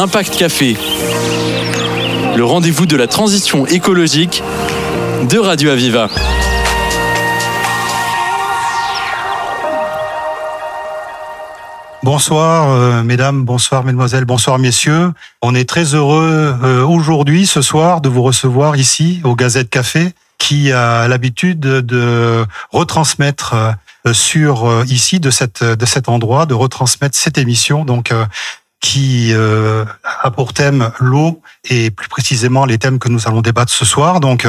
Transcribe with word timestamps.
Impact 0.00 0.34
Café, 0.38 0.78
le 2.34 2.42
rendez-vous 2.42 2.86
de 2.86 2.96
la 2.96 3.06
transition 3.06 3.66
écologique 3.66 4.42
de 5.28 5.38
Radio 5.38 5.68
Aviva. 5.68 6.08
Bonsoir 12.02 12.70
euh, 12.70 13.02
mesdames, 13.02 13.44
bonsoir 13.44 13.84
mesdemoiselles, 13.84 14.24
bonsoir 14.24 14.58
messieurs. 14.58 15.12
On 15.42 15.54
est 15.54 15.68
très 15.68 15.94
heureux 15.94 16.56
euh, 16.62 16.82
aujourd'hui, 16.82 17.46
ce 17.46 17.60
soir, 17.60 18.00
de 18.00 18.08
vous 18.08 18.22
recevoir 18.22 18.76
ici 18.76 19.20
au 19.22 19.34
Gazette 19.34 19.68
Café, 19.68 20.14
qui 20.38 20.72
a 20.72 21.08
l'habitude 21.08 21.60
de 21.60 22.46
retransmettre 22.70 23.52
euh, 24.06 24.14
sur 24.14 24.82
ici 24.86 25.20
de 25.20 25.28
de 25.74 25.84
cet 25.84 26.08
endroit, 26.08 26.46
de 26.46 26.54
retransmettre 26.54 27.18
cette 27.18 27.36
émission. 27.36 27.84
Donc 27.84 28.14
qui 28.80 29.34
a 29.34 30.30
pour 30.30 30.52
thème 30.52 30.90
l'eau 30.98 31.42
et 31.68 31.90
plus 31.90 32.08
précisément 32.08 32.64
les 32.64 32.78
thèmes 32.78 32.98
que 32.98 33.08
nous 33.08 33.28
allons 33.28 33.42
débattre 33.42 33.72
ce 33.72 33.84
soir. 33.84 34.20
Donc, 34.20 34.46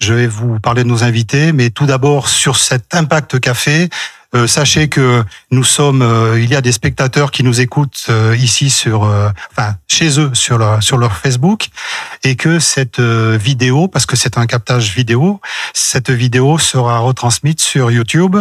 je 0.00 0.14
vais 0.14 0.26
vous 0.26 0.60
parler 0.60 0.82
de 0.84 0.88
nos 0.88 1.02
invités, 1.02 1.52
mais 1.52 1.70
tout 1.70 1.86
d'abord 1.86 2.28
sur 2.28 2.56
cet 2.56 2.94
impact 2.94 3.40
café, 3.40 3.88
euh, 4.34 4.46
sachez 4.46 4.88
que 4.88 5.24
nous 5.50 5.64
sommes, 5.64 6.02
euh, 6.02 6.40
il 6.40 6.48
y 6.50 6.54
a 6.54 6.60
des 6.60 6.70
spectateurs 6.70 7.32
qui 7.32 7.42
nous 7.42 7.60
écoutent 7.60 8.06
euh, 8.10 8.36
ici 8.36 8.70
sur, 8.70 9.02
enfin 9.50 9.74
chez 9.88 10.20
eux 10.20 10.30
sur 10.34 10.56
leur 10.56 10.82
sur 10.82 10.98
leur 10.98 11.16
Facebook, 11.16 11.68
et 12.22 12.36
que 12.36 12.60
cette 12.60 13.00
vidéo, 13.00 13.88
parce 13.88 14.06
que 14.06 14.16
c'est 14.16 14.38
un 14.38 14.46
captage 14.46 14.94
vidéo, 14.94 15.40
cette 15.74 16.10
vidéo 16.10 16.58
sera 16.58 16.98
retransmise 16.98 17.58
sur 17.58 17.90
YouTube, 17.90 18.36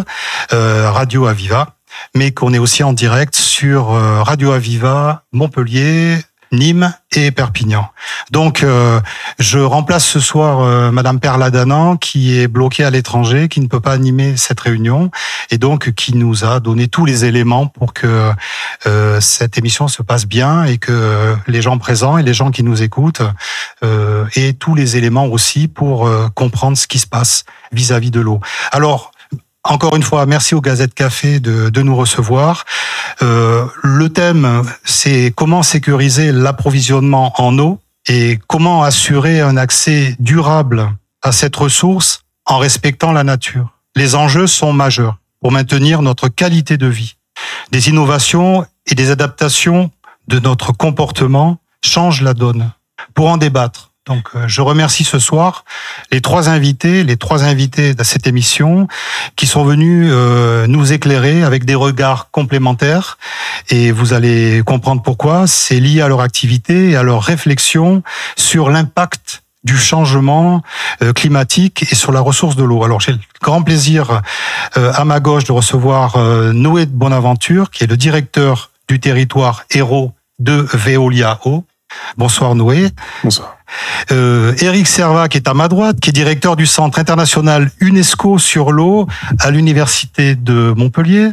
Radio 0.51 1.25
Aviva 1.25 1.78
mais 2.15 2.31
qu'on 2.31 2.53
est 2.53 2.59
aussi 2.59 2.83
en 2.83 2.93
direct 2.93 3.35
sur 3.35 3.87
Radio 3.89 4.51
Aviva 4.51 5.23
Montpellier, 5.31 6.19
Nîmes 6.51 6.93
et 7.15 7.31
Perpignan. 7.31 7.89
Donc, 8.31 8.63
euh, 8.63 8.99
je 9.37 9.59
remplace 9.59 10.05
ce 10.05 10.19
soir 10.19 10.61
euh, 10.61 10.91
Madame 10.91 11.19
Perladanan 11.19 11.97
qui 11.97 12.37
est 12.37 12.47
bloquée 12.47 12.83
à 12.83 12.89
l'étranger, 12.89 13.47
qui 13.49 13.61
ne 13.61 13.67
peut 13.67 13.79
pas 13.79 13.91
animer 13.91 14.35
cette 14.37 14.59
réunion 14.59 15.11
et 15.51 15.57
donc 15.57 15.91
qui 15.91 16.15
nous 16.15 16.45
a 16.45 16.59
donné 16.59 16.87
tous 16.87 17.05
les 17.05 17.25
éléments 17.25 17.67
pour 17.67 17.93
que 17.93 18.31
euh, 18.87 19.21
cette 19.21 19.57
émission 19.57 19.87
se 19.87 20.01
passe 20.01 20.25
bien 20.25 20.63
et 20.63 20.77
que 20.77 21.35
les 21.47 21.61
gens 21.61 21.77
présents 21.77 22.17
et 22.17 22.23
les 22.23 22.33
gens 22.33 22.51
qui 22.51 22.63
nous 22.63 22.81
écoutent 22.81 23.21
aient 24.35 24.53
tous 24.53 24.75
les 24.75 24.97
éléments 24.97 25.25
aussi 25.25 25.67
pour 25.67 26.09
comprendre 26.35 26.77
ce 26.77 26.87
qui 26.87 26.99
se 26.99 27.07
passe 27.07 27.45
vis-à-vis 27.71 28.09
-vis 28.09 28.11
de 28.11 28.19
l'eau. 28.19 28.39
Alors, 28.71 29.11
encore 29.69 29.95
une 29.95 30.03
fois, 30.03 30.25
merci 30.25 30.55
au 30.55 30.61
Gazette 30.61 30.95
Café 30.95 31.39
de, 31.39 31.81
nous 31.81 31.95
recevoir. 31.95 32.65
Euh, 33.21 33.65
le 33.83 34.09
thème, 34.09 34.63
c'est 34.83 35.31
comment 35.35 35.61
sécuriser 35.61 36.31
l'approvisionnement 36.31 37.33
en 37.39 37.57
eau 37.59 37.79
et 38.07 38.39
comment 38.47 38.83
assurer 38.83 39.41
un 39.41 39.57
accès 39.57 40.15
durable 40.19 40.91
à 41.21 41.31
cette 41.31 41.55
ressource 41.55 42.23
en 42.45 42.57
respectant 42.57 43.11
la 43.11 43.23
nature. 43.23 43.69
Les 43.95 44.15
enjeux 44.15 44.47
sont 44.47 44.73
majeurs 44.73 45.19
pour 45.39 45.51
maintenir 45.51 46.01
notre 46.01 46.29
qualité 46.29 46.77
de 46.77 46.87
vie. 46.87 47.15
Des 47.71 47.89
innovations 47.89 48.65
et 48.87 48.95
des 48.95 49.11
adaptations 49.11 49.91
de 50.27 50.39
notre 50.39 50.71
comportement 50.71 51.59
changent 51.85 52.23
la 52.23 52.33
donne. 52.33 52.71
Pour 53.13 53.27
en 53.27 53.37
débattre, 53.37 53.88
donc, 54.09 54.29
euh, 54.33 54.45
je 54.47 54.61
remercie 54.61 55.03
ce 55.03 55.19
soir 55.19 55.65
les 56.11 56.19
trois 56.19 56.49
invités, 56.49 57.03
les 57.03 57.15
trois 57.15 57.43
invités 57.43 57.93
de 57.93 58.03
cette 58.03 58.25
émission, 58.25 58.87
qui 59.35 59.45
sont 59.45 59.63
venus 59.63 60.09
euh, 60.11 60.65
nous 60.65 60.91
éclairer 60.91 61.43
avec 61.43 61.63
des 61.63 61.75
regards 61.75 62.31
complémentaires. 62.31 63.19
Et 63.69 63.91
vous 63.91 64.13
allez 64.13 64.63
comprendre 64.65 65.03
pourquoi. 65.03 65.45
C'est 65.45 65.79
lié 65.79 66.01
à 66.01 66.07
leur 66.07 66.21
activité 66.21 66.89
et 66.89 66.95
à 66.95 67.03
leur 67.03 67.21
réflexion 67.21 68.01
sur 68.35 68.71
l'impact 68.71 69.43
du 69.63 69.77
changement 69.77 70.63
euh, 71.03 71.13
climatique 71.13 71.85
et 71.91 71.95
sur 71.95 72.11
la 72.11 72.21
ressource 72.21 72.55
de 72.55 72.63
l'eau. 72.63 72.83
Alors 72.83 73.01
j'ai 73.01 73.11
le 73.11 73.19
grand 73.43 73.61
plaisir 73.61 74.23
à 74.73 75.05
ma 75.05 75.19
gauche 75.19 75.43
de 75.43 75.51
recevoir 75.51 76.17
Noé 76.53 76.87
de 76.87 76.91
Bonaventure, 76.91 77.69
qui 77.69 77.83
est 77.83 77.87
le 77.87 77.97
directeur 77.97 78.71
du 78.87 78.99
territoire 78.99 79.65
héros 79.69 80.13
de 80.39 80.65
Veolia 80.73 81.39
Eau. 81.45 81.63
Bonsoir 82.17 82.55
Noé. 82.55 82.89
Bonsoir. 83.23 83.57
Euh, 84.11 84.53
Eric 84.59 84.87
Serva, 84.87 85.27
qui 85.27 85.37
est 85.37 85.47
à 85.47 85.53
ma 85.53 85.67
droite, 85.67 85.99
qui 85.99 86.09
est 86.09 86.13
directeur 86.13 86.55
du 86.55 86.65
Centre 86.65 86.99
international 86.99 87.71
UNESCO 87.79 88.37
sur 88.37 88.71
l'eau 88.71 89.07
à 89.39 89.51
l'Université 89.51 90.35
de 90.35 90.73
Montpellier. 90.75 91.29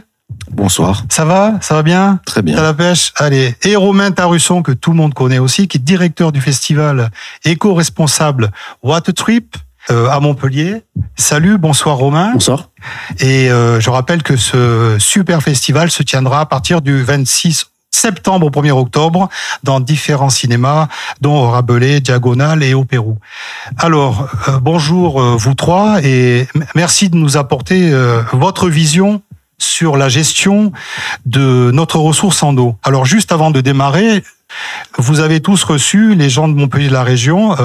Bonsoir. 0.50 1.04
Ça 1.08 1.24
va? 1.24 1.54
Ça 1.60 1.74
va 1.74 1.82
bien? 1.82 2.20
Très 2.26 2.42
bien. 2.42 2.58
À 2.58 2.62
la 2.62 2.74
pêche? 2.74 3.12
Allez. 3.16 3.54
Et 3.62 3.76
Romain 3.76 4.10
Tarusson, 4.10 4.62
que 4.62 4.72
tout 4.72 4.90
le 4.90 4.96
monde 4.96 5.14
connaît 5.14 5.38
aussi, 5.38 5.68
qui 5.68 5.78
est 5.78 5.80
directeur 5.80 6.32
du 6.32 6.40
festival 6.40 7.10
éco-responsable 7.44 8.50
Water 8.82 9.14
Trip 9.14 9.56
euh, 9.90 10.08
à 10.08 10.20
Montpellier. 10.20 10.82
Salut, 11.16 11.58
bonsoir 11.58 11.96
Romain. 11.96 12.32
Bonsoir. 12.32 12.70
Et 13.20 13.50
euh, 13.50 13.80
je 13.80 13.88
rappelle 13.90 14.22
que 14.22 14.36
ce 14.36 14.96
super 14.98 15.42
festival 15.42 15.90
se 15.90 16.02
tiendra 16.02 16.40
à 16.40 16.46
partir 16.46 16.80
du 16.80 17.02
26 17.02 17.66
septembre 17.90 18.46
au 18.46 18.50
1er 18.50 18.72
octobre 18.72 19.28
dans 19.62 19.80
différents 19.80 20.30
cinémas, 20.30 20.88
dont 21.20 21.50
Rabelais, 21.50 22.00
Diagonale 22.00 22.62
et 22.62 22.74
au 22.74 22.84
Pérou. 22.84 23.18
Alors, 23.78 24.28
euh, 24.48 24.58
bonjour 24.60 25.20
euh, 25.20 25.36
vous 25.36 25.54
trois 25.54 26.02
et 26.02 26.46
merci 26.74 27.08
de 27.08 27.16
nous 27.16 27.36
apporter 27.36 27.90
euh, 27.92 28.22
votre 28.32 28.68
vision 28.68 29.22
sur 29.58 29.96
la 29.96 30.10
gestion 30.10 30.72
de 31.24 31.70
notre 31.72 31.98
ressource 31.98 32.42
en 32.42 32.56
eau. 32.58 32.76
Alors, 32.82 33.06
juste 33.06 33.32
avant 33.32 33.50
de 33.50 33.62
démarrer, 33.62 34.22
vous 34.98 35.20
avez 35.20 35.40
tous 35.40 35.64
reçu, 35.64 36.14
les 36.14 36.28
gens 36.28 36.46
de 36.46 36.52
Montpellier 36.52 36.88
de 36.88 36.92
la 36.92 37.02
région, 37.02 37.56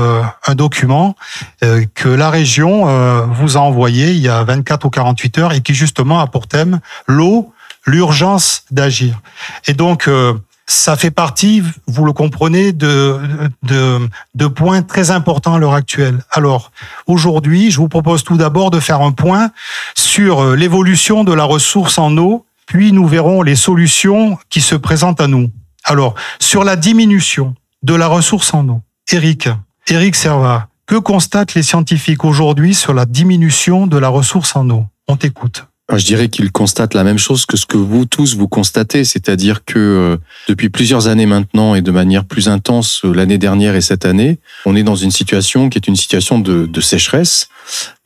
un 0.48 0.56
document 0.56 1.16
que 1.60 2.10
la 2.10 2.30
région 2.30 3.26
vous 3.28 3.58
a 3.58 3.60
envoyé 3.60 4.12
il 4.12 4.20
y 4.20 4.30
a 4.30 4.42
24 4.44 4.86
ou 4.86 4.90
48 4.90 5.38
heures 5.38 5.54
et 5.54 5.60
qui 5.60 5.76
justement 5.76 6.22
a 6.22 6.28
pour 6.28 6.48
thème 6.48 6.80
l'eau, 7.08 7.54
l'urgence 7.86 8.64
d'agir. 8.72 9.20
Et 9.68 9.74
donc, 9.74 10.08
euh, 10.08 10.34
ça 10.68 10.96
fait 10.96 11.12
partie, 11.12 11.64
vous 11.88 12.06
le 12.06 12.14
comprenez, 12.14 12.72
de, 12.72 13.20
de, 13.64 14.10
de 14.36 14.48
points 14.48 14.82
très 14.84 15.12
importants 15.12 15.56
à 15.56 15.60
l'heure 15.60 15.74
actuelle. 15.74 16.24
Alors, 16.32 16.72
aujourd'hui, 17.08 17.72
je 17.72 17.78
vous 17.78 17.90
propose 17.90 18.24
tout 18.24 18.38
d'abord 18.38 18.72
de 18.72 18.80
faire 18.80 19.02
un 19.02 19.12
point 19.12 19.52
sur 19.96 20.42
euh, 20.42 20.56
l'évolution 20.56 21.24
de 21.24 21.34
la 21.34 21.44
ressource 21.44 21.98
en 21.98 22.16
eau, 22.18 22.46
puis 22.68 22.94
nous 22.94 23.08
verrons 23.08 23.42
les 23.42 23.58
solutions 23.58 24.38
qui 24.50 24.62
se 24.62 24.76
présentent 24.76 25.20
à 25.20 25.28
nous. 25.28 25.52
Alors, 25.84 26.16
sur 26.40 26.64
la 26.64 26.76
diminution 26.76 27.56
de 27.84 27.96
la 27.96 28.08
ressource 28.08 28.54
en 28.54 28.68
eau, 28.70 28.82
Eric, 29.12 29.50
Eric 29.88 30.16
Serva, 30.16 30.68
que 30.86 30.96
constatent 30.96 31.56
les 31.56 31.64
scientifiques 31.64 32.24
aujourd'hui 32.24 32.76
sur 32.76 32.94
la 32.94 33.06
diminution 33.06 33.88
de 33.88 33.98
la 33.98 34.10
ressource 34.10 34.56
en 34.56 34.70
eau? 34.70 34.86
On 35.08 35.18
t'écoute. 35.18 35.66
Je 35.98 36.06
dirais 36.06 36.30
qu'il 36.30 36.52
constate 36.52 36.94
la 36.94 37.04
même 37.04 37.18
chose 37.18 37.46
que 37.46 37.58
ce 37.58 37.66
que 37.66 37.78
vous 37.78 38.06
tous 38.06 38.36
vous 38.36 38.48
constatez, 38.48 39.04
c'est-à-dire 39.04 39.66
que 39.66 39.78
euh, 39.78 40.18
depuis 40.48 40.70
plusieurs 40.70 41.08
années 41.08 41.26
maintenant 41.26 41.76
et 41.76 41.82
de 41.82 41.92
manière 41.92 42.26
plus 42.26 42.48
intense 42.48 43.02
euh, 43.04 43.14
l'année 43.14 43.38
dernière 43.38 43.76
et 43.76 43.82
cette 43.82 44.06
année, 44.06 44.40
on 44.66 44.76
est 44.76 44.84
dans 44.84 44.96
une 44.96 45.12
situation 45.12 45.70
qui 45.70 45.78
est 45.78 45.88
une 45.88 45.96
situation 45.96 46.40
de, 46.40 46.66
de 46.66 46.82
sécheresse 46.82 47.50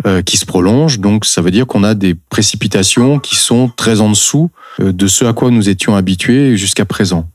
euh, 0.06 0.22
qui 0.22 0.38
se 0.38 0.46
prolonge. 0.46 1.00
Donc 1.00 1.26
ça 1.26 1.42
veut 1.42 1.52
dire 1.52 1.68
qu'on 1.68 1.84
a 1.84 1.94
des 1.94 2.16
précipitations 2.16 3.20
qui 3.20 3.36
sont 3.36 3.72
très 3.76 4.02
en 4.02 4.10
dessous 4.10 4.50
de 4.80 5.08
ce 5.08 5.26
à 5.26 5.34
quoi 5.34 5.52
nous 5.52 5.70
étions 5.70 5.96
habitués 5.96 6.58
jusqu'à 6.58 6.86
présent. 6.86 7.30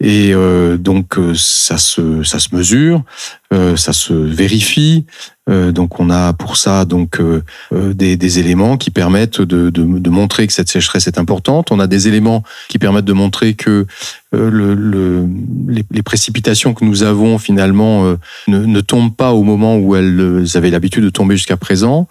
Et 0.00 0.32
donc 0.78 1.16
ça 1.34 1.78
se 1.78 2.22
ça 2.22 2.38
se 2.38 2.54
mesure, 2.54 3.02
ça 3.50 3.92
se 3.92 4.12
vérifie. 4.12 5.06
Euh, 5.50 5.72
donc 5.72 5.98
on 5.98 6.08
a 6.08 6.32
pour 6.34 6.56
ça 6.56 6.84
donc 6.84 7.20
euh, 7.20 7.42
euh, 7.72 7.92
des, 7.94 8.16
des, 8.16 8.38
éléments 8.38 8.76
qui 8.76 8.92
permettent 8.92 9.40
de, 9.40 9.70
de, 9.70 9.82
de, 9.98 10.10
montrer 10.10 10.46
que 10.46 10.52
cette 10.52 10.68
sécheresse 10.68 11.08
est 11.08 11.18
importante. 11.18 11.72
On 11.72 11.80
a 11.80 11.88
des 11.88 12.06
éléments 12.06 12.44
qui 12.68 12.78
permettent 12.78 13.06
de 13.06 13.12
montrer 13.12 13.54
que 13.54 13.86
le, 14.32 14.74
le, 14.74 15.26
les, 15.68 15.84
les, 15.90 16.02
précipitations 16.02 16.74
que 16.74 16.84
nous 16.84 17.02
avons 17.02 17.38
finalement 17.38 18.16
ne, 18.48 18.58
ne, 18.58 18.80
tombent 18.80 19.14
pas 19.14 19.32
au 19.32 19.42
moment 19.42 19.76
où 19.76 19.94
elles 19.94 20.46
avaient 20.54 20.70
l'habitude 20.70 21.04
de 21.04 21.10
tomber 21.10 21.36
jusqu'à 21.36 21.56
présent. 21.58 22.08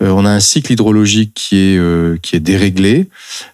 on 0.00 0.26
a 0.26 0.30
un 0.30 0.40
cycle 0.40 0.72
hydrologique 0.72 1.32
qui 1.34 1.56
est 1.56 2.20
qui 2.20 2.36
est 2.36 2.40
déréglé, 2.40 3.08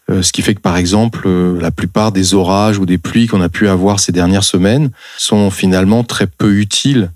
ce 0.08 0.32
qui 0.32 0.42
fait 0.42 0.54
que 0.54 0.60
par 0.60 0.76
exemple 0.76 1.28
la 1.28 1.70
plupart 1.70 2.10
des 2.10 2.34
orages 2.34 2.78
ou 2.78 2.86
des 2.86 2.98
pluies 2.98 3.28
qu'on 3.28 3.40
a 3.40 3.48
pu 3.48 3.68
avoir 3.68 4.00
ces 4.00 4.12
dernières 4.12 4.44
semaines 4.44 4.90
sont 5.16 5.50
finalement 5.50 6.02
très 6.02 6.26
peu 6.26 6.54
utiles 6.54 6.98
euh, 6.98 7.06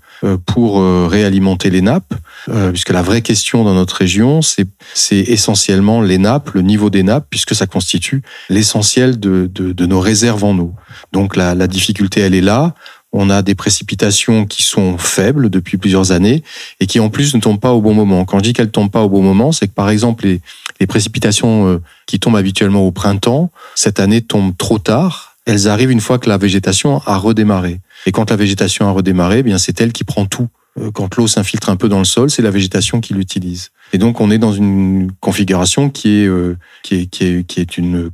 pour 0.45 0.79
euh, 0.79 1.07
réalimenter 1.09 1.69
les 1.69 1.81
nappes, 1.81 2.13
euh, 2.49 2.71
puisque 2.71 2.91
la 2.91 3.01
vraie 3.01 3.21
question 3.21 3.63
dans 3.63 3.73
notre 3.73 3.95
région, 3.95 4.41
c'est 4.41 4.67
essentiellement 5.09 6.01
les 6.01 6.17
nappes, 6.17 6.51
le 6.51 6.61
niveau 6.61 6.89
des 6.89 7.03
nappes, 7.03 7.25
puisque 7.29 7.55
ça 7.55 7.67
constitue 7.67 8.21
l'essentiel 8.49 9.19
de, 9.19 9.49
de, 9.53 9.73
de, 9.73 9.85
nos 9.85 9.99
réserves 9.99 10.43
en 10.43 10.57
eau. 10.57 10.73
Donc 11.11 11.35
la, 11.35 11.55
la 11.55 11.67
difficulté, 11.67 12.21
elle 12.21 12.35
est 12.35 12.41
là. 12.41 12.73
On 13.11 13.29
a 13.29 13.41
des 13.41 13.53
précipitations 13.53 14.45
qui 14.45 14.63
sont 14.63 14.97
faibles 14.97 15.49
depuis 15.49 15.77
plusieurs 15.77 16.11
années 16.11 16.41
et 16.79 16.87
qui 16.87 16.99
en 16.99 17.09
plus 17.09 17.35
ne 17.35 17.39
tombent 17.39 17.59
pas 17.59 17.73
au 17.73 17.81
bon 17.81 17.93
moment. 17.93 18.25
Quand 18.25 18.39
je 18.39 18.43
dis 18.43 18.53
qu'elles 18.53 18.71
tombent 18.71 18.91
pas 18.91 19.03
au 19.03 19.09
bon 19.09 19.21
moment, 19.21 19.51
c'est 19.51 19.67
que 19.67 19.73
par 19.73 19.89
exemple 19.89 20.25
les, 20.25 20.41
les 20.79 20.87
précipitations 20.87 21.79
qui 22.07 22.19
tombent 22.19 22.37
habituellement 22.37 22.81
au 22.87 22.91
printemps, 22.91 23.51
cette 23.75 23.99
année 23.99 24.21
tombent 24.21 24.57
trop 24.57 24.79
tard 24.79 25.32
elles 25.45 25.67
arrivent 25.67 25.91
une 25.91 26.01
fois 26.01 26.19
que 26.19 26.29
la 26.29 26.37
végétation 26.37 27.01
a 27.05 27.17
redémarré. 27.17 27.81
Et 28.05 28.11
quand 28.11 28.29
la 28.29 28.35
végétation 28.35 28.87
a 28.87 28.91
redémarré, 28.91 29.39
eh 29.39 29.43
bien 29.43 29.57
c'est 29.57 29.79
elle 29.81 29.91
qui 29.91 30.03
prend 30.03 30.25
tout. 30.25 30.47
Euh, 30.79 30.91
quand 30.91 31.15
l'eau 31.17 31.27
s'infiltre 31.27 31.69
un 31.69 31.75
peu 31.75 31.87
dans 31.87 31.99
le 31.99 32.05
sol, 32.05 32.31
c'est 32.31 32.41
la 32.41 32.49
végétation 32.49 32.99
qui 32.99 33.13
l'utilise. 33.13 33.69
Et 33.91 33.97
donc 33.97 34.21
on 34.21 34.31
est 34.31 34.39
dans 34.39 34.53
une 34.53 35.11
configuration 35.19 35.89
qui 35.89 36.21
est 36.21 36.27
euh, 36.27 36.57
qui 36.81 36.95
est 36.95 37.05
qui 37.05 37.25
est 37.25 37.43
qui 37.43 37.59
est 37.59 37.77
une 37.77 38.09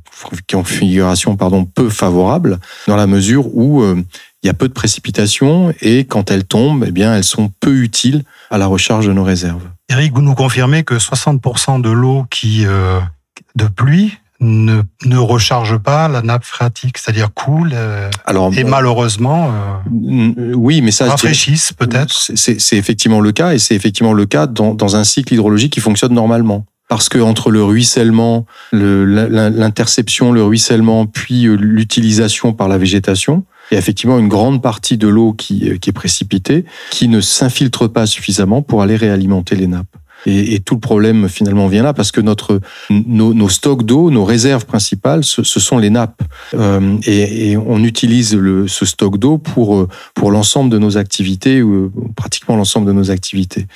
configuration 0.50 1.36
pardon 1.36 1.64
peu 1.64 1.88
favorable 1.88 2.58
dans 2.86 2.96
la 2.96 3.06
mesure 3.06 3.54
où 3.56 3.82
euh, 3.82 4.02
il 4.42 4.46
y 4.46 4.50
a 4.50 4.54
peu 4.54 4.68
de 4.68 4.74
précipitations 4.74 5.72
et 5.80 6.04
quand 6.04 6.30
elles 6.30 6.44
tombent, 6.44 6.84
eh 6.86 6.90
bien 6.90 7.14
elles 7.14 7.24
sont 7.24 7.50
peu 7.60 7.76
utiles 7.76 8.24
à 8.50 8.58
la 8.58 8.66
recharge 8.66 9.06
de 9.06 9.12
nos 9.12 9.24
réserves. 9.24 9.62
Eric, 9.88 10.12
vous 10.14 10.22
nous 10.22 10.34
confirmez 10.34 10.82
que 10.82 10.94
60% 10.94 11.80
de 11.80 11.90
l'eau 11.90 12.24
qui 12.30 12.64
de 12.64 13.66
pluie 13.66 14.18
ne, 14.40 14.82
ne 15.04 15.18
recharge 15.18 15.78
pas 15.78 16.08
la 16.08 16.22
nappe 16.22 16.44
phréatique, 16.44 16.98
c'est-à-dire 16.98 17.32
coule 17.34 17.72
euh, 17.74 18.10
Alors, 18.24 18.52
et 18.56 18.64
malheureusement 18.64 19.52
euh, 19.52 20.52
oui, 20.54 20.80
mais 20.80 20.90
ça 20.90 21.08
rafraîchissent 21.08 21.72
peut-être. 21.72 22.30
C'est 22.34 22.76
effectivement 22.76 23.20
le 23.20 23.32
cas 23.32 23.52
et 23.52 23.58
c'est 23.58 23.74
effectivement 23.74 24.12
le 24.12 24.26
cas 24.26 24.46
dans, 24.46 24.74
dans 24.74 24.96
un 24.96 25.04
cycle 25.04 25.34
hydrologique 25.34 25.72
qui 25.72 25.80
fonctionne 25.80 26.14
normalement 26.14 26.64
parce 26.88 27.08
que 27.08 27.18
entre 27.18 27.52
le 27.52 27.62
ruissellement, 27.62 28.46
l'interception, 28.72 30.32
le, 30.32 30.42
ruissellement, 30.42 31.06
puis 31.06 31.46
euh, 31.46 31.54
l'utilisation 31.54 32.52
par 32.52 32.66
la 32.66 32.78
végétation, 32.78 33.44
il 33.70 33.74
y 33.74 33.76
a 33.76 33.78
effectivement 33.78 34.18
une 34.18 34.26
grande 34.26 34.60
partie 34.60 34.98
de 34.98 35.06
l'eau 35.06 35.32
qui, 35.32 35.78
qui 35.78 35.90
est 35.90 35.92
précipitée, 35.92 36.64
qui 36.90 37.06
ne 37.06 37.20
s'infiltre 37.20 37.86
pas 37.86 38.06
suffisamment 38.06 38.60
pour 38.60 38.82
aller 38.82 38.96
réalimenter 38.96 39.54
les 39.54 39.68
nappes. 39.68 39.86
Et, 40.26 40.54
et, 40.54 40.60
tout 40.60 40.74
le 40.74 40.80
problème 40.80 41.28
finalement 41.28 41.68
vient 41.68 41.82
là 41.82 41.92
parce 41.92 42.12
que 42.12 42.20
notre 42.20 42.60
nos, 42.90 43.34
nos 43.34 43.48
stocks 43.48 43.84
d'eau, 43.84 44.10
nos 44.10 44.24
réserves 44.24 44.66
principales, 44.66 45.24
ce, 45.24 45.42
ce 45.42 45.60
sont 45.60 45.78
les 45.78 45.90
nappes. 45.90 46.22
Euh, 46.54 46.96
et, 47.06 47.50
et, 47.50 47.56
on 47.56 47.82
utilise 47.82 48.34
le, 48.34 48.68
ce 48.68 48.84
stock 48.84 49.18
d'eau 49.18 49.38
pour 49.38 49.76
euh, 49.76 49.88
pour 50.14 50.30
l'ensemble 50.30 50.70
de 50.70 50.78
nos 50.78 50.96
activités 50.96 51.62
ou 51.62 51.74
euh, 51.74 51.92
pratiquement 52.16 52.56
l'ensemble 52.56 52.86
de 52.86 52.92
nos 52.92 53.10
activités. 53.10 53.66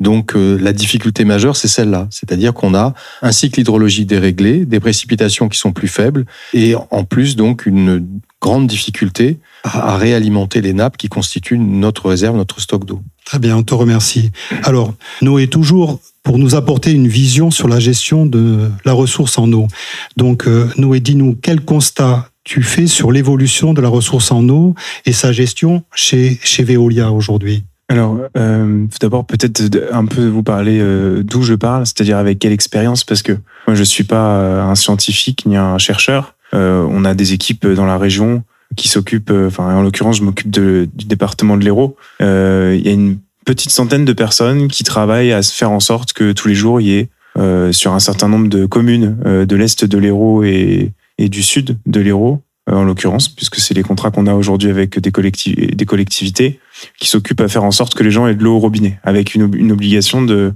Donc 0.00 0.34
euh, 0.34 0.58
la 0.60 0.72
difficulté 0.72 1.24
majeure, 1.24 1.56
c'est 1.56 1.68
celle-là, 1.68 2.08
c'est-à-dire 2.10 2.54
qu'on 2.54 2.74
a 2.74 2.94
un 3.20 3.32
cycle 3.32 3.60
hydrologique 3.60 4.06
déréglé, 4.06 4.64
des 4.64 4.80
précipitations 4.80 5.48
qui 5.48 5.58
sont 5.58 5.72
plus 5.72 5.88
faibles, 5.88 6.24
et 6.54 6.74
en 6.74 7.04
plus 7.04 7.36
donc 7.36 7.66
une 7.66 8.06
grande 8.40 8.66
difficulté 8.66 9.38
à 9.64 9.96
réalimenter 9.96 10.60
les 10.60 10.72
nappes 10.72 10.96
qui 10.96 11.08
constituent 11.08 11.58
notre 11.58 12.08
réserve, 12.08 12.36
notre 12.36 12.60
stock 12.60 12.84
d'eau. 12.84 13.02
Très 13.24 13.38
bien, 13.38 13.56
on 13.56 13.62
te 13.62 13.74
remercie. 13.74 14.30
Alors, 14.64 14.94
Noé, 15.22 15.46
toujours 15.46 16.00
pour 16.22 16.38
nous 16.38 16.54
apporter 16.54 16.92
une 16.92 17.08
vision 17.08 17.50
sur 17.50 17.68
la 17.68 17.80
gestion 17.80 18.26
de 18.26 18.70
la 18.84 18.92
ressource 18.92 19.38
en 19.38 19.52
eau. 19.52 19.68
Donc, 20.16 20.46
euh, 20.46 20.68
Noé, 20.76 21.00
dis-nous 21.00 21.38
quel 21.40 21.60
constat 21.60 22.28
tu 22.44 22.62
fais 22.62 22.86
sur 22.86 23.12
l'évolution 23.12 23.74
de 23.74 23.80
la 23.80 23.88
ressource 23.88 24.32
en 24.32 24.48
eau 24.48 24.74
et 25.06 25.12
sa 25.12 25.32
gestion 25.32 25.84
chez, 25.94 26.38
chez 26.42 26.64
Veolia 26.64 27.12
aujourd'hui? 27.12 27.64
Alors, 27.90 28.18
euh, 28.36 28.86
d'abord, 29.00 29.26
peut-être 29.26 29.60
un 29.90 30.06
peu 30.06 30.24
vous 30.28 30.44
parler 30.44 30.78
euh, 30.80 31.24
d'où 31.24 31.42
je 31.42 31.54
parle, 31.54 31.86
c'est-à-dire 31.86 32.18
avec 32.18 32.38
quelle 32.38 32.52
expérience, 32.52 33.02
parce 33.02 33.20
que 33.20 33.32
moi, 33.66 33.74
je 33.74 33.82
suis 33.82 34.04
pas 34.04 34.36
euh, 34.36 34.62
un 34.62 34.76
scientifique 34.76 35.44
ni 35.44 35.56
un 35.56 35.76
chercheur. 35.76 36.36
Euh, 36.54 36.86
on 36.90 37.04
a 37.04 37.14
des 37.14 37.32
équipes 37.32 37.66
dans 37.66 37.86
la 37.86 37.98
région 37.98 38.42
qui 38.76 38.88
s'occupe, 38.88 39.30
euh, 39.30 39.48
enfin 39.48 39.74
en 39.74 39.82
l'occurrence 39.82 40.18
je 40.18 40.22
m'occupe 40.22 40.50
du 40.50 40.88
département 41.06 41.56
de 41.56 41.64
l'Hérault, 41.64 41.96
euh, 42.22 42.76
il 42.78 42.86
y 42.86 42.88
a 42.88 42.92
une 42.92 43.18
petite 43.44 43.70
centaine 43.70 44.04
de 44.04 44.12
personnes 44.12 44.68
qui 44.68 44.84
travaillent 44.84 45.32
à 45.32 45.42
se 45.42 45.52
faire 45.52 45.70
en 45.70 45.80
sorte 45.80 46.12
que 46.12 46.32
tous 46.32 46.48
les 46.48 46.54
jours 46.54 46.80
il 46.80 46.86
y 46.86 46.94
ait 46.94 47.08
euh, 47.38 47.72
sur 47.72 47.92
un 47.92 48.00
certain 48.00 48.28
nombre 48.28 48.48
de 48.48 48.66
communes 48.66 49.16
de 49.24 49.56
l'est 49.56 49.84
de 49.84 49.98
l'Hérault 49.98 50.44
et, 50.44 50.92
du 51.18 51.42
sud 51.42 51.76
de 51.84 52.00
l'Hérault, 52.00 52.42
en 52.66 52.82
l'occurrence, 52.82 53.28
puisque 53.28 53.56
c'est 53.56 53.74
les 53.74 53.82
contrats 53.82 54.10
qu'on 54.10 54.26
a 54.26 54.32
aujourd'hui 54.32 54.70
avec 54.70 54.98
des, 54.98 55.12
collecti 55.12 55.54
des 55.54 55.84
collectivités 55.84 56.60
qui 56.98 57.08
s'occupent 57.08 57.42
à 57.42 57.48
faire 57.48 57.62
en 57.62 57.72
sorte 57.72 57.94
que 57.94 58.02
les 58.02 58.10
gens 58.10 58.26
aient 58.26 58.34
de 58.34 58.42
l'eau 58.42 58.56
au 58.56 58.58
robinet, 58.58 58.98
avec 59.02 59.34
une, 59.34 59.42
obligation 59.70 60.22
de, 60.22 60.54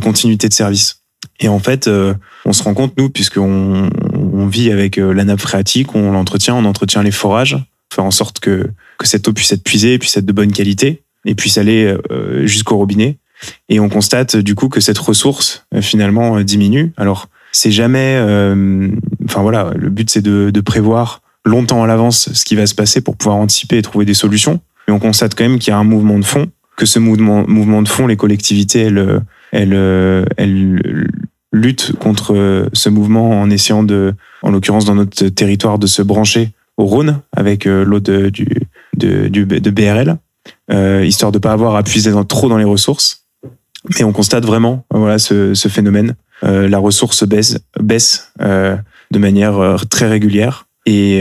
continuité 0.00 0.48
de 0.48 0.54
service. 0.54 0.97
Et 1.40 1.48
en 1.48 1.58
fait, 1.58 1.88
on 2.44 2.52
se 2.52 2.62
rend 2.62 2.74
compte, 2.74 2.96
nous, 2.96 3.10
puisqu'on 3.10 3.90
on 4.38 4.46
vit 4.46 4.70
avec 4.70 4.98
euh, 4.98 5.12
la 5.12 5.24
nappe 5.24 5.40
phréatique, 5.40 5.94
on 5.94 6.12
l'entretient, 6.12 6.56
on 6.56 6.64
entretient 6.64 7.02
les 7.02 7.10
forages, 7.10 7.58
faire 7.92 8.04
en 8.04 8.10
sorte 8.10 8.38
que, 8.40 8.70
que 8.98 9.06
cette 9.06 9.26
eau 9.26 9.32
puisse 9.32 9.52
être 9.52 9.64
puisée, 9.64 9.98
puisse 9.98 10.16
être 10.16 10.26
de 10.26 10.32
bonne 10.32 10.52
qualité 10.52 11.02
et 11.24 11.34
puisse 11.34 11.58
aller 11.58 11.96
euh, 12.10 12.46
jusqu'au 12.46 12.76
robinet. 12.76 13.18
Et 13.68 13.80
on 13.80 13.88
constate 13.88 14.36
du 14.36 14.54
coup 14.54 14.68
que 14.68 14.80
cette 14.80 14.98
ressource 14.98 15.66
euh, 15.74 15.82
finalement 15.82 16.40
diminue. 16.40 16.92
Alors 16.96 17.28
c'est 17.50 17.72
jamais, 17.72 18.18
enfin 19.24 19.40
voilà, 19.40 19.72
le 19.74 19.88
but 19.88 20.10
c'est 20.10 20.20
de, 20.20 20.50
de 20.50 20.60
prévoir 20.60 21.22
longtemps 21.46 21.82
à 21.82 21.86
l'avance 21.86 22.30
ce 22.32 22.44
qui 22.44 22.54
va 22.54 22.66
se 22.66 22.74
passer 22.74 23.00
pour 23.00 23.16
pouvoir 23.16 23.36
anticiper 23.36 23.78
et 23.78 23.82
trouver 23.82 24.04
des 24.04 24.14
solutions. 24.14 24.60
Mais 24.86 24.94
on 24.94 24.98
constate 24.98 25.34
quand 25.34 25.44
même 25.44 25.58
qu'il 25.58 25.70
y 25.70 25.74
a 25.74 25.78
un 25.78 25.84
mouvement 25.84 26.18
de 26.18 26.24
fond, 26.24 26.46
que 26.76 26.84
ce 26.84 26.98
mouvement, 26.98 27.44
mouvement 27.48 27.80
de 27.82 27.88
fond, 27.88 28.06
les 28.06 28.16
collectivités, 28.16 28.82
elles, 28.82 29.20
elles, 29.52 30.24
elles 30.36 31.08
lutte 31.52 31.92
contre 31.98 32.34
euh, 32.34 32.68
ce 32.72 32.88
mouvement 32.88 33.40
en 33.40 33.50
essayant 33.50 33.82
de, 33.82 34.14
en 34.42 34.50
l'occurrence 34.50 34.84
dans 34.84 34.94
notre 34.94 35.28
territoire, 35.28 35.78
de 35.78 35.86
se 35.86 36.02
brancher 36.02 36.50
au 36.76 36.84
Rhône 36.84 37.20
avec 37.36 37.66
euh, 37.66 37.84
l'eau 37.84 38.00
de, 38.00 38.28
du, 38.28 38.46
du, 38.94 39.46
de 39.46 39.70
BRL, 39.70 40.16
euh, 40.70 41.04
histoire 41.04 41.32
de 41.32 41.38
pas 41.38 41.52
avoir 41.52 41.76
à 41.76 41.82
puiser 41.82 42.10
dans, 42.10 42.24
trop 42.24 42.48
dans 42.48 42.58
les 42.58 42.64
ressources. 42.64 43.24
Mais 43.96 44.04
on 44.04 44.12
constate 44.12 44.44
vraiment 44.44 44.84
voilà 44.90 45.18
ce, 45.18 45.54
ce 45.54 45.68
phénomène. 45.68 46.14
Euh, 46.44 46.68
la 46.68 46.78
ressource 46.78 47.24
baisse, 47.24 47.58
baisse 47.80 48.32
euh, 48.40 48.76
de 49.10 49.18
manière 49.18 49.76
très 49.88 50.08
régulière. 50.08 50.66
Et, 50.86 51.20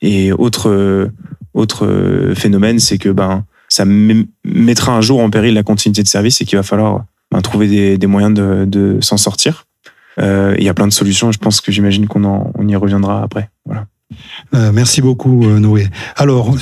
et 0.00 0.32
autre, 0.32 1.08
autre 1.54 2.32
phénomène, 2.34 2.80
c'est 2.80 2.98
que 2.98 3.10
ben 3.10 3.44
ça 3.68 3.84
mettra 3.84 4.92
un 4.96 5.00
jour 5.00 5.20
en 5.20 5.30
péril 5.30 5.54
la 5.54 5.62
continuité 5.62 6.02
de 6.02 6.08
service 6.08 6.40
et 6.40 6.44
qu'il 6.44 6.58
va 6.58 6.64
falloir 6.64 7.04
ben, 7.34 7.40
trouver 7.42 7.96
des, 7.96 8.06
moyens 8.06 8.32
de, 8.32 8.98
s'en 9.00 9.16
sortir. 9.16 9.66
Euh, 10.20 10.54
il 10.56 10.64
y 10.64 10.68
a 10.68 10.74
plein 10.74 10.86
de 10.86 10.92
solutions. 10.92 11.32
Je 11.32 11.38
pense 11.38 11.60
que 11.60 11.72
j'imagine 11.72 12.06
qu'on 12.06 12.24
on 12.24 12.68
y 12.68 12.76
reviendra 12.76 13.22
après. 13.22 13.50
Voilà. 13.66 13.86
Euh, 14.54 14.70
merci 14.72 15.00
beaucoup 15.00 15.44
euh, 15.44 15.58
Noé. 15.58 15.88
Alors, 16.14 16.54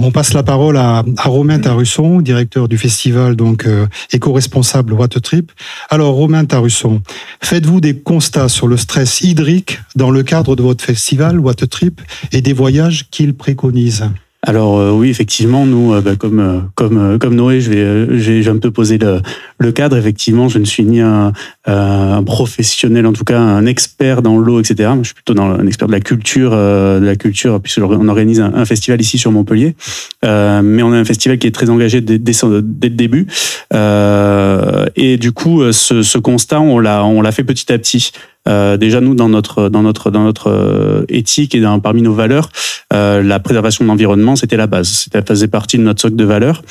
on 0.00 0.12
passe 0.12 0.32
la 0.32 0.44
parole 0.44 0.76
à, 0.76 1.02
Romain 1.24 1.58
Tarusson, 1.58 2.20
directeur 2.20 2.68
du 2.68 2.78
festival 2.78 3.34
donc 3.34 3.66
éco-responsable 4.12 4.92
Watt 4.92 5.20
Trip. 5.20 5.50
Alors 5.88 6.14
Romain 6.14 6.44
Tarusson, 6.44 7.02
faites-vous 7.42 7.80
des 7.80 7.98
constats 7.98 8.48
sur 8.48 8.68
le 8.68 8.76
stress 8.76 9.22
hydrique 9.22 9.80
dans 9.96 10.12
le 10.12 10.22
cadre 10.22 10.54
de 10.54 10.62
votre 10.62 10.84
festival 10.84 11.40
Watt 11.40 11.68
Trip 11.68 12.00
et 12.30 12.40
des 12.40 12.52
voyages 12.52 13.10
qu'il 13.10 13.34
préconise? 13.34 14.08
Alors 14.42 14.78
euh, 14.78 14.90
oui, 14.90 15.10
effectivement, 15.10 15.66
nous, 15.66 15.92
euh, 15.92 16.00
bah, 16.00 16.16
comme 16.16 16.40
euh, 16.40 16.60
comme 16.74 17.18
comme 17.18 17.34
Noé, 17.34 17.60
je 17.60 17.70
vais 17.70 18.18
j'ai 18.18 18.48
un 18.48 18.56
peu 18.56 18.70
posé 18.70 18.98
le, 18.98 19.72
cadre. 19.72 19.98
Effectivement, 19.98 20.48
je 20.48 20.58
ne 20.58 20.64
suis 20.64 20.82
ni 20.82 21.00
un, 21.00 21.32
professionnel, 22.24 23.06
en 23.06 23.12
tout 23.12 23.24
cas 23.24 23.38
un 23.38 23.66
expert 23.66 24.22
dans 24.22 24.38
l'eau, 24.38 24.60
etc. 24.60 24.90
Je 24.98 25.04
suis 25.04 25.14
plutôt 25.14 25.34
dans 25.34 25.44
un 25.44 25.66
expert 25.66 25.88
de 25.88 25.92
la 25.92 26.00
culture, 26.00 26.52
de 26.52 27.04
la 27.04 27.16
culture, 27.16 27.60
puisqu'on 27.60 28.08
organise 28.08 28.40
un, 28.40 28.64
festival 28.64 29.00
ici 29.00 29.18
sur 29.18 29.30
Montpellier. 29.30 29.74
mais 30.22 30.82
on 30.82 30.92
a 30.92 30.96
un 30.96 31.04
festival 31.04 31.38
qui 31.38 31.46
est 31.46 31.54
très 31.54 31.68
engagé 31.68 32.00
dès 32.00 32.18
le 32.42 32.62
début. 32.88 33.26
et 34.96 35.16
du 35.18 35.32
coup, 35.32 35.70
ce, 35.72 36.02
ce 36.02 36.18
constat, 36.18 36.60
on 36.60 36.78
l'a 36.78 37.04
on 37.04 37.20
l'a 37.20 37.32
fait 37.32 37.44
petit 37.44 37.70
à 37.72 37.78
petit. 37.78 38.12
Euh, 38.48 38.76
déjà 38.76 39.00
nous 39.00 39.14
dans 39.14 39.28
notre 39.28 39.68
dans 39.68 39.82
notre 39.82 40.10
dans 40.10 40.24
notre 40.24 40.48
euh, 40.48 41.04
éthique 41.08 41.54
et 41.54 41.60
dans, 41.60 41.78
parmi 41.78 42.00
nos 42.00 42.14
valeurs, 42.14 42.48
euh, 42.92 43.22
la 43.22 43.38
préservation 43.38 43.84
de 43.84 43.88
l'environnement 43.88 44.34
c'était 44.34 44.56
la 44.56 44.66
base, 44.66 44.88
c'était 44.88 45.22
faisait 45.22 45.48
partie 45.48 45.76
de 45.76 45.82
notre 45.82 46.00
socle 46.00 46.16
de 46.16 46.24
valeurs. 46.24 46.62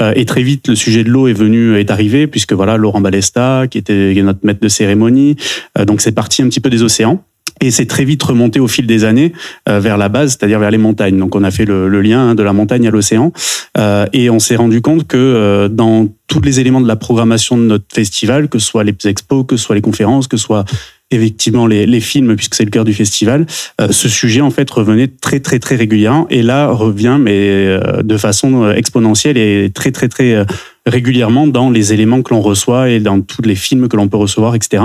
Euh, 0.00 0.12
et 0.16 0.24
très 0.24 0.42
vite 0.42 0.68
le 0.68 0.74
sujet 0.74 1.04
de 1.04 1.10
l'eau 1.10 1.28
est 1.28 1.34
venu 1.34 1.76
est 1.78 1.90
arrivé 1.90 2.26
puisque 2.26 2.54
voilà 2.54 2.78
Laurent 2.78 3.02
Balesta 3.02 3.66
qui 3.70 3.76
était 3.78 4.14
notre 4.22 4.40
maître 4.42 4.60
de 4.60 4.68
cérémonie, 4.68 5.36
euh, 5.76 5.84
donc 5.84 6.00
c'est 6.00 6.12
parti 6.12 6.42
un 6.42 6.48
petit 6.48 6.60
peu 6.60 6.70
des 6.70 6.82
océans. 6.82 7.22
Et 7.60 7.70
c'est 7.70 7.86
très 7.86 8.04
vite 8.04 8.22
remonté 8.22 8.60
au 8.60 8.68
fil 8.68 8.86
des 8.86 9.04
années 9.04 9.32
euh, 9.68 9.80
vers 9.80 9.98
la 9.98 10.08
base, 10.08 10.30
c'est-à-dire 10.30 10.60
vers 10.60 10.70
les 10.70 10.78
montagnes. 10.78 11.18
Donc 11.18 11.34
on 11.34 11.42
a 11.42 11.50
fait 11.50 11.64
le, 11.64 11.88
le 11.88 12.00
lien 12.00 12.30
hein, 12.30 12.34
de 12.34 12.42
la 12.42 12.52
montagne 12.52 12.86
à 12.86 12.90
l'océan, 12.90 13.32
euh, 13.76 14.06
et 14.12 14.30
on 14.30 14.38
s'est 14.38 14.56
rendu 14.56 14.80
compte 14.80 15.06
que 15.06 15.16
euh, 15.16 15.68
dans 15.68 16.06
tous 16.28 16.40
les 16.40 16.60
éléments 16.60 16.80
de 16.80 16.86
la 16.86 16.96
programmation 16.96 17.56
de 17.56 17.62
notre 17.62 17.86
festival, 17.92 18.48
que 18.48 18.58
ce 18.58 18.66
soit 18.66 18.84
les 18.84 18.94
expos, 19.06 19.44
que 19.46 19.56
ce 19.56 19.64
soit 19.64 19.74
les 19.74 19.80
conférences, 19.80 20.28
que 20.28 20.36
ce 20.36 20.44
soit 20.44 20.64
effectivement 21.10 21.66
les, 21.66 22.00
films, 22.00 22.36
puisque 22.36 22.54
c'est 22.54 22.64
le 22.64 22.70
cœur 22.70 22.84
du 22.84 22.94
festival, 22.94 23.46
euh, 23.80 23.88
ce 23.90 24.08
sujet 24.08 24.40
en 24.40 24.50
fait 24.50 24.68
revenait 24.70 25.08
très 25.08 25.40
très 25.40 25.58
très 25.58 25.76
régulièrement, 25.76 26.26
et 26.30 26.42
là 26.42 26.68
revient 26.68 27.18
mais 27.20 27.48
euh, 27.48 28.02
de 28.02 28.16
façon 28.16 28.70
exponentielle 28.70 29.36
et 29.38 29.70
très 29.74 29.90
très 29.90 30.08
très 30.08 30.44
régulièrement 30.88 31.46
dans 31.46 31.70
les 31.70 31.92
éléments 31.92 32.22
que 32.22 32.34
l'on 32.34 32.40
reçoit 32.40 32.90
et 32.90 33.00
dans 33.00 33.20
tous 33.20 33.42
les 33.42 33.54
films 33.54 33.88
que 33.88 33.96
l'on 33.96 34.08
peut 34.08 34.16
recevoir, 34.16 34.54
etc. 34.54 34.82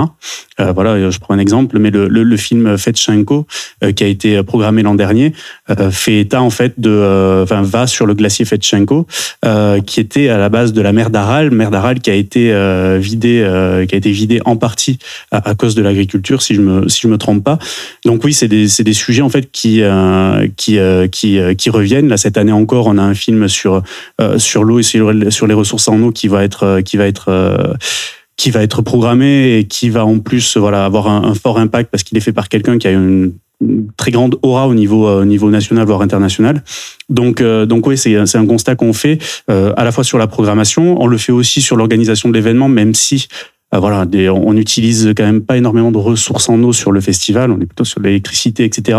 Euh, 0.60 0.72
voilà, 0.72 1.10
je 1.10 1.18
prends 1.18 1.34
un 1.34 1.38
exemple, 1.38 1.78
mais 1.78 1.90
le, 1.90 2.36
film 2.36 2.76
Fetchenko, 2.76 3.46
euh, 3.82 3.92
qui 3.92 4.04
a 4.04 4.06
été 4.06 4.42
programmé 4.42 4.82
l'an 4.82 4.94
dernier, 4.94 5.32
euh, 5.70 5.90
fait 5.90 6.20
état 6.20 6.42
en 6.42 6.50
fait 6.50 6.74
de, 6.78 6.90
euh, 6.90 7.44
enfin 7.44 7.62
va 7.62 7.86
sur 7.86 8.06
le 8.06 8.14
glacier 8.14 8.44
Fetchenko, 8.44 9.06
qui 9.86 10.00
était 10.00 10.28
à 10.28 10.38
la 10.38 10.48
base 10.48 10.72
de 10.72 10.80
la 10.80 10.92
mer 10.92 11.10
d'Aral, 11.10 11.50
mer 11.50 11.70
d'Aral 11.70 12.00
qui 12.00 12.10
a 12.10 12.14
été 12.14 12.52
vidée, 12.98 13.40
qui 13.88 13.94
a 13.94 13.98
été 13.98 14.10
vidée 14.10 14.40
en 14.44 14.56
partie 14.56 14.98
à, 15.30 15.54
cause 15.54 15.74
de 15.74 15.82
l'agriculture, 15.82 16.42
si 16.42 16.54
je 16.54 16.60
me 16.60 16.88
si 16.88 17.02
je 17.02 17.08
me 17.08 17.18
trompe 17.18 17.44
pas. 17.44 17.58
Donc 18.04 18.24
oui, 18.24 18.32
c'est 18.32 18.48
des 18.48 18.68
c'est 18.68 18.84
des 18.84 18.92
sujets 18.92 19.22
en 19.22 19.28
fait 19.28 19.50
qui 19.50 19.82
qui 20.56 20.78
qui 21.56 21.70
reviennent. 21.70 22.08
Là 22.08 22.16
cette 22.16 22.36
année 22.36 22.52
encore, 22.52 22.86
on 22.86 22.98
a 22.98 23.02
un 23.02 23.14
film 23.14 23.48
sur 23.48 23.82
sur 24.38 24.64
l'eau 24.64 24.78
et 24.78 24.82
sur, 24.82 25.12
sur 25.30 25.46
les 25.46 25.54
ressources 25.54 25.88
en 25.88 25.93
qui 26.12 26.28
va 26.28 26.44
être 26.44 26.80
qui 26.80 26.96
va 26.96 27.06
être 27.06 27.76
qui 28.36 28.50
va 28.50 28.62
être 28.62 28.82
programmé 28.82 29.58
et 29.58 29.64
qui 29.64 29.90
va 29.90 30.04
en 30.04 30.18
plus 30.18 30.56
voilà 30.56 30.84
avoir 30.84 31.08
un, 31.08 31.34
fort 31.34 31.58
impact 31.58 31.90
parce 31.90 32.02
qu'il 32.02 32.16
est 32.18 32.20
fait 32.20 32.32
par 32.32 32.48
quelqu'un 32.48 32.78
qui 32.78 32.88
a 32.88 32.90
une, 32.90 33.32
très 33.96 34.10
grande 34.10 34.36
aura 34.42 34.66
au 34.66 34.74
niveau 34.74 35.08
au 35.08 35.24
niveau 35.24 35.50
national 35.50 35.86
voire 35.86 36.02
international. 36.02 36.62
Donc 37.08 37.40
euh, 37.40 37.66
donc 37.66 37.86
oui, 37.86 37.96
c'est 37.96 38.26
c'est 38.26 38.38
un 38.38 38.46
constat 38.46 38.74
qu'on 38.74 38.92
fait 38.92 39.18
euh, 39.50 39.72
à 39.76 39.84
la 39.84 39.92
fois 39.92 40.04
sur 40.04 40.18
la 40.18 40.26
programmation, 40.26 41.00
on 41.00 41.06
le 41.06 41.18
fait 41.18 41.32
aussi 41.32 41.62
sur 41.62 41.76
l'organisation 41.76 42.28
de 42.28 42.34
l'événement 42.34 42.68
même 42.68 42.94
si 42.94 43.28
euh, 43.28 43.53
voilà, 43.78 44.04
des, 44.04 44.28
on 44.28 44.52
n'utilise 44.52 45.12
quand 45.16 45.24
même 45.24 45.40
pas 45.40 45.56
énormément 45.56 45.90
de 45.90 45.98
ressources 45.98 46.48
en 46.48 46.62
eau 46.62 46.72
sur 46.72 46.92
le 46.92 47.00
festival. 47.00 47.50
On 47.50 47.60
est 47.60 47.66
plutôt 47.66 47.84
sur 47.84 48.00
l'électricité, 48.00 48.64
etc. 48.64 48.98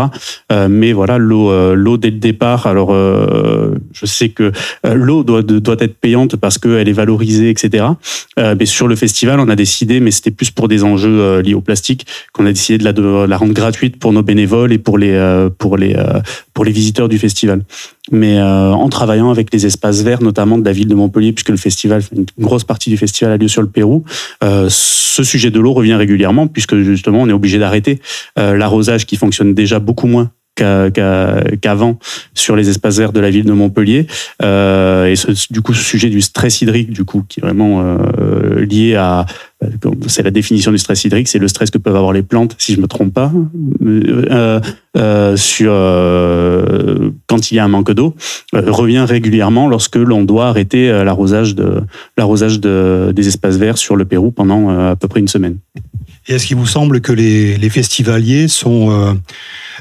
Euh, 0.52 0.68
mais 0.70 0.94
voilà, 0.94 1.18
l'eau, 1.18 1.52
euh, 1.52 1.76
l'eau 1.76 1.98
dès 1.98 2.10
le 2.10 2.18
départ. 2.18 2.68
Alors, 2.68 2.94
euh, 2.94 3.76
je 3.94 4.06
sais 4.06 4.30
que 4.30 4.52
euh, 4.86 4.94
l'eau 4.94 5.24
doit, 5.24 5.44
doit 5.44 5.78
être 5.80 5.98
payante 5.98 6.36
parce 6.36 6.58
qu'elle 6.58 6.88
est 6.88 6.94
valorisée, 6.94 7.50
etc. 7.50 7.86
Euh, 8.40 8.56
mais 8.58 8.66
sur 8.66 8.88
le 8.88 8.96
festival, 8.96 9.40
on 9.40 9.50
a 9.50 9.56
décidé, 9.56 10.00
mais 10.00 10.12
c'était 10.12 10.32
plus 10.32 10.52
pour 10.52 10.68
des 10.68 10.84
enjeux 10.84 11.40
liés 11.40 11.54
au 11.54 11.62
plastique, 11.62 12.06
qu'on 12.34 12.46
a 12.46 12.52
décidé 12.52 12.78
de 12.78 12.84
la, 12.84 12.94
de 12.94 13.26
la 13.26 13.38
rendre 13.38 13.54
gratuite 13.54 13.98
pour 13.98 14.14
nos 14.14 14.24
bénévoles 14.24 14.74
et 14.74 14.78
pour 14.78 14.98
les, 14.98 15.16
pour 15.58 15.78
les, 15.78 15.96
pour 16.54 16.66
les 16.66 16.72
visiteurs 16.72 17.10
du 17.10 17.18
festival 17.18 17.62
mais 18.12 18.38
euh, 18.38 18.72
en 18.72 18.90
travaillant 18.90 19.32
avec 19.32 19.52
les 19.54 19.66
espaces 19.66 20.02
verts, 20.02 20.22
notamment 20.22 20.58
de 20.58 20.66
la 20.66 20.72
ville 20.72 20.88
de 20.88 20.96
Montpellier, 20.96 21.34
puisque 21.34 21.50
le 21.50 21.58
festival, 21.58 22.04
une 22.16 22.26
grosse 22.40 22.64
partie 22.64 22.90
du 22.90 22.98
festival 22.98 23.34
a 23.34 23.38
lieu 23.38 23.48
sur 23.48 23.62
le 23.62 23.68
Pérou. 23.68 24.04
Euh, 24.44 24.65
ce 24.70 25.24
sujet 25.24 25.52
de 25.52 25.60
l'eau 25.60 25.74
revient 25.74 25.96
régulièrement, 25.96 26.48
puisque 26.48 26.76
justement, 26.78 27.22
on 27.22 27.30
est 27.30 27.34
obligé 27.34 27.60
d'arrêter 27.60 28.00
euh, 28.38 28.56
l'arrosage 28.56 29.06
qui 29.06 29.16
fonctionne 29.16 29.54
déjà 29.54 29.80
beaucoup 29.80 30.08
moins 30.08 30.32
qu'avant 30.56 32.00
sur 32.34 32.56
les 32.56 32.70
espaces 32.70 32.98
verts 32.98 33.14
de 33.14 33.20
la 33.20 33.30
ville 33.30 33.46
de 33.46 33.54
Montpellier. 33.54 34.08
Euh, 34.42 35.06
et 35.06 35.16
ce, 35.16 35.52
du 35.52 35.62
coup, 35.62 35.74
ce 35.74 35.84
sujet 35.84 36.10
du 36.10 36.22
stress 36.22 36.62
hydrique, 36.62 36.92
du 36.92 37.04
coup, 37.04 37.24
qui 37.28 37.40
est 37.40 37.44
vraiment 37.44 37.82
euh, 37.82 38.66
lié 38.66 38.96
à 38.96 39.26
c'est 40.08 40.24
la 40.24 40.32
définition 40.32 40.72
du 40.72 40.78
stress 40.78 41.06
hydrique, 41.06 41.28
c'est 41.28 41.40
le 41.40 41.48
stress 41.48 41.72
que 41.72 41.78
peuvent 41.78 41.96
avoir 41.96 42.14
les 42.14 42.22
plantes, 42.22 42.56
si 42.58 42.74
je 42.74 42.82
me 42.82 42.88
trompe 42.88 43.14
pas, 43.14 43.32
euh, 43.84 44.60
euh, 44.98 45.38
sur 45.38 45.72
euh, 45.74 47.10
quand 47.28 47.52
il 47.52 47.56
y 47.56 47.60
a 47.60 47.64
un 47.64 47.68
manque 47.68 47.92
d'eau, 47.92 48.16
euh, 48.54 48.70
revient 48.72 49.06
régulièrement 49.08 49.68
lorsque 49.68 49.96
l'on 49.96 50.24
doit 50.24 50.48
arrêter 50.48 50.90
euh, 50.90 51.04
l'arrosage 51.04 51.56
de 51.56 51.82
l'arrosage 52.18 52.60
de, 52.60 53.12
des 53.16 53.28
espaces 53.28 53.58
verts 53.58 53.78
sur 53.78 53.96
le 53.96 54.06
Pérou 54.06 54.32
pendant 54.32 54.70
euh, 54.70 54.92
à 54.92 54.96
peu 54.96 55.08
près 55.08 55.20
une 55.20 55.28
semaine. 55.28 55.58
Et 56.28 56.34
est-ce 56.34 56.48
qu'il 56.48 56.58
vous 56.58 56.66
semble 56.66 57.02
que 57.02 57.14
les 57.14 57.70
festivaliers 57.70 58.48
sont 58.48 59.16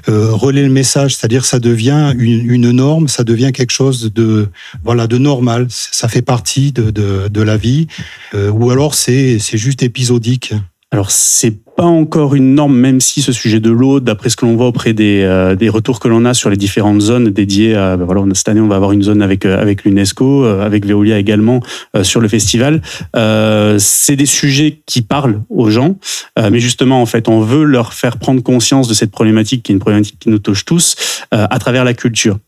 euh, 0.09 0.37
le 0.53 0.69
message, 0.69 1.17
c'est-à-dire 1.17 1.45
ça 1.45 1.59
devient 1.59 2.15
une, 2.19 2.51
une, 2.51 2.71
norme, 2.71 3.09
ça 3.09 3.25
devient 3.25 3.53
quelque 3.53 3.73
chose 3.73 4.13
de 4.13 4.49
voilà 4.83 5.07
de 5.07 5.19
normal, 5.19 5.67
ça 5.69 6.09
fait 6.09 6.23
partie 6.23 6.73
de, 6.73 6.91
de, 6.91 7.29
de 7.29 7.43
la 7.43 7.57
vie, 7.57 7.87
euh, 8.35 8.51
ou 8.51 8.71
alors 8.71 8.95
c'est 8.95 9.39
juste 9.39 9.83
épisodique. 9.83 10.55
Alors 10.95 11.11
c'est 11.11 11.57
pas 11.75 11.83
encore 11.83 12.37
une 12.37 12.55
norme, 12.55 12.77
même 12.77 13.01
si 13.01 13.21
ce 13.21 13.33
sujet 13.33 13.59
de 13.59 13.69
l'eau, 13.69 13.99
d'après 13.99 14.29
ce 14.29 14.37
que 14.37 14.47
l'on 14.47 14.55
voit 14.55 14.69
auprès 14.69 14.93
des, 14.93 15.23
euh, 15.25 15.57
des 15.57 15.69
retours 15.69 15.99
que 15.99 16.07
l'on 16.07 16.25
a 16.25 16.35
sur 16.35 16.51
les 16.51 16.57
différentes 16.57 17.01
zones 17.01 17.31
dédiées 17.31 17.75
à, 17.75 17.97
ben 17.97 18.05
voilà, 18.05 18.23
cette 18.35 18.49
année 18.49 18.61
on 18.61 18.69
va 18.69 18.77
avoir 18.77 18.93
une 18.93 19.03
zone 19.03 19.21
avec 19.21 19.45
euh, 19.45 19.61
avec 19.61 19.83
l'UNESCO, 19.83 20.45
euh, 20.45 20.65
avec 20.65 20.87
Veolia 20.87 21.19
également 21.19 21.59
sur 22.05 22.21
le 22.21 22.29
festival. 22.29 22.81
C'est 23.13 24.15
des 24.15 24.25
sujets 24.27 24.83
qui 24.87 25.03
parlent 25.03 25.43
aux 25.51 25.69
gens, 25.69 25.97
mais 26.39 26.61
justement 26.61 27.03
en 27.03 27.07
fait 27.07 27.29
on 27.29 27.41
veut 27.41 27.65
leur 27.65 27.93
faire 27.93 28.17
prendre 28.19 28.41
conscience 28.41 28.87
de 28.87 28.95
cette 28.95 29.11
problématique 29.11 29.65
qui 29.65 29.73
est 29.73 29.75
une 29.75 29.81
problématique 29.81 30.21
qui 30.21 30.29
nous 30.29 30.39
touche 30.39 30.65
tous 30.65 30.95
à 31.33 31.59
travers 31.59 31.83
la 31.83 31.95
culture. 31.95 32.39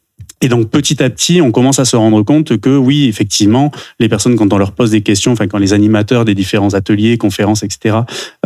Et 0.47 0.49
donc 0.49 0.71
petit 0.71 1.03
à 1.03 1.11
petit, 1.11 1.41
on 1.41 1.51
commence 1.51 1.81
à 1.81 1.85
se 1.85 1.97
rendre 1.97 2.23
compte 2.23 2.57
que 2.59 2.71
oui, 2.71 3.07
effectivement, 3.09 3.73
les 3.99 4.09
personnes, 4.09 4.37
quand 4.37 4.53
on 4.53 4.59
leur 4.59 4.71
pose 4.71 4.93
des 4.93 5.01
questions, 5.01 5.33
enfin 5.33 5.49
quand 5.49 5.59
les 5.59 5.73
animateurs 5.73 6.25
des 6.25 6.37
différents 6.37 6.73
ateliers, 6.73 7.19
conférences, 7.19 7.65
etc., 7.65 7.97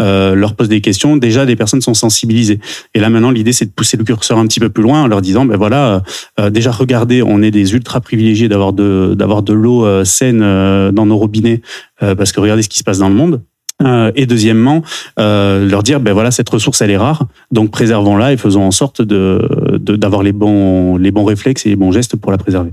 euh, 0.00 0.35
leur 0.35 0.54
posent 0.54 0.71
des 0.71 0.80
questions, 0.80 1.19
déjà 1.19 1.45
des 1.45 1.57
personnes 1.57 1.83
sont 1.83 1.92
sensibilisées. 1.92 2.59
Et 2.95 3.00
là 3.00 3.11
maintenant, 3.11 3.30
l'idée 3.30 3.52
c'est 3.52 3.66
de 3.66 3.71
pousser 3.71 3.99
le 3.99 4.04
curseur 4.04 4.38
un 4.38 4.47
petit 4.47 4.61
peu 4.61 4.71
plus 4.71 4.83
loin 4.83 5.02
en 5.02 5.09
leur 5.09 5.21
disant, 5.21 5.45
ben 5.45 5.59
voilà, 5.59 6.02
euh, 6.40 6.49
déjà 6.49 6.71
regardez, 6.71 7.23
on 7.23 7.42
est 7.42 7.50
des 7.50 7.75
ultra 7.75 8.00
privilégiés 8.00 8.49
d'avoir 8.49 8.73
de 8.73 9.14
d'avoir 9.14 9.42
de 9.42 9.52
l'eau 9.52 9.85
euh, 9.85 10.07
saine 10.07 10.40
euh, 10.42 10.92
dans 10.92 11.04
nos 11.04 11.19
robinets, 11.19 11.61
euh, 12.02 12.14
parce 12.14 12.33
que 12.33 12.40
regardez 12.40 12.62
ce 12.62 12.71
qui 12.71 12.78
se 12.78 12.85
passe 12.85 12.99
dans 12.99 13.11
le 13.11 13.14
monde. 13.14 13.42
Euh, 13.82 14.12
et 14.14 14.26
deuxièmement, 14.26 14.82
euh, 15.18 15.66
leur 15.68 15.82
dire, 15.82 16.00
ben 16.00 16.12
voilà, 16.12 16.30
cette 16.30 16.49
ressource 16.49 16.82
elle 16.82 16.90
est 16.90 16.96
rare, 16.96 17.26
donc 17.50 17.70
préservons-la 17.70 18.32
et 18.32 18.37
faisons 18.37 18.62
en 18.62 18.70
sorte 18.70 19.02
de 19.02 19.78
d'avoir 19.78 20.22
les 20.22 20.32
bons 20.32 20.96
les 20.96 21.10
bons 21.10 21.25
réflexes 21.25 21.66
et 21.66 21.70
les 21.70 21.76
bons 21.76 21.92
gestes 21.92 22.16
pour 22.16 22.30
la 22.30 22.38
préserver. 22.38 22.72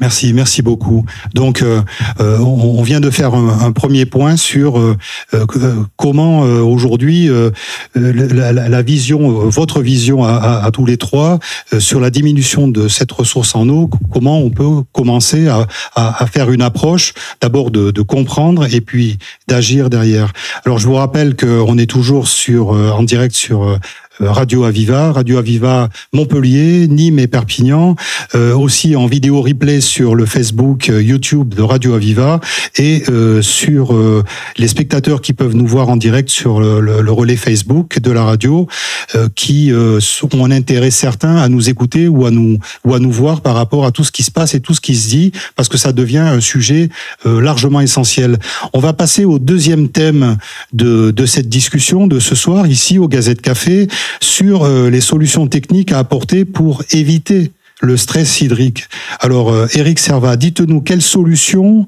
Merci, 0.00 0.32
merci 0.32 0.60
beaucoup. 0.62 1.04
Donc, 1.34 1.62
euh, 1.62 1.80
euh, 2.20 2.38
on 2.38 2.82
vient 2.82 3.00
de 3.00 3.10
faire 3.10 3.34
un, 3.34 3.72
premier 3.72 4.06
point 4.06 4.36
sur 4.36 4.78
euh, 4.78 4.96
euh 5.34 5.46
comment 5.96 6.40
aujourd'hui 6.40 7.28
la, 7.94 8.52
la, 8.52 8.82
vision, 8.82 9.48
votre 9.48 9.80
vision 9.82 10.24
à, 10.24 10.32
à, 10.32 10.64
à, 10.64 10.70
tous 10.70 10.86
les 10.86 10.96
trois 10.96 11.38
sur 11.78 12.00
la 12.00 12.10
diminution 12.10 12.68
de 12.68 12.88
cette 12.88 13.12
ressource 13.12 13.54
en 13.54 13.68
eau. 13.68 13.88
Comment 14.12 14.38
on 14.38 14.50
peut 14.50 14.82
commencer 14.92 15.48
à, 15.48 15.66
à 15.94 16.26
faire 16.26 16.50
une 16.50 16.62
approche, 16.62 17.14
d'abord 17.40 17.70
de, 17.70 17.90
de, 17.90 18.02
comprendre 18.02 18.66
et 18.72 18.80
puis 18.80 19.18
d'agir 19.48 19.90
derrière. 19.90 20.32
Alors, 20.66 20.78
je 20.78 20.86
vous 20.86 20.94
rappelle 20.94 21.36
qu'on 21.36 21.78
est 21.78 21.90
toujours 21.90 22.28
sur 22.28 22.68
en 22.70 23.02
direct 23.02 23.34
sur 23.34 23.64
euh, 23.64 23.78
Radio 24.20 24.64
Aviva, 24.64 25.12
Radio 25.12 25.38
Aviva 25.38 25.88
Montpellier, 26.12 26.86
Nîmes 26.88 27.18
et 27.18 27.26
Perpignan, 27.26 27.96
euh, 28.34 28.54
aussi 28.54 28.94
en 28.94 29.06
vidéo 29.06 29.42
replay 29.42 29.80
sur 29.80 30.14
le 30.14 30.24
Facebook, 30.24 30.88
euh, 30.88 31.02
YouTube 31.02 31.52
de 31.54 31.62
Radio 31.62 31.94
Aviva 31.94 32.40
et 32.78 33.02
euh, 33.08 33.42
sur 33.42 33.94
euh, 33.94 34.22
les 34.56 34.68
spectateurs 34.68 35.20
qui 35.20 35.32
peuvent 35.32 35.54
nous 35.54 35.66
voir 35.66 35.88
en 35.88 35.96
direct 35.96 36.28
sur 36.28 36.60
le, 36.60 36.80
le, 36.80 37.12
relais 37.12 37.36
Facebook 37.36 37.98
de 37.98 38.10
la 38.10 38.24
radio, 38.24 38.68
euh, 39.14 39.28
qui 39.34 39.72
ont 39.72 40.44
un 40.44 40.50
intérêt 40.50 40.90
certain 40.90 41.36
à 41.36 41.48
nous 41.48 41.68
écouter 41.68 42.08
ou 42.08 42.26
à 42.26 42.30
nous 42.30 42.58
ou 42.84 42.94
à 42.94 42.98
nous 42.98 43.10
voir 43.10 43.40
par 43.40 43.54
rapport 43.54 43.84
à 43.84 43.90
tout 43.90 44.04
ce 44.04 44.12
qui 44.12 44.22
se 44.22 44.30
passe 44.30 44.54
et 44.54 44.60
tout 44.60 44.74
ce 44.74 44.80
qui 44.80 44.94
se 44.96 45.08
dit, 45.08 45.32
parce 45.56 45.68
que 45.68 45.76
ça 45.76 45.92
devient 45.92 46.18
un 46.18 46.40
sujet 46.40 46.88
largement 47.24 47.80
essentiel. 47.80 48.38
On 48.72 48.80
va 48.80 48.92
passer 48.92 49.24
au 49.24 49.38
deuxième 49.38 49.88
thème 49.88 50.36
de, 50.72 51.10
de 51.10 51.26
cette 51.26 51.48
discussion 51.48 52.06
de 52.06 52.18
ce 52.18 52.34
soir 52.34 52.66
ici 52.66 52.98
au 52.98 53.08
Gazette 53.08 53.40
Café 53.40 53.88
sur 54.20 54.64
euh, 54.64 54.90
les 54.90 55.00
solutions 55.00 55.46
techniques 55.46 55.92
à 55.92 55.98
apporter 55.98 56.44
pour 56.44 56.82
éviter 56.90 57.52
le 57.80 57.96
stress 57.96 58.40
hydrique. 58.40 58.84
Alors, 59.20 59.50
euh, 59.50 59.66
Eric 59.74 59.98
Serva, 59.98 60.36
dites-nous 60.36 60.80
quelles 60.80 61.02
solutions 61.02 61.86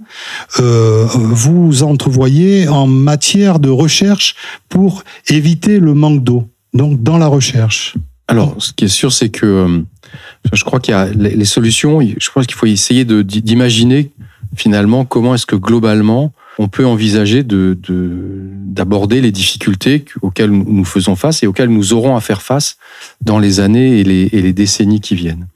euh, 0.58 1.06
vous 1.12 1.82
entrevoyez 1.82 2.68
en 2.68 2.86
matière 2.86 3.58
de 3.58 3.70
recherche 3.70 4.34
pour 4.68 5.04
éviter 5.28 5.78
le 5.78 5.94
manque 5.94 6.22
d'eau, 6.22 6.48
donc 6.74 7.02
dans 7.02 7.18
la 7.18 7.26
recherche. 7.26 7.94
Alors, 8.28 8.56
ce 8.58 8.72
qui 8.72 8.86
est 8.86 8.88
sûr, 8.88 9.12
c'est 9.12 9.28
que 9.28 9.46
euh, 9.46 9.82
je 10.52 10.64
crois 10.64 10.80
qu'il 10.80 10.92
y 10.92 10.96
a 10.96 11.06
les 11.06 11.44
solutions. 11.44 12.00
Je 12.00 12.30
pense 12.30 12.46
qu'il 12.46 12.56
faut 12.56 12.66
essayer 12.66 13.04
d'imaginer 13.04 14.10
finalement 14.56 15.04
comment 15.04 15.34
est-ce 15.34 15.46
que 15.46 15.56
globalement 15.56 16.32
on 16.58 16.68
peut 16.68 16.86
envisager 16.86 17.42
de 17.42 17.78
d'aborder 18.76 19.20
les 19.20 19.32
difficultés 19.32 20.04
auxquelles 20.20 20.50
nous 20.50 20.84
faisons 20.84 21.16
face 21.16 21.42
et 21.42 21.46
auxquelles 21.46 21.70
nous 21.70 21.94
aurons 21.94 22.14
à 22.14 22.20
faire 22.20 22.42
face 22.42 22.76
dans 23.22 23.38
les 23.38 23.60
années 23.60 24.00
et 24.00 24.04
les, 24.04 24.28
et 24.32 24.42
les 24.42 24.52
décennies 24.52 25.00
qui 25.00 25.14
viennent. 25.14 25.46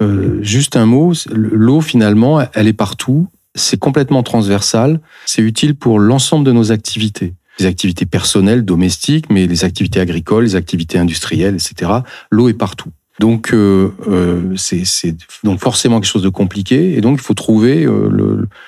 Euh, 0.00 0.38
juste 0.42 0.76
un 0.76 0.86
mot, 0.86 1.12
l'eau 1.32 1.80
finalement, 1.80 2.40
elle 2.54 2.68
est 2.68 2.72
partout, 2.72 3.26
c'est 3.56 3.78
complètement 3.78 4.22
transversal, 4.22 5.00
c'est 5.26 5.42
utile 5.42 5.74
pour 5.74 5.98
l'ensemble 5.98 6.44
de 6.44 6.52
nos 6.52 6.70
activités 6.70 7.34
les 7.58 7.66
activités 7.66 8.06
personnelles, 8.06 8.64
domestiques, 8.64 9.26
mais 9.28 9.46
les 9.46 9.64
activités 9.64 10.00
agricoles, 10.00 10.44
les 10.44 10.56
activités 10.56 10.98
industrielles, 10.98 11.56
etc. 11.56 11.90
L'eau 12.30 12.48
est 12.48 12.54
partout. 12.54 12.90
Donc, 13.20 13.52
euh, 13.52 13.90
euh, 14.08 14.54
c'est 14.56 15.14
donc 15.44 15.60
forcément 15.60 16.00
quelque 16.00 16.10
chose 16.10 16.22
de 16.22 16.30
compliqué, 16.30 16.96
et 16.96 17.02
donc 17.02 17.18
il 17.20 17.22
faut 17.22 17.34
trouver 17.34 17.84
euh, 17.84 18.08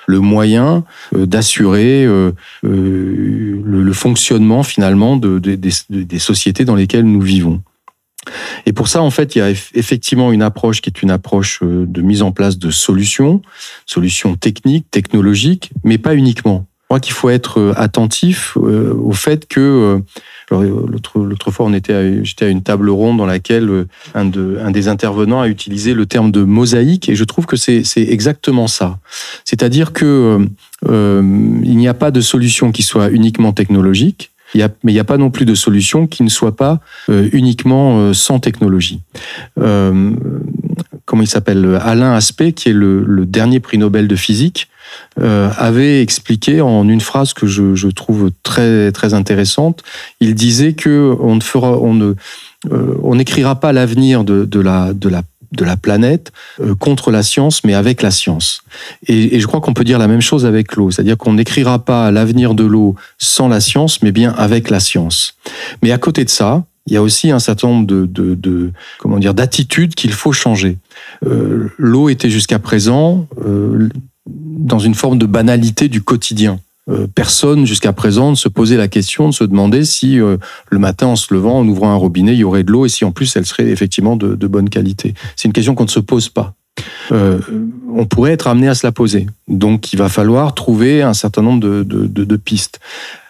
le, 0.05 0.19
moyen 0.19 0.85
euh, 1.15 1.25
d'assurer 1.25 2.05
le, 2.61 3.93
fonctionnement 3.93 4.61
finalement 4.61 5.17
de, 5.17 5.39
de, 5.39 5.55
des, 5.55 5.71
des 5.89 6.19
sociétés 6.19 6.65
dans 6.65 6.75
lesquelles 6.75 7.05
nous 7.05 7.21
vivons. 7.21 7.63
Et 8.67 8.73
pour 8.73 8.89
ça, 8.89 9.01
en 9.01 9.09
fait, 9.09 9.35
il 9.35 9.39
y 9.39 9.41
a 9.41 9.49
effectivement 9.49 10.31
une 10.31 10.43
approche 10.43 10.81
qui 10.81 10.89
est 10.89 11.01
une 11.01 11.11
approche 11.11 11.61
de 11.63 12.01
mise 12.01 12.21
en 12.21 12.31
place 12.31 12.59
de 12.59 12.69
solutions, 12.69 13.41
solutions 13.87 14.35
techniques, 14.35 14.85
technologiques, 14.91 15.71
mais 15.83 15.97
pas 15.97 16.13
uniquement. 16.13 16.67
Qu'il 16.99 17.13
faut 17.13 17.29
être 17.29 17.59
euh, 17.59 17.73
attentif 17.75 18.57
euh, 18.57 18.93
au 18.93 19.13
fait 19.13 19.47
que 19.47 20.01
l'autre 20.51 21.51
fois, 21.51 21.65
on 21.65 21.73
était, 21.73 22.23
j'étais 22.23 22.45
à 22.45 22.49
une 22.49 22.63
table 22.63 22.89
ronde 22.89 23.17
dans 23.17 23.25
laquelle 23.25 23.85
un, 24.13 24.25
de, 24.25 24.59
un 24.61 24.71
des 24.71 24.87
intervenants 24.87 25.41
a 25.41 25.47
utilisé 25.47 25.93
le 25.93 26.05
terme 26.05 26.31
de 26.31 26.43
mosaïque, 26.43 27.09
et 27.09 27.15
je 27.15 27.23
trouve 27.23 27.45
que 27.45 27.55
c'est 27.55 27.83
exactement 27.95 28.67
ça. 28.67 28.99
C'est-à-dire 29.45 29.93
que 29.93 30.39
il 30.85 31.77
n'y 31.77 31.87
a 31.87 31.93
pas 31.93 32.11
de 32.11 32.21
solution 32.21 32.71
qui 32.71 32.83
soit 32.83 33.09
uniquement 33.09 33.53
technologique 33.53 34.33
mais 34.55 34.91
il 34.91 34.93
n'y 34.93 34.99
a 34.99 35.03
pas 35.03 35.17
non 35.17 35.31
plus 35.31 35.45
de 35.45 35.55
solution 35.55 36.07
qui 36.07 36.23
ne 36.23 36.29
soit 36.29 36.55
pas 36.55 36.79
euh, 37.09 37.29
uniquement 37.33 37.99
euh, 37.99 38.13
sans 38.13 38.39
technologie. 38.39 39.01
Euh, 39.59 40.11
comment 41.05 41.23
il 41.23 41.27
s'appelle? 41.27 41.77
Alain 41.81 42.13
Aspect, 42.13 42.53
qui 42.53 42.69
est 42.69 42.73
le, 42.73 43.25
dernier 43.25 43.59
prix 43.59 43.77
Nobel 43.77 44.07
de 44.07 44.15
physique, 44.15 44.69
avait 45.17 46.01
expliqué 46.01 46.61
en 46.61 46.87
une 46.87 47.01
phrase 47.01 47.33
que 47.33 47.45
je, 47.47 47.87
trouve 47.89 48.31
très 48.43 48.91
très 48.91 49.13
intéressante. 49.13 49.83
Il 50.19 50.35
disait 50.35 50.73
que 50.73 51.15
on 51.19 51.35
ne 51.35 51.41
fera, 51.41 51.77
on 51.77 51.93
ne, 51.93 52.13
on 52.71 53.15
n'écrira 53.15 53.59
pas 53.59 53.73
l'avenir 53.73 54.23
de, 54.23 54.45
de 54.45 54.59
la 54.59 54.93
de 54.93 55.09
la 55.09 55.23
de 55.53 55.63
la 55.63 55.77
planète 55.77 56.31
euh, 56.59 56.75
contre 56.75 57.11
la 57.11 57.23
science, 57.23 57.63
mais 57.63 57.73
avec 57.73 58.01
la 58.01 58.11
science. 58.11 58.61
Et, 59.07 59.39
je 59.39 59.47
crois 59.47 59.61
qu'on 59.61 59.73
peut 59.73 59.83
dire 59.83 59.99
la 59.99 60.07
même 60.07 60.21
chose 60.21 60.45
avec 60.45 60.75
l'eau, 60.75 60.91
c'est-à-dire 60.91 61.17
qu'on 61.17 61.33
n'écrira 61.33 61.79
pas 61.79 62.11
l'avenir 62.11 62.55
de 62.55 62.63
l'eau 62.63 62.95
sans 63.17 63.47
la 63.47 63.59
science, 63.59 64.01
mais 64.01 64.11
bien 64.11 64.31
avec 64.31 64.69
la 64.69 64.79
science. 64.79 65.35
Mais 65.81 65.91
à 65.91 65.97
côté 65.97 66.25
de 66.25 66.29
ça, 66.29 66.65
il 66.87 66.93
y 66.93 66.97
a 66.97 67.01
aussi 67.01 67.31
un 67.31 67.39
certain 67.39 67.69
nombre 67.69 67.87
de, 67.87 68.05
de, 68.05 68.71
comment 68.99 69.17
dire 69.17 69.33
d'attitudes 69.33 69.95
qu'il 69.95 70.11
faut 70.11 70.33
changer. 70.33 70.77
Euh, 71.25 71.71
l'eau 71.77 72.09
était 72.09 72.29
jusqu'à 72.29 72.59
présent 72.59 73.27
euh, 73.45 73.89
dans 74.25 74.79
une 74.79 74.95
forme 74.95 75.17
de 75.17 75.25
banalité 75.25 75.87
du 75.89 76.01
quotidien. 76.01 76.59
Euh, 76.89 77.07
personne 77.07 77.65
jusqu'à 77.65 77.93
présent 77.93 78.31
ne 78.31 78.35
se 78.35 78.49
posait 78.49 78.75
la 78.75 78.89
question 78.89 79.29
de 79.29 79.33
se 79.33 79.45
demander 79.45 79.85
si 79.85 80.19
euh, 80.19 80.37
le 80.69 80.79
matin 80.79 81.07
en 81.07 81.15
se 81.15 81.33
levant, 81.33 81.59
en 81.59 81.67
ouvrant 81.67 81.91
un 81.91 81.95
robinet, 81.95 82.33
il 82.33 82.39
y 82.39 82.43
aurait 82.43 82.63
de 82.63 82.71
l'eau 82.71 82.85
et 82.85 82.89
si 82.89 83.05
en 83.05 83.11
plus 83.11 83.35
elle 83.37 83.45
serait 83.45 83.69
effectivement 83.69 84.17
de, 84.17 84.47
bonne 84.47 84.69
qualité. 84.69 85.13
C'est 85.37 85.47
une 85.47 85.53
question 85.53 85.75
qu'on 85.75 85.85
ne 85.85 85.89
se 85.89 86.01
pose 86.01 86.27
pas. 86.27 86.53
Euh, 87.11 87.39
on 87.93 88.05
pourrait 88.05 88.33
être 88.33 88.47
amené 88.47 88.67
à 88.67 88.75
se 88.75 88.85
la 88.85 88.91
poser. 88.91 89.27
Donc 89.47 89.93
il 89.93 89.99
va 89.99 90.09
falloir 90.09 90.53
trouver 90.55 91.01
un 91.01 91.13
certain 91.13 91.41
nombre 91.41 91.61
de, 91.61 91.83
de, 91.83 92.35
pistes. 92.35 92.79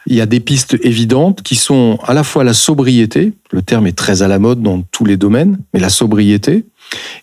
Il 0.07 0.15
y 0.15 0.21
a 0.21 0.25
des 0.25 0.39
pistes 0.39 0.77
évidentes 0.81 1.43
qui 1.43 1.55
sont 1.55 1.99
à 2.03 2.13
la 2.13 2.23
fois 2.23 2.43
la 2.43 2.53
sobriété, 2.53 3.33
le 3.51 3.61
terme 3.61 3.85
est 3.85 3.97
très 3.97 4.23
à 4.23 4.27
la 4.27 4.39
mode 4.39 4.63
dans 4.63 4.81
tous 4.91 5.05
les 5.05 5.17
domaines, 5.17 5.59
mais 5.73 5.79
la 5.79 5.89
sobriété 5.89 6.65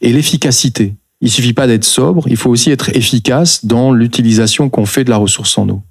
et 0.00 0.12
l'efficacité. 0.12 0.94
Il 1.20 1.30
suffit 1.30 1.52
pas 1.52 1.66
d'être 1.66 1.84
sobre, 1.84 2.26
il 2.28 2.36
faut 2.36 2.50
aussi 2.50 2.70
être 2.70 2.90
efficace 2.96 3.64
dans 3.64 3.92
l'utilisation 3.92 4.70
qu'on 4.70 4.86
fait 4.86 5.04
de 5.04 5.10
la 5.10 5.16
ressource 5.16 5.56
en 5.58 5.68
eau. 5.68 5.82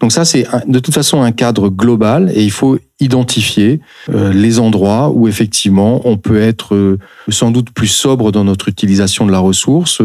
Donc 0.00 0.12
ça, 0.12 0.24
c'est 0.24 0.46
de 0.66 0.78
toute 0.78 0.94
façon 0.94 1.22
un 1.22 1.32
cadre 1.32 1.68
global 1.68 2.30
et 2.34 2.42
il 2.42 2.50
faut 2.50 2.78
identifier 3.00 3.80
euh, 4.12 4.32
les 4.32 4.58
endroits 4.58 5.10
où 5.10 5.26
effectivement 5.28 6.00
on 6.04 6.16
peut 6.16 6.40
être 6.40 6.74
euh, 6.74 6.98
sans 7.28 7.50
doute 7.50 7.70
plus 7.70 7.88
sobre 7.88 8.30
dans 8.30 8.44
notre 8.44 8.68
utilisation 8.68 9.26
de 9.26 9.32
la 9.32 9.40
ressource, 9.40 10.00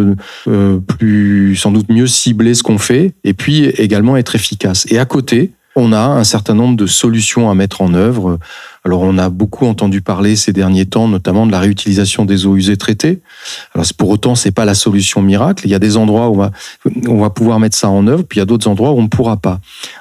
euh, 0.48 0.80
plus 0.80 1.56
sans 1.56 1.72
doute 1.72 1.90
mieux 1.90 2.08
cibler 2.08 2.56
ce 2.56 2.64
qu'on 2.64 2.78
fait 2.78 3.14
et 3.24 3.34
puis 3.34 3.66
également 3.66 4.18
être 4.18 4.36
efficace. 4.36 4.86
Et 4.90 4.98
à 4.98 5.06
côté, 5.06 5.52
on 5.76 5.94
a 5.94 6.02
un 6.02 6.24
certain 6.24 6.56
nombre 6.56 6.76
de 6.76 6.88
solutions 6.88 7.50
à 7.50 7.56
mettre 7.56 7.82
en 7.82 7.94
œuvre. 7.94 8.40
Alors, 8.90 9.04
on 9.04 9.20
a 9.20 9.30
beaucoup 9.30 9.68
entendu 9.68 10.02
parler 10.02 10.36
ces 10.36 10.52
derniers 10.52 10.88
temps, 10.88 11.08
notamment 11.08 11.46
de 11.46 11.52
la 11.52 11.60
réutilisation 11.60 12.26
des 12.26 12.48
eaux 12.48 12.56
usées 12.56 12.76
traitées. 12.76 13.22
Alors, 13.76 13.86
pour 13.96 14.10
autant, 14.10 14.34
c'est 14.34 14.50
pas 14.50 14.66
la 14.66 14.74
solution 14.74 15.22
miracle. 15.22 15.68
Il 15.68 15.70
y 15.70 15.76
a 15.76 15.80
des 15.80 15.96
endroits 15.96 16.30
où 16.30 16.34
on 16.34 16.38
va, 16.38 16.52
on 17.08 17.20
va 17.20 17.30
pouvoir 17.30 17.60
mettre 17.60 17.78
ça 17.78 17.88
en 17.88 18.08
œuvre, 18.08 18.24
puis 18.24 18.38
il 18.38 18.40
y 18.40 18.42
a 18.42 18.46
d'autres 18.46 18.68
endroits 18.68 18.90
où 18.90 18.98
on 18.98 19.04
ne 19.04 19.08
pourra 19.08 19.38
pas. 19.38 19.60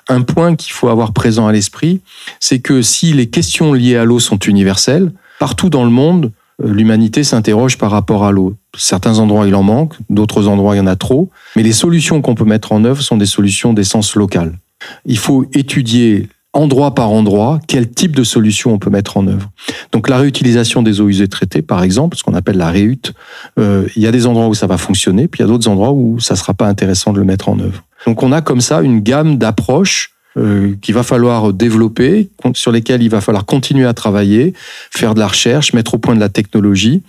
Un 0.08 0.22
point 0.22 0.56
qu'il 0.56 0.72
faut 0.72 0.88
avoir 0.88 1.12
présent 1.12 1.46
à 1.46 1.52
l'esprit, 1.52 2.00
c'est 2.40 2.60
que 2.60 2.80
si 2.80 3.12
les 3.12 3.26
questions 3.26 3.74
liées 3.74 3.96
à 3.96 4.06
l'eau 4.06 4.20
sont 4.20 4.38
universelles, 4.38 5.12
partout 5.38 5.68
dans 5.68 5.84
le 5.84 5.90
monde, 5.90 6.32
euh, 6.64 6.72
l'humanité 6.72 7.24
s'interroge 7.24 7.76
par 7.76 7.90
rapport 7.90 8.24
à 8.24 8.32
l'eau. 8.32 8.56
Certains 8.74 9.18
endroits, 9.18 9.46
il 9.46 9.54
en 9.54 9.62
manque, 9.62 9.96
d'autres 10.08 10.48
endroits, 10.48 10.76
il 10.76 10.78
y 10.78 10.80
en 10.80 10.86
a 10.86 10.96
trop. 10.96 11.28
Mais 11.56 11.62
les 11.62 11.74
solutions 11.74 12.22
qu'on 12.22 12.34
peut 12.34 12.46
mettre 12.46 12.72
en 12.72 12.84
œuvre 12.84 13.02
sont 13.02 13.18
des 13.18 13.26
solutions 13.26 13.74
d'essence 13.74 14.14
locale. 14.14 14.58
Il 15.04 15.18
faut 15.18 15.44
étudier 15.52 16.30
endroit 16.52 16.94
par 16.94 17.10
endroit 17.10 17.60
quel 17.66 17.88
type 17.90 18.16
de 18.16 18.24
solution 18.24 18.72
on 18.72 18.78
peut 18.78 18.90
mettre 18.90 19.16
en 19.16 19.26
œuvre. 19.26 19.50
Donc 19.92 20.08
la 20.08 20.18
réutilisation 20.18 20.82
des 20.82 21.00
eaux 21.00 21.08
usées 21.08 21.28
traitées, 21.28 21.62
par 21.62 21.82
exemple, 21.82 22.16
ce 22.16 22.22
qu'on 22.22 22.34
appelle 22.34 22.56
la 22.56 22.70
réhute, 22.70 23.12
euh, 23.58 23.86
il 23.96 24.02
y 24.02 24.06
a 24.06 24.12
des 24.12 24.26
endroits 24.26 24.48
où 24.48 24.54
ça 24.54 24.66
va 24.66 24.78
fonctionner, 24.78 25.28
puis 25.28 25.40
il 25.40 25.42
y 25.42 25.44
a 25.44 25.48
d'autres 25.48 25.68
endroits 25.68 25.92
où 25.92 26.18
ça 26.20 26.36
sera 26.36 26.54
pas 26.54 26.66
intéressant 26.66 27.12
de 27.12 27.18
le 27.18 27.24
mettre 27.24 27.48
en 27.48 27.58
œuvre. 27.58 27.84
Donc 28.06 28.22
on 28.22 28.32
a 28.32 28.40
comme 28.40 28.60
ça 28.60 28.80
une 28.80 29.00
gamme 29.00 29.36
d'approches 29.36 30.14
euh, 30.36 30.74
qu'il 30.80 30.94
va 30.94 31.02
falloir 31.02 31.52
développer, 31.52 32.30
sur 32.54 32.72
lesquelles 32.72 33.02
il 33.02 33.10
va 33.10 33.20
falloir 33.20 33.44
continuer 33.44 33.86
à 33.86 33.92
travailler, 33.92 34.54
faire 34.90 35.14
de 35.14 35.20
la 35.20 35.26
recherche, 35.26 35.74
mettre 35.74 35.94
au 35.94 35.98
point 35.98 36.14
de 36.14 36.20
la 36.20 36.28
technologie. 36.28 37.02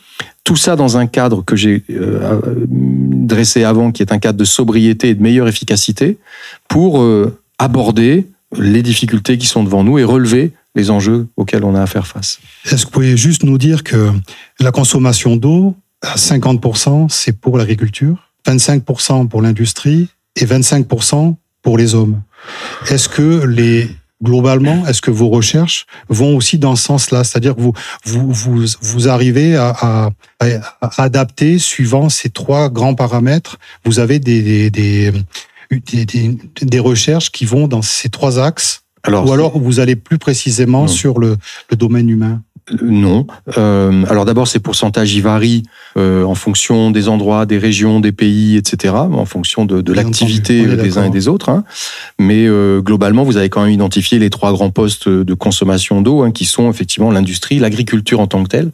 Tout 0.43 0.56
ça 0.56 0.75
dans 0.75 0.97
un 0.97 1.06
cadre 1.06 1.45
que 1.45 1.56
j'ai 1.56 1.84
euh, 1.91 2.39
dressé 2.67 3.63
avant, 3.63 3.91
qui 3.91 4.02
est 4.02 4.12
un 4.12 4.19
cadre 4.19 4.38
de 4.38 4.45
sobriété 4.45 5.10
et 5.10 5.15
de 5.15 5.21
meilleure 5.21 5.47
efficacité, 5.47 6.17
pour 6.67 7.06
aborder 7.60 8.25
les 8.57 8.81
difficultés 8.81 9.38
qui 9.38 9.47
sont 9.47 9.63
devant 9.63 9.83
nous 9.83 9.99
et 9.99 10.03
relever 10.03 10.53
les 10.75 10.89
enjeux 10.91 11.27
auxquels 11.38 11.63
on 11.63 11.75
a 11.75 11.81
à 11.81 11.88
faire 11.88 12.07
face. 12.07 12.39
Est-ce 12.65 12.77
que 12.77 12.85
vous 12.85 12.91
pouvez 12.91 13.17
juste 13.17 13.43
nous 13.43 13.57
dire 13.57 13.83
que 13.83 14.12
la 14.59 14.71
consommation 14.71 15.35
d'eau, 15.35 15.75
à 16.01 16.15
50%, 16.15 17.09
c'est 17.09 17.33
pour 17.33 17.57
l'agriculture, 17.57 18.31
25% 18.47 19.27
pour 19.27 19.41
l'industrie 19.41 20.09
et 20.35 20.45
25% 20.45 21.35
pour 21.62 21.77
les 21.77 21.95
hommes? 21.95 22.21
Est-ce 22.89 23.09
que 23.09 23.45
les 23.45 23.89
globalement, 24.21 24.85
est-ce 24.85 25.01
que 25.01 25.12
vos 25.12 25.29
recherches 25.29 25.85
vont 26.09 26.35
aussi 26.35 26.57
dans 26.57 26.75
ce 26.75 26.83
sens-là? 26.83 27.23
C'est-à-dire 27.23 27.55
que 27.55 27.62
vous, 27.62 27.73
vous, 28.05 28.31
vous, 28.31 28.65
vous 28.81 29.07
arrivez 29.07 29.55
à, 29.55 29.69
à, 29.79 30.09
à, 30.39 31.03
adapter 31.03 31.57
suivant 31.57 32.09
ces 32.09 32.29
trois 32.29 32.69
grands 32.69 32.95
paramètres. 32.95 33.57
Vous 33.85 33.99
avez 33.99 34.19
des, 34.19 34.41
des, 34.41 34.69
des, 34.69 35.13
des, 35.71 36.79
recherches 36.79 37.32
qui 37.32 37.45
vont 37.45 37.67
dans 37.67 37.82
ces 37.82 38.10
trois 38.10 38.39
axes 38.39 38.84
alors, 39.03 39.25
Ou 39.27 39.32
alors 39.32 39.58
vous 39.58 39.79
allez 39.79 39.95
plus 39.95 40.17
précisément 40.17 40.88
sur 40.88 41.19
le, 41.19 41.38
le 41.69 41.77
domaine 41.77 42.10
humain 42.10 42.41
non. 42.82 43.25
Euh, 43.58 44.03
alors 44.10 44.25
d'abord, 44.25 44.47
ces 44.47 44.60
pourcentages 44.60 45.13
y 45.13 45.21
varient 45.21 45.63
euh, 45.97 46.23
en 46.23 46.36
fonction 46.36 46.91
des 46.91 47.08
endroits, 47.08 47.45
des 47.45 47.58
régions, 47.58 47.99
des 47.99 48.12
pays, 48.12 48.58
etc., 48.58 48.93
en 48.95 49.25
fonction 49.25 49.65
de, 49.65 49.82
de 49.82 49.93
l'activité 49.93 50.65
des 50.75 50.97
uns 50.97 51.05
et 51.05 51.10
des 51.10 51.27
autres. 51.27 51.49
Hein. 51.49 51.63
Mais 52.19 52.45
euh, 52.47 52.82
globalement, 52.82 53.23
vous 53.23 53.38
avez 53.38 53.49
quand 53.49 53.63
même 53.63 53.73
identifié 53.73 54.19
les 54.19 54.29
trois 54.29 54.51
grands 54.51 54.71
postes 54.71 55.10
de 55.10 55.34
consommation 55.34 56.01
d'eau, 56.01 56.21
hein, 56.21 56.32
qui 56.32 56.45
sont 56.45 56.69
effectivement 56.69 57.12
l'industrie, 57.12 57.60
l'agriculture 57.60 58.19
en 58.19 58.27
tant 58.27 58.43
que 58.43 58.49
telle, 58.49 58.71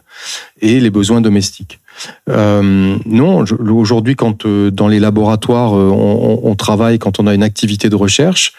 et 0.60 0.80
les 0.80 0.90
besoins 0.90 1.20
domestiques. 1.20 1.80
Euh, 2.28 2.96
non, 3.06 3.44
aujourd'hui, 3.70 4.16
quand 4.16 4.46
euh, 4.46 4.70
dans 4.70 4.88
les 4.88 5.00
laboratoires 5.00 5.76
euh, 5.76 5.90
on, 5.90 6.54
travaille, 6.54 6.98
quand 6.98 7.20
on 7.20 7.26
a 7.26 7.34
une 7.34 7.42
activité 7.42 7.88
de 7.88 7.96
recherche, 7.96 8.52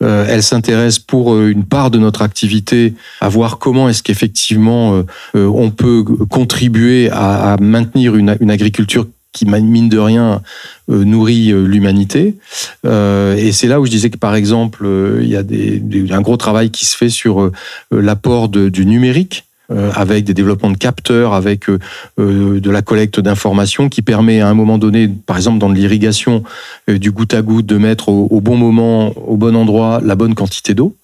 elle 0.00 0.42
s'intéresse 0.42 0.98
pour 0.98 1.38
une 1.38 1.64
part 1.64 1.90
de 1.90 1.98
notre 1.98 2.22
activité 2.22 2.94
à 3.20 3.28
voir 3.28 3.58
comment 3.58 3.88
est-ce 3.88 4.02
qu'effectivement 4.02 5.02
on 5.34 5.70
peut 5.70 6.04
contribuer 6.30 7.10
à, 7.10 7.56
maintenir 7.60 8.16
une, 8.16 8.30
agriculture 8.50 9.06
qui 9.32 9.46
mine 9.46 9.88
de 9.88 9.98
rien 9.98 10.40
nourrit 10.88 11.52
l'humanité. 11.52 12.36
et 12.84 13.52
c'est 13.52 13.66
là 13.66 13.80
où 13.80 13.86
je 13.86 13.90
disais 13.90 14.10
que 14.10 14.16
par 14.16 14.34
exemple, 14.34 14.88
il 15.20 15.28
y 15.28 15.36
a 15.36 16.16
un 16.16 16.22
gros 16.22 16.36
travail 16.36 16.70
qui 16.70 16.86
se 16.86 16.96
fait 16.96 17.10
sur 17.10 17.50
l'apport 17.90 18.48
du 18.48 18.86
numérique 18.86 19.44
euh, 19.70 19.92
avec 19.94 20.24
des 20.24 20.34
développements 20.34 20.70
de 20.70 20.76
capteurs, 20.76 21.32
avec 21.32 21.68
euh, 21.68 21.78
euh, 22.18 22.60
de 22.60 22.70
la 22.70 22.82
collecte 22.82 23.20
d'informations 23.20 23.88
qui 23.88 24.02
permet 24.02 24.40
à 24.40 24.48
un 24.48 24.54
moment 24.54 24.78
donné, 24.78 25.06
par 25.08 25.36
exemple 25.36 25.58
dans 25.58 25.70
l'irrigation, 25.70 26.42
du 26.88 27.12
goutte 27.12 27.34
à 27.34 27.42
goutte, 27.42 27.66
de 27.66 27.76
mettre 27.76 28.08
au, 28.08 28.40
bon 28.40 28.56
moment, 28.56 29.12
au 29.28 29.36
bon 29.36 29.54
endroit, 29.54 30.00
la 30.02 30.16
bonne 30.16 30.34
quantité 30.34 30.74
d'eau. 30.74 30.96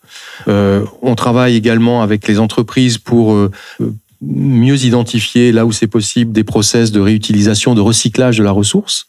on 0.49 1.15
travaille 1.17 1.55
également 1.55 2.03
avec 2.03 2.27
les 2.27 2.41
entreprises 2.41 2.99
pour 2.99 3.37
mieux 4.29 4.85
identifier 4.85 5.53
là 5.53 5.67
où 5.67 5.73
c'est 5.73 5.87
possible 5.87 6.33
des 6.33 6.45
process 6.45 6.91
de 6.91 7.01
réutilisation, 7.01 7.75
de 7.75 7.81
recyclage 7.81 8.39
de 8.39 8.43
la 8.43 8.51
ressource. 8.51 9.07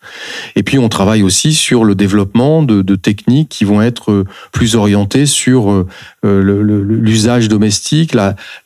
Et 0.56 0.64
puis 0.64 0.80
on 0.80 0.90
travaille 0.90 1.24
aussi 1.24 1.54
sur 1.54 1.84
le 1.84 1.96
développement 1.96 2.64
de, 2.64 2.96
techniques 2.96 3.50
qui 3.50 3.64
vont 3.64 3.82
être 3.82 4.12
euh, 4.12 4.26
plus 4.52 4.76
orientées 4.76 5.26
sur 5.26 5.72
euh, 5.72 5.86
l'usage 6.24 7.48
domestique, 7.48 8.16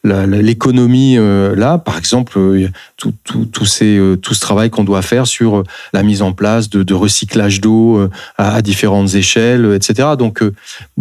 l'économie 0.04 1.18
euh, 1.18 1.56
là, 1.56 1.78
par 1.78 1.98
exemple, 1.98 2.40
tout, 2.98 3.14
tout, 3.24 3.46
tout, 3.46 3.66
tout 3.66 4.34
ce 4.34 4.40
travail 4.40 4.70
qu'on 4.70 4.84
doit 4.84 5.02
faire 5.02 5.28
sur 5.28 5.64
la 5.94 6.04
mise 6.04 6.22
en 6.22 6.32
place 6.32 6.70
de, 6.70 6.94
recyclage 6.94 7.62
d'eau 7.62 8.10
à, 8.38 8.62
différentes 8.62 9.16
échelles, 9.16 9.74
etc. 9.76 10.10
Donc 10.18 10.44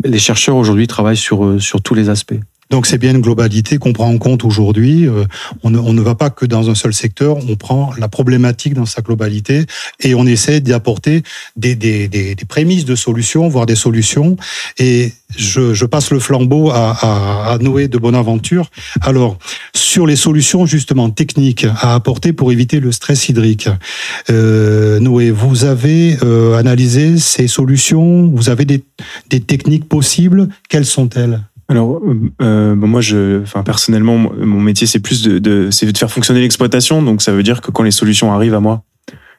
les 0.03 0.19
chercheurs 0.19 0.57
aujourd'hui 0.57 0.87
travaillent 0.87 1.17
sur 1.17 1.59
tous 1.83 1.95
les 1.95 2.09
aspects. 2.09 2.41
Donc 2.71 2.87
c'est 2.87 2.99
bien 2.99 3.11
une 3.11 3.21
globalité 3.21 3.79
qu'on 3.79 3.93
prend 3.93 4.09
en 4.09 4.19
compte 4.19 4.45
aujourd'hui. 4.45 5.09
Euh, 5.09 5.25
on, 5.63 5.71
ne, 5.71 5.79
on 5.79 5.93
ne 5.93 6.01
va 6.01 6.15
pas 6.15 6.31
que 6.31 6.47
dans 6.47 6.71
un 6.71 6.75
seul 6.75 6.95
secteur, 6.95 7.37
on 7.49 7.57
prend 7.57 7.93
la 7.99 8.09
problématique 8.09 8.75
dans 8.75 8.87
sa 8.87 9.03
globalité 9.03 9.67
et 10.01 10.15
on 10.15 10.25
essaie 10.25 10.61
d'y 10.61 10.73
apporter 10.73 11.23
des, 11.57 11.75
des, 11.75 12.07
des, 12.09 12.35
des 12.35 12.45
prémices 12.45 12.85
de 12.85 12.95
solutions, 12.95 13.49
voire 13.49 13.67
des 13.67 13.75
solutions. 13.75 14.37
Et 14.79 15.13
je, 15.37 15.75
je 15.75 15.85
passe 15.85 16.11
le 16.11 16.21
flambeau 16.21 16.71
à, 16.71 16.97
à, 17.01 17.53
à 17.53 17.59
Noé 17.59 17.89
de 17.89 17.99
Bonaventure. 17.99 18.71
Alors, 19.01 19.37
sur 19.75 20.07
les 20.07 20.17
solutions 20.17 20.65
justement 20.67 21.11
techniques 21.11 21.67
à 21.81 21.95
apporter 21.95 22.33
pour 22.33 22.53
éviter 22.53 22.81
le 22.81 22.93
stress 22.93 23.29
hydrique, 23.29 23.69
euh, 24.31 25.01
Noé, 25.01 25.31
vous 25.31 25.65
avez 25.65 26.17
euh, 26.23 26.57
analysé 26.57 27.19
ces 27.19 27.49
solutions, 27.49 28.29
vous 28.29 28.49
avez 28.49 28.65
des, 28.65 28.85
des 29.29 29.41
techniques 29.41 29.89
possibles, 29.89 30.49
quelles 30.69 30.87
sont-elles? 30.87 31.41
Alors, 31.71 32.03
euh, 32.43 32.75
bon, 32.75 32.89
moi, 32.89 33.01
je, 33.01 33.41
enfin, 33.43 33.63
personnellement, 33.63 34.19
mon 34.19 34.61
métier, 34.61 34.87
c'est 34.87 34.99
plus 34.99 35.23
de, 35.23 35.39
de, 35.39 35.71
de 35.71 35.99
faire 35.99 36.11
fonctionner 36.11 36.41
l'exploitation. 36.41 37.01
Donc, 37.01 37.23
ça 37.23 37.33
veut 37.33 37.45
dire 37.45 37.61
que 37.61 37.71
quand 37.71 37.85
les 37.85 37.93
solutions 37.93 38.33
arrivent 38.33 38.57
à 38.57 38.61
moi, 38.61 38.83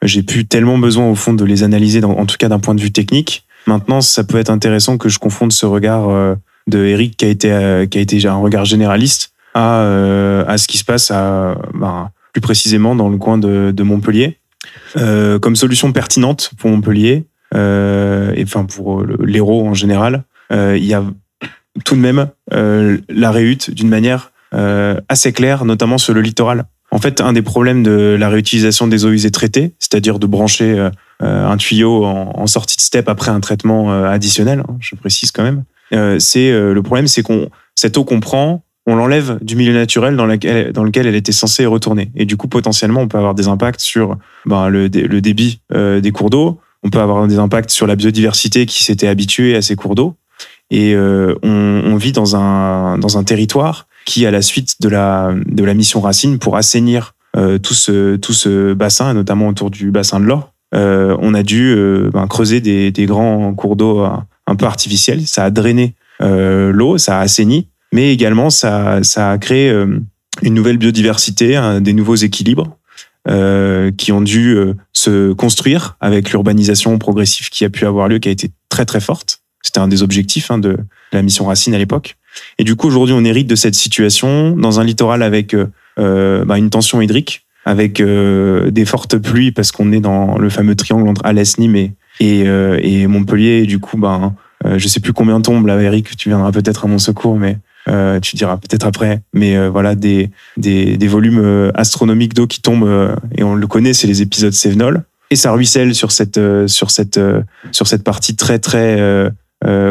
j'ai 0.02 0.22
plus 0.22 0.46
tellement 0.46 0.78
besoin, 0.78 1.08
au 1.08 1.14
fond, 1.14 1.34
de 1.34 1.44
les 1.44 1.62
analyser, 1.62 2.02
en 2.02 2.26
tout 2.26 2.36
cas 2.38 2.48
d'un 2.48 2.58
point 2.58 2.74
de 2.74 2.80
vue 2.80 2.90
technique. 2.90 3.44
Maintenant, 3.66 4.00
ça 4.00 4.24
peut 4.24 4.38
être 4.38 4.50
intéressant 4.50 4.96
que 4.96 5.08
je 5.10 5.18
confonde 5.18 5.52
ce 5.52 5.66
regard 5.66 6.08
euh, 6.08 6.34
de 6.66 6.78
Eric, 6.84 7.18
qui 7.18 7.26
a 7.26 7.28
été, 7.28 7.52
euh, 7.52 7.86
qui 7.86 7.98
a 7.98 8.00
été 8.00 8.26
un 8.26 8.36
regard 8.36 8.64
généraliste, 8.64 9.32
à, 9.54 9.82
euh, 9.82 10.44
à 10.48 10.56
ce 10.56 10.66
qui 10.66 10.78
se 10.78 10.84
passe 10.84 11.10
à, 11.10 11.56
ben, 11.74 12.10
plus 12.32 12.40
précisément 12.40 12.96
dans 12.96 13.10
le 13.10 13.18
coin 13.18 13.38
de, 13.38 13.72
de 13.76 13.82
Montpellier. 13.82 14.38
Euh, 14.96 15.38
comme 15.38 15.56
solution 15.56 15.92
pertinente 15.92 16.52
pour 16.58 16.70
Montpellier, 16.70 17.26
euh, 17.54 18.32
et 18.36 18.44
enfin 18.44 18.64
pour 18.64 19.02
l'Hérault 19.02 19.66
en 19.66 19.74
général, 19.74 20.24
euh, 20.52 20.76
il 20.78 20.84
y 20.84 20.94
a 20.94 21.02
tout 21.84 21.94
de 21.94 22.00
même 22.00 22.28
euh, 22.52 22.98
la 23.08 23.30
réhute 23.30 23.70
d'une 23.70 23.88
manière 23.88 24.32
euh, 24.54 25.00
assez 25.08 25.32
claire, 25.32 25.64
notamment 25.64 25.98
sur 25.98 26.14
le 26.14 26.20
littoral. 26.20 26.64
En 26.90 26.98
fait, 26.98 27.20
un 27.22 27.32
des 27.32 27.42
problèmes 27.42 27.82
de 27.82 28.16
la 28.18 28.28
réutilisation 28.28 28.86
des 28.86 29.06
eaux 29.06 29.10
usées 29.10 29.30
traitées, 29.30 29.72
c'est-à-dire 29.78 30.18
de 30.18 30.26
brancher 30.26 30.78
euh, 30.78 30.90
un 31.20 31.56
tuyau 31.56 32.04
en, 32.04 32.46
sortie 32.46 32.76
de 32.76 32.82
step 32.82 33.08
après 33.08 33.30
un 33.30 33.40
traitement 33.40 33.92
additionnel, 34.04 34.62
hein, 34.68 34.76
je 34.80 34.94
précise 34.96 35.30
quand 35.30 35.42
même, 35.42 35.64
c'est 36.20 36.50
le 36.50 36.82
problème, 36.82 37.06
c'est 37.06 37.22
qu'on 37.22 37.48
cette 37.74 37.96
eau 37.96 38.04
qu'on 38.04 38.20
prend, 38.20 38.62
on 38.86 38.96
l'enlève 38.96 39.38
du 39.42 39.56
milieu 39.56 39.72
naturel 39.72 40.16
dans, 40.16 40.26
dans 40.26 40.84
lequel 40.84 41.06
elle 41.06 41.14
était 41.14 41.32
censée 41.32 41.66
retourner. 41.66 42.10
Et 42.16 42.24
du 42.26 42.36
coup, 42.36 42.48
potentiellement, 42.48 43.00
on 43.00 43.08
peut 43.08 43.18
avoir 43.18 43.34
des 43.34 43.48
impacts 43.48 43.80
sur 43.80 44.16
ben, 44.44 44.68
le, 44.68 44.88
le, 44.88 45.20
débit 45.20 45.60
euh, 45.72 46.00
des 46.00 46.10
cours 46.10 46.30
d'eau, 46.30 46.60
on 46.82 46.90
peut 46.90 47.00
avoir 47.00 47.26
des 47.28 47.38
impacts 47.38 47.70
sur 47.70 47.86
la 47.86 47.94
biodiversité 47.94 48.66
qui 48.66 48.82
s'était 48.82 49.06
habituée 49.06 49.54
à 49.54 49.62
ces 49.62 49.76
cours 49.76 49.94
d'eau. 49.94 50.16
Et 50.72 50.94
euh, 50.94 51.34
on, 51.42 51.96
vit 51.96 52.12
dans 52.12 52.34
un, 52.34 52.96
dans 52.96 53.18
un 53.18 53.24
territoire 53.24 53.86
qui, 54.06 54.24
à 54.24 54.30
la 54.30 54.40
suite 54.40 54.80
de 54.80 54.88
la, 54.88 55.34
de 55.46 55.62
la 55.62 55.74
mission 55.74 56.00
Racine, 56.00 56.38
pour 56.38 56.56
assainir 56.56 57.14
euh, 57.36 57.58
tout, 57.58 57.74
ce, 57.74 58.16
tout 58.16 58.32
ce 58.32 58.72
bassin, 58.72 59.12
notamment 59.12 59.48
autour 59.48 59.70
du 59.70 59.90
bassin 59.90 60.18
de 60.18 60.24
l'Or, 60.24 60.54
euh, 60.74 61.14
on 61.20 61.34
a 61.34 61.42
dû 61.42 61.76
ben, 62.10 62.26
creuser 62.26 62.62
des, 62.62 62.90
des, 62.90 63.04
grands 63.04 63.52
cours 63.52 63.76
d'eau 63.76 64.00
un 64.00 64.56
peu 64.56 64.64
artificiels. 64.64 65.26
Ça 65.26 65.44
a 65.44 65.50
drainé 65.50 65.94
l'eau, 66.20 66.98
ça 66.98 67.18
a 67.18 67.20
assaini 67.20 67.68
mais 67.94 68.10
également 68.10 68.48
ça, 68.48 69.02
ça 69.02 69.32
a 69.32 69.38
créé 69.38 69.70
une 69.70 70.54
nouvelle 70.54 70.78
biodiversité, 70.78 71.60
des 71.82 71.92
nouveaux 71.92 72.14
équilibres 72.14 72.78
qui 73.98 74.12
ont 74.12 74.22
dû 74.22 74.56
se 74.94 75.34
construire 75.34 75.96
avec 76.00 76.30
l'urbanisation 76.30 76.96
progressive 76.96 77.50
qui 77.50 77.66
a 77.66 77.68
pu 77.68 77.84
avoir 77.84 78.08
lieu, 78.08 78.18
qui 78.18 78.30
a 78.30 78.32
été 78.32 78.50
très 78.70 78.86
très 78.86 79.00
forte. 79.00 79.41
C'était 79.62 79.80
un 79.80 79.88
des 79.88 80.02
objectifs 80.02 80.50
hein, 80.50 80.58
de 80.58 80.76
la 81.12 81.22
mission 81.22 81.46
Racine 81.46 81.74
à 81.74 81.78
l'époque. 81.78 82.16
Et 82.58 82.64
du 82.64 82.76
coup, 82.76 82.88
aujourd'hui, 82.88 83.14
on 83.16 83.24
hérite 83.24 83.46
de 83.46 83.54
cette 83.54 83.74
situation 83.74 84.56
dans 84.56 84.80
un 84.80 84.84
littoral 84.84 85.22
avec 85.22 85.54
euh, 85.98 86.44
bah, 86.44 86.58
une 86.58 86.70
tension 86.70 87.00
hydrique, 87.00 87.44
avec 87.64 88.00
euh, 88.00 88.70
des 88.70 88.84
fortes 88.84 89.18
pluies, 89.18 89.52
parce 89.52 89.70
qu'on 89.70 89.92
est 89.92 90.00
dans 90.00 90.38
le 90.38 90.48
fameux 90.48 90.74
triangle 90.74 91.08
entre 91.08 91.24
Alès, 91.24 91.58
Nîmes 91.58 91.76
et, 91.76 91.92
et, 92.20 92.48
euh, 92.48 92.78
et 92.82 93.06
Montpellier. 93.06 93.62
Et 93.62 93.66
du 93.66 93.78
coup, 93.78 93.98
ben, 93.98 94.34
je 94.64 94.88
sais 94.88 95.00
plus 95.00 95.12
combien 95.12 95.40
tombe 95.40 95.66
là, 95.66 95.80
Eric, 95.80 96.16
tu 96.16 96.28
viendras 96.28 96.52
peut-être 96.52 96.84
à 96.84 96.88
mon 96.88 96.98
secours, 96.98 97.36
mais 97.36 97.58
euh, 97.88 98.20
tu 98.20 98.36
diras 98.36 98.58
peut-être 98.58 98.86
après, 98.86 99.22
mais 99.32 99.56
euh, 99.56 99.68
voilà 99.68 99.94
des, 99.94 100.30
des, 100.56 100.96
des 100.96 101.08
volumes 101.08 101.40
euh, 101.42 101.72
astronomiques 101.74 102.34
d'eau 102.34 102.46
qui 102.46 102.60
tombent 102.60 102.84
euh, 102.84 103.16
et 103.36 103.42
on 103.42 103.56
le 103.56 103.66
connaît, 103.66 103.92
c'est 103.92 104.06
les 104.06 104.22
épisodes 104.22 104.52
Sévenol 104.52 105.02
et 105.30 105.36
ça 105.36 105.50
ruisselle 105.50 105.94
sur 105.94 106.12
cette 106.12 106.38
sur 106.66 106.90
cette 106.90 107.18
sur 107.72 107.86
cette 107.86 108.04
partie 108.04 108.36
très 108.36 108.58
très 108.58 109.30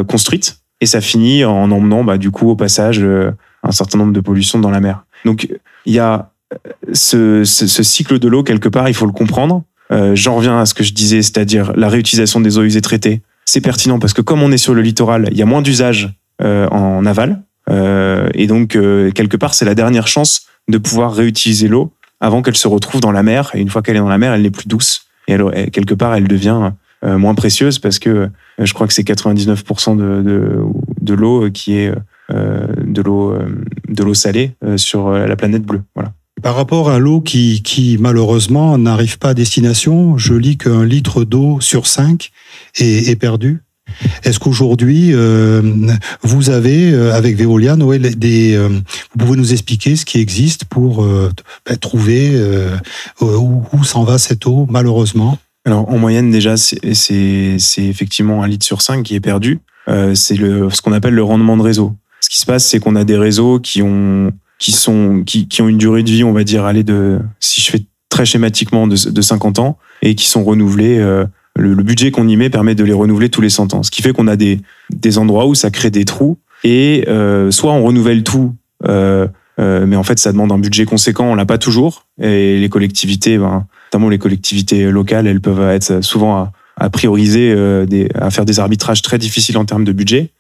construite 0.08 0.58
et 0.82 0.86
ça 0.86 1.00
finit 1.00 1.46
en 1.46 1.72
emmenant 1.72 2.04
bah, 2.04 2.18
du 2.18 2.32
coup 2.32 2.50
au 2.50 2.56
passage 2.56 3.02
un 3.02 3.72
certain 3.72 3.98
nombre 3.98 4.12
de 4.12 4.20
pollutions 4.20 4.60
dans 4.60 4.72
la 4.72 4.80
mer. 4.80 5.06
Donc 5.24 5.48
il 5.86 5.94
y 5.94 6.00
a 6.00 6.32
ce, 6.92 7.44
ce, 7.46 7.68
ce 7.68 7.84
cycle 7.84 8.20
de 8.20 8.28
l'eau 8.28 8.44
quelque 8.44 8.68
part, 8.68 8.90
il 8.90 8.94
faut 8.94 9.06
le 9.06 9.14
comprendre. 9.14 9.64
J'en 10.14 10.36
reviens 10.36 10.60
à 10.60 10.66
ce 10.66 10.74
que 10.74 10.84
je 10.84 10.94
disais, 10.94 11.22
c'est-à-dire 11.22 11.72
la 11.76 11.88
réutilisation 11.88 12.42
des 12.42 12.58
eaux 12.58 12.64
usées 12.64 12.82
traitées. 12.82 13.22
C'est 13.46 13.62
pertinent 13.62 14.00
parce 14.00 14.14
que 14.14 14.22
comme 14.22 14.42
on 14.42 14.52
est 14.52 14.58
sur 14.58 14.74
le 14.74 14.82
littoral, 14.82 15.30
il 15.32 15.38
y 15.38 15.42
a 15.42 15.46
moins 15.46 15.62
d'usage 15.62 16.14
en 16.40 17.06
aval, 17.06 17.44
euh, 17.70 18.30
et 18.34 18.48
donc, 18.48 18.76
euh, 18.76 19.12
quelque 19.12 19.38
part, 19.38 19.54
c'est 19.54 19.66
la 19.66 19.76
dernière 19.76 20.08
chance 20.08 20.48
de 20.68 20.78
pouvoir 20.78 21.14
réutiliser 21.14 21.68
l'eau 21.68 21.94
avant 22.20 22.42
qu'elle 22.42 22.58
se 22.58 22.68
retrouve 22.68 23.02
dans 23.02 23.12
la 23.12 23.24
mer. 23.24 23.52
Et 23.54 23.62
une 23.62 23.70
fois 23.70 23.82
qu'elle 23.82 23.96
est 23.96 24.00
dans 24.00 24.10
la 24.10 24.18
mer, 24.18 24.34
elle 24.34 24.42
n'est 24.42 24.52
plus 24.52 24.68
douce. 24.68 25.08
Et 25.28 25.34
elle, 25.34 25.72
quelque 25.72 25.94
part, 25.94 26.16
elle 26.16 26.28
devient 26.28 26.72
euh, 27.04 27.18
moins 27.18 27.36
précieuse 27.36 27.80
parce 27.80 28.00
que 28.00 28.30
je 28.60 28.74
crois 28.74 28.88
que 28.88 28.94
c'est 28.94 29.08
99% 29.08 29.98
de, 29.98 30.22
de, 30.22 30.60
de 31.02 31.14
l'eau 31.14 31.50
qui 31.52 31.78
est 31.78 31.94
de 32.30 33.02
l'eau 33.02 33.38
de 33.90 34.04
l'eau 34.04 34.14
salée 34.14 34.56
sur 34.78 35.12
la 35.12 35.36
planète 35.36 35.64
bleue. 35.64 35.82
Voilà. 35.96 36.14
Par 36.42 36.56
rapport 36.56 36.90
à 36.90 36.98
l'eau 36.98 37.22
qui, 37.22 37.62
qui 37.62 37.98
malheureusement 38.00 38.78
n'arrive 38.78 39.20
pas 39.20 39.30
à 39.30 39.34
destination, 39.34 40.18
je 40.18 40.34
lis 40.34 40.58
qu'un 40.58 40.86
litre 40.86 41.24
d'eau 41.24 41.60
sur 41.60 41.86
cinq 41.86 42.32
est, 42.80 43.10
est 43.10 43.16
perdu. 43.16 43.62
Est-ce 44.24 44.40
qu'aujourd'hui, 44.40 45.12
euh, 45.14 45.62
vous 46.22 46.50
avez, 46.50 46.92
euh, 46.92 47.14
avec 47.14 47.36
Veolia, 47.36 47.76
Noël, 47.76 48.18
des, 48.18 48.56
euh, 48.56 48.70
vous 48.70 49.18
pouvez 49.18 49.38
nous 49.38 49.52
expliquer 49.52 49.96
ce 49.96 50.06
qui 50.06 50.20
existe 50.20 50.66
pour 50.66 51.04
euh, 51.04 51.30
ben, 51.66 51.78
trouver 51.78 52.32
euh, 52.34 52.78
où, 53.20 53.64
où 53.74 53.84
s'en 53.84 54.04
va 54.04 54.18
cette 54.18 54.48
eau, 54.48 54.66
malheureusement? 54.70 55.38
Alors, 55.66 55.90
en 55.90 55.98
moyenne, 55.98 56.32
déjà, 56.32 56.58
c'est 56.58 56.80
effectivement 57.78 58.44
un 58.44 58.48
litre 58.48 58.66
sur 58.66 58.82
cinq 58.82 59.04
qui 59.04 59.16
est 59.16 59.20
perdu. 59.20 59.60
Euh, 59.88 60.16
c'est 60.16 60.36
ce 60.36 60.82
qu'on 60.82 60.94
appelle 60.94 61.14
le 61.14 61.24
rendement 61.24 61.58
de 61.58 61.62
réseau. 61.62 61.94
Ce 62.20 62.30
qui 62.30 62.40
se 62.40 62.46
passe, 62.46 62.66
c'est 62.66 62.80
qu'on 62.80 62.96
a 62.96 63.04
des 63.04 63.18
réseaux 63.18 63.60
qui 63.60 63.82
ont, 63.82 64.32
qui, 64.60 64.72
sont, 64.72 65.24
qui, 65.26 65.48
qui, 65.48 65.62
ont 65.62 65.68
une 65.68 65.78
durée 65.78 66.04
de 66.04 66.10
vie, 66.10 66.24
on 66.24 66.34
va 66.34 66.44
dire, 66.44 66.66
aller 66.66 66.84
de, 66.84 67.20
si 67.40 67.62
je 67.62 67.72
fais 67.72 67.82
très 68.10 68.26
schématiquement, 68.26 68.88
de, 68.88 69.10
de 69.10 69.22
50 69.22 69.60
ans, 69.60 69.78
et 70.02 70.16
qui 70.16 70.28
sont 70.28 70.44
renouvelés 70.44 70.98
le, 71.56 71.74
le 71.74 71.84
budget 71.84 72.12
qu'on 72.12 72.28
y 72.28 72.36
met 72.36 72.50
permet 72.50 72.76
de 72.76 72.84
les 72.84 72.94
renouveler 72.94 73.30
tous 73.30 73.42
les 73.42 73.50
100 73.50 73.74
ans. 73.74 73.84
Ce 73.84 73.92
qui 73.92 74.02
fait 74.02 74.14
qu'on 74.14 74.28
a 74.28 74.36
des, 74.36 74.62
des 74.90 75.18
endroits 75.18 75.46
où 75.46 75.56
ça 75.56 75.70
crée 75.70 75.92
des 75.92 76.06
trous 76.06 76.38
et 76.64 77.06
euh, 77.08 77.52
soit 77.52 77.72
on 77.72 77.84
renouvelle 77.84 78.24
tout, 78.24 78.56
euh, 78.88 79.28
euh, 79.60 79.86
mais 79.86 79.96
en 79.96 80.04
fait 80.04 80.20
ça 80.20 80.32
demande 80.32 80.52
un 80.52 80.60
budget 80.60 80.86
conséquent, 80.86 81.26
on 81.26 81.36
l'a 81.36 81.46
pas 81.46 81.58
toujours. 81.58 82.06
Et 82.22 82.60
les 82.60 82.70
collectivités, 82.70 83.38
ben, 83.38 83.66
notamment 83.92 84.10
les 84.10 84.18
collectivités 84.18 84.90
locales, 84.90 85.28
elles 85.28 85.42
peuvent 85.42 85.70
être 85.70 86.02
souvent 86.02 86.38
à, 86.38 86.52
à 86.78 86.90
prioriser, 86.90 87.54
euh, 87.56 87.86
des, 87.86 88.10
à 88.16 88.32
faire 88.32 88.46
des 88.46 88.60
arbitrages 88.60 89.02
très 89.02 89.18
difficiles 89.18 89.58
en 89.58 89.66
termes 89.66 89.84
de 89.84 89.92
budget. 89.92 90.32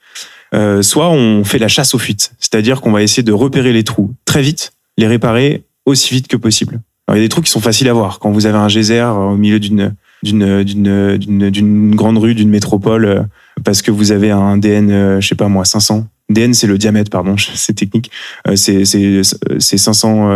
Euh, 0.53 0.81
soit 0.81 1.09
on 1.09 1.43
fait 1.43 1.59
la 1.59 1.67
chasse 1.67 1.93
aux 1.93 1.99
fuites, 1.99 2.33
c'est-à-dire 2.39 2.81
qu'on 2.81 2.91
va 2.91 3.03
essayer 3.03 3.23
de 3.23 3.31
repérer 3.31 3.73
les 3.73 3.83
trous 3.83 4.13
très 4.25 4.41
vite, 4.41 4.73
les 4.97 5.07
réparer 5.07 5.63
aussi 5.85 6.13
vite 6.13 6.27
que 6.27 6.37
possible. 6.37 6.81
Alors, 7.07 7.17
il 7.17 7.21
y 7.21 7.23
a 7.23 7.25
des 7.25 7.29
trous 7.29 7.41
qui 7.41 7.51
sont 7.51 7.61
faciles 7.61 7.89
à 7.89 7.93
voir. 7.93 8.19
Quand 8.19 8.31
vous 8.31 8.45
avez 8.45 8.57
un 8.57 8.67
geyser 8.67 9.01
au 9.01 9.35
milieu 9.37 9.59
d'une 9.59 9.93
d'une 10.23 10.63
d'une 10.63 11.49
d'une 11.49 11.95
grande 11.95 12.17
rue 12.17 12.35
d'une 12.35 12.49
métropole 12.49 13.05
euh, 13.05 13.23
parce 13.63 13.81
que 13.81 13.89
vous 13.91 14.11
avez 14.11 14.31
un 14.31 14.57
DN 14.57 14.91
euh, 14.91 15.19
je 15.19 15.27
sais 15.27 15.35
pas 15.35 15.47
moi 15.47 15.65
500 15.65 16.05
DN 16.29 16.53
c'est 16.53 16.67
le 16.67 16.77
diamètre 16.77 17.09
pardon 17.09 17.35
c'est 17.55 17.73
technique 17.73 18.11
euh, 18.47 18.55
c'est 18.55 18.85
c'est 18.85 19.21
c'est 19.57 19.77
500 19.77 20.29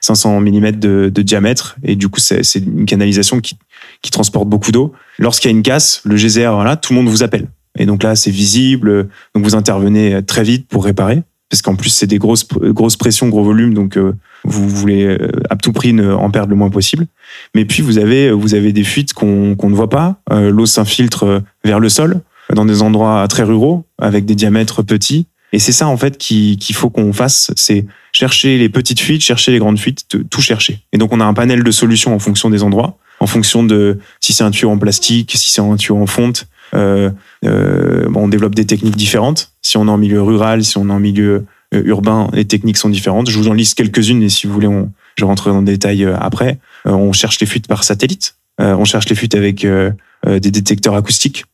500 0.00 0.40
mm 0.40 0.72
de, 0.72 1.10
de 1.12 1.22
diamètre. 1.22 1.76
Et 1.84 1.96
du 1.96 2.08
coup 2.08 2.20
c'est 2.20 2.42
une 2.56 2.86
canalisation 2.86 3.40
qui 3.40 3.56
qui 4.02 4.10
transporte 4.10 4.48
beaucoup 4.48 4.72
d'eau. 4.72 4.92
Lorsqu'il 5.18 5.50
y 5.50 5.54
a 5.54 5.56
une 5.56 5.62
casse 5.62 6.00
le 6.04 6.16
geyser 6.16 6.48
voilà 6.48 6.76
tout 6.76 6.92
le 6.92 7.00
monde 7.00 7.08
vous 7.08 7.22
appelle. 7.22 7.48
Et 7.78 7.86
donc 7.86 8.02
là 8.02 8.16
c'est 8.16 8.30
visible. 8.30 9.08
Donc 9.34 9.44
vous 9.44 9.54
intervenez 9.54 10.22
très 10.24 10.42
vite 10.42 10.68
pour 10.68 10.84
réparer. 10.84 11.22
Parce 11.50 11.62
qu'en 11.62 11.76
plus 11.76 11.90
c'est 11.90 12.06
des 12.06 12.18
grosses 12.18 12.46
grosses 12.46 12.96
pressions 12.96 13.28
gros 13.28 13.42
volumes. 13.42 13.74
Donc 13.74 13.96
euh, 13.96 14.14
vous 14.44 14.68
voulez 14.68 15.04
euh, 15.04 15.30
à 15.48 15.56
tout 15.56 15.72
prix 15.72 15.92
ne, 15.92 16.12
en 16.12 16.30
perdre 16.30 16.50
le 16.50 16.56
moins 16.56 16.70
possible. 16.70 17.06
Mais 17.54 17.64
puis 17.64 17.82
vous 17.82 17.98
avez 17.98 18.30
vous 18.30 18.54
avez 18.54 18.72
des 18.72 18.84
fuites 18.84 19.14
qu'on 19.14 19.56
qu'on 19.56 19.70
ne 19.70 19.74
voit 19.74 19.88
pas. 19.88 20.20
Euh, 20.30 20.50
l'eau 20.50 20.66
s'infiltre 20.66 21.42
vers 21.64 21.80
le 21.80 21.88
sol 21.88 22.20
dans 22.54 22.64
des 22.64 22.82
endroits 22.82 23.26
très 23.28 23.42
ruraux 23.42 23.84
avec 23.98 24.24
des 24.24 24.34
diamètres 24.34 24.82
petits 24.82 25.26
et 25.52 25.58
c'est 25.58 25.72
ça 25.72 25.88
en 25.88 25.96
fait 25.96 26.18
qu'il 26.18 26.58
qu'il 26.58 26.74
faut 26.74 26.90
qu'on 26.90 27.12
fasse 27.12 27.52
c'est 27.56 27.86
chercher 28.12 28.58
les 28.58 28.68
petites 28.68 29.00
fuites 29.00 29.22
chercher 29.22 29.52
les 29.52 29.58
grandes 29.58 29.78
fuites 29.78 30.06
tout 30.30 30.40
chercher 30.40 30.80
et 30.92 30.98
donc 30.98 31.12
on 31.12 31.20
a 31.20 31.24
un 31.24 31.34
panel 31.34 31.62
de 31.62 31.70
solutions 31.70 32.14
en 32.14 32.18
fonction 32.18 32.50
des 32.50 32.62
endroits 32.62 32.98
en 33.20 33.26
fonction 33.26 33.64
de 33.64 33.98
si 34.20 34.32
c'est 34.32 34.44
un 34.44 34.50
tuyau 34.50 34.70
en 34.70 34.78
plastique 34.78 35.32
si 35.34 35.50
c'est 35.50 35.60
un 35.60 35.76
tuyau 35.76 35.96
en 35.96 36.06
fonte 36.06 36.46
euh, 36.74 37.10
euh, 37.44 38.08
bon, 38.08 38.24
on 38.24 38.28
développe 38.28 38.54
des 38.54 38.66
techniques 38.66 38.96
différentes. 38.96 39.52
Si 39.62 39.76
on 39.76 39.86
est 39.86 39.90
en 39.90 39.98
milieu 39.98 40.22
rural, 40.22 40.64
si 40.64 40.76
on 40.78 40.88
est 40.88 40.92
en 40.92 41.00
milieu 41.00 41.46
urbains 41.72 42.30
et 42.34 42.46
techniques 42.46 42.78
sont 42.78 42.88
différentes. 42.88 43.28
Je 43.28 43.38
vous 43.38 43.48
en 43.48 43.52
liste 43.52 43.76
quelques-unes 43.76 44.22
et 44.22 44.30
si 44.30 44.46
vous 44.46 44.54
voulez, 44.54 44.66
on, 44.66 44.90
je 45.16 45.24
rentrerai 45.26 45.50
dans 45.50 45.60
le 45.60 45.66
détail 45.66 46.08
après. 46.18 46.58
on 46.86 47.12
cherche 47.12 47.38
les 47.40 47.46
fuites 47.46 47.66
par 47.66 47.84
satellite. 47.84 48.36
on 48.58 48.86
cherche 48.86 49.06
les 49.10 49.14
fuites 49.14 49.34
avec 49.34 49.66
des 49.66 50.50
détecteurs 50.50 50.94
acoustiques. 50.94 51.44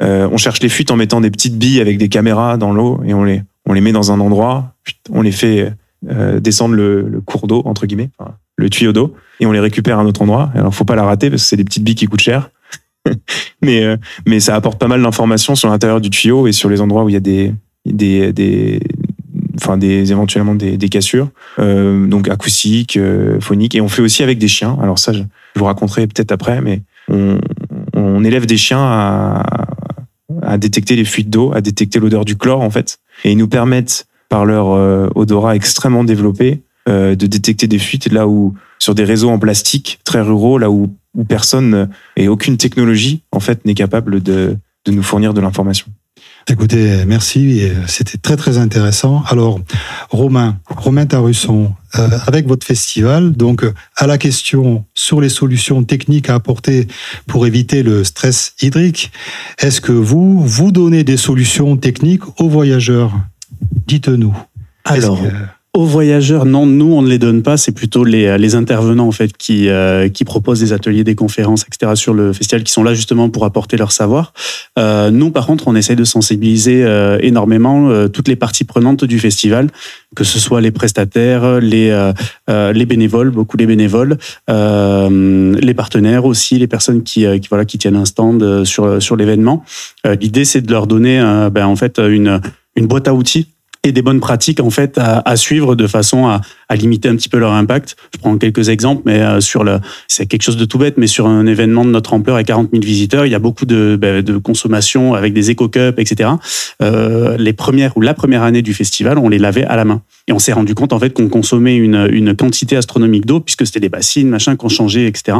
On 0.00 0.36
cherche 0.36 0.60
les 0.60 0.68
fuites 0.68 0.90
en 0.90 0.96
mettant 0.96 1.20
des 1.20 1.30
petites 1.30 1.58
billes 1.58 1.80
avec 1.80 1.98
des 1.98 2.08
caméras 2.08 2.56
dans 2.56 2.72
l'eau 2.72 3.00
et 3.04 3.14
on 3.14 3.24
les, 3.24 3.42
on 3.66 3.72
les 3.72 3.80
met 3.80 3.92
dans 3.92 4.12
un 4.12 4.20
endroit, 4.20 4.74
on 5.10 5.22
les 5.22 5.32
fait 5.32 5.72
descendre 6.02 6.74
le, 6.74 7.22
cours 7.24 7.46
d'eau, 7.46 7.62
entre 7.64 7.86
guillemets, 7.86 8.10
le 8.56 8.70
tuyau 8.70 8.92
d'eau, 8.92 9.14
et 9.40 9.46
on 9.46 9.52
les 9.52 9.60
récupère 9.60 9.98
à 9.98 10.02
un 10.02 10.06
autre 10.06 10.22
endroit. 10.22 10.50
Alors, 10.54 10.74
faut 10.74 10.84
pas 10.84 10.96
la 10.96 11.04
rater 11.04 11.30
parce 11.30 11.42
que 11.42 11.48
c'est 11.48 11.56
des 11.56 11.64
petites 11.64 11.84
billes 11.84 11.94
qui 11.94 12.06
coûtent 12.06 12.20
cher. 12.20 12.50
mais, 13.62 13.82
euh, 13.82 13.96
mais 14.26 14.40
ça 14.40 14.54
apporte 14.54 14.78
pas 14.78 14.88
mal 14.88 15.02
d'informations 15.02 15.54
sur 15.54 15.68
l'intérieur 15.68 16.00
du 16.00 16.10
tuyau 16.10 16.46
et 16.46 16.52
sur 16.52 16.68
les 16.68 16.80
endroits 16.80 17.04
où 17.04 17.08
il 17.08 17.12
y 17.12 17.16
a 17.16 17.20
des, 17.20 17.54
des, 17.84 18.32
des 18.32 18.80
enfin 19.56 19.78
des 19.78 20.10
éventuellement 20.12 20.54
des, 20.54 20.76
des 20.76 20.88
cassures, 20.88 21.30
euh, 21.58 22.06
donc 22.06 22.28
acoustiques, 22.28 22.96
euh, 22.96 23.40
phoniques, 23.40 23.74
et 23.74 23.80
on 23.80 23.88
fait 23.88 24.02
aussi 24.02 24.22
avec 24.22 24.38
des 24.38 24.48
chiens. 24.48 24.76
Alors 24.82 24.98
ça, 24.98 25.12
je, 25.12 25.22
vous 25.54 25.64
raconterai 25.64 26.06
peut-être 26.06 26.32
après, 26.32 26.60
mais 26.60 26.82
on, 27.08 27.38
on, 27.94 28.22
élève 28.24 28.46
des 28.46 28.58
chiens 28.58 28.82
à, 28.82 29.42
à 30.42 30.58
détecter 30.58 30.96
les 30.96 31.04
fuites 31.04 31.30
d'eau, 31.30 31.52
à 31.54 31.60
détecter 31.60 31.98
l'odeur 31.98 32.24
du 32.24 32.36
chlore 32.36 32.60
en 32.60 32.70
fait, 32.70 32.98
et 33.24 33.32
ils 33.32 33.38
nous 33.38 33.48
permettent 33.48 34.06
par 34.28 34.44
leur 34.44 34.70
euh, 34.72 35.08
odorat 35.14 35.56
extrêmement 35.56 36.04
développé 36.04 36.62
de 36.88 37.14
détecter 37.14 37.66
des 37.66 37.80
fuites 37.80 38.12
là 38.12 38.28
où 38.28 38.54
sur 38.78 38.94
des 38.94 39.02
réseaux 39.02 39.30
en 39.30 39.40
plastique 39.40 39.98
très 40.04 40.20
ruraux, 40.20 40.56
là 40.56 40.70
où 40.70 40.88
où 41.16 41.24
personne 41.24 41.88
et 42.16 42.28
aucune 42.28 42.56
technologie 42.58 43.22
en 43.32 43.40
fait 43.40 43.64
n'est 43.64 43.74
capable 43.74 44.22
de, 44.22 44.56
de 44.84 44.92
nous 44.92 45.02
fournir 45.02 45.34
de 45.34 45.40
l'information. 45.40 45.88
Écoutez, 46.48 47.04
merci, 47.06 47.68
c'était 47.88 48.18
très 48.18 48.36
très 48.36 48.56
intéressant. 48.56 49.24
Alors, 49.26 49.60
Romain, 50.10 50.58
Romain 50.68 51.04
Tarusson, 51.04 51.74
euh, 51.98 52.08
avec 52.26 52.46
votre 52.46 52.64
festival, 52.64 53.32
donc 53.32 53.64
à 53.96 54.06
la 54.06 54.16
question 54.16 54.84
sur 54.94 55.20
les 55.20 55.28
solutions 55.28 55.82
techniques 55.82 56.30
à 56.30 56.34
apporter 56.34 56.86
pour 57.26 57.48
éviter 57.48 57.82
le 57.82 58.04
stress 58.04 58.54
hydrique, 58.62 59.10
est-ce 59.58 59.80
que 59.80 59.90
vous 59.90 60.40
vous 60.40 60.70
donnez 60.70 61.02
des 61.02 61.16
solutions 61.16 61.76
techniques 61.76 62.22
aux 62.38 62.48
voyageurs? 62.48 63.12
Dites-nous. 63.88 64.36
Alors, 64.84 65.18
aux 65.76 65.84
voyageurs, 65.84 66.46
non, 66.46 66.64
nous 66.64 66.94
on 66.94 67.02
ne 67.02 67.08
les 67.08 67.18
donne 67.18 67.42
pas. 67.42 67.58
C'est 67.58 67.72
plutôt 67.72 68.02
les, 68.02 68.38
les 68.38 68.54
intervenants 68.54 69.06
en 69.06 69.12
fait 69.12 69.36
qui 69.36 69.68
euh, 69.68 70.08
qui 70.08 70.24
proposent 70.24 70.60
des 70.60 70.72
ateliers, 70.72 71.04
des 71.04 71.14
conférences, 71.14 71.66
etc. 71.68 71.92
sur 71.94 72.14
le 72.14 72.32
festival, 72.32 72.64
qui 72.64 72.72
sont 72.72 72.82
là 72.82 72.94
justement 72.94 73.28
pour 73.28 73.44
apporter 73.44 73.76
leur 73.76 73.92
savoir. 73.92 74.32
Euh, 74.78 75.10
nous, 75.10 75.30
par 75.30 75.46
contre, 75.46 75.68
on 75.68 75.76
essaye 75.76 75.94
de 75.94 76.04
sensibiliser 76.04 76.82
euh, 76.82 77.18
énormément 77.20 77.90
euh, 77.90 78.08
toutes 78.08 78.28
les 78.28 78.36
parties 78.36 78.64
prenantes 78.64 79.04
du 79.04 79.18
festival, 79.18 79.68
que 80.14 80.24
ce 80.24 80.38
soit 80.38 80.62
les 80.62 80.70
prestataires, 80.70 81.60
les 81.60 81.90
euh, 81.90 82.72
les 82.72 82.86
bénévoles, 82.86 83.30
beaucoup 83.30 83.58
les 83.58 83.66
bénévoles, 83.66 84.16
les 84.48 85.74
partenaires 85.74 86.24
aussi, 86.24 86.58
les 86.58 86.68
personnes 86.68 87.02
qui, 87.02 87.26
qui 87.40 87.48
voilà 87.50 87.66
qui 87.66 87.76
tiennent 87.76 87.96
un 87.96 88.06
stand 88.06 88.64
sur 88.64 89.02
sur 89.02 89.16
l'événement. 89.16 89.62
L'idée, 90.20 90.46
c'est 90.46 90.62
de 90.62 90.72
leur 90.72 90.86
donner 90.86 91.20
ben, 91.52 91.66
en 91.66 91.76
fait 91.76 91.98
une 91.98 92.40
une 92.76 92.86
boîte 92.86 93.08
à 93.08 93.14
outils 93.14 93.48
des 93.92 94.02
bonnes 94.02 94.20
pratiques 94.20 94.60
en 94.60 94.70
fait 94.70 94.98
à, 94.98 95.36
suivre 95.36 95.74
de 95.74 95.86
façon 95.86 96.26
à, 96.26 96.40
limiter 96.74 97.08
un 97.08 97.16
petit 97.16 97.28
peu 97.28 97.38
leur 97.38 97.52
impact. 97.52 97.96
Je 98.14 98.18
prends 98.18 98.36
quelques 98.38 98.68
exemples, 98.68 99.02
mais 99.06 99.20
euh, 99.20 99.40
sur 99.40 99.64
le, 99.64 99.78
c'est 100.08 100.26
quelque 100.26 100.42
chose 100.42 100.56
de 100.56 100.64
tout 100.64 100.78
bête, 100.78 100.96
mais 100.96 101.06
sur 101.06 101.26
un 101.26 101.46
événement 101.46 101.84
de 101.84 101.90
notre 101.90 102.12
ampleur 102.12 102.36
à 102.36 102.44
40 102.44 102.70
000 102.72 102.82
visiteurs, 102.82 103.24
il 103.24 103.32
y 103.32 103.34
a 103.34 103.38
beaucoup 103.38 103.66
de, 103.66 103.96
ben, 104.00 104.22
consommation 104.40 105.14
avec 105.14 105.32
des 105.32 105.50
éco-cups, 105.50 105.98
etc. 105.98 106.30
Euh, 106.82 107.36
les 107.38 107.52
premières 107.52 107.96
ou 107.96 108.00
la 108.00 108.14
première 108.14 108.42
année 108.42 108.62
du 108.62 108.74
festival, 108.74 109.18
on 109.18 109.28
les 109.28 109.38
lavait 109.38 109.64
à 109.64 109.76
la 109.76 109.84
main. 109.84 110.02
Et 110.28 110.32
on 110.32 110.38
s'est 110.38 110.52
rendu 110.52 110.74
compte 110.74 110.92
en 110.92 110.98
fait 110.98 111.10
qu'on 111.10 111.28
consommait 111.28 111.76
une, 111.76 112.34
quantité 112.36 112.76
astronomique 112.76 113.26
d'eau 113.26 113.40
puisque 113.40 113.66
c'était 113.66 113.80
des 113.80 113.88
bassines, 113.88 114.28
machin 114.28 114.56
qu'on 114.56 114.68
changeait, 114.68 115.06
etc. 115.06 115.38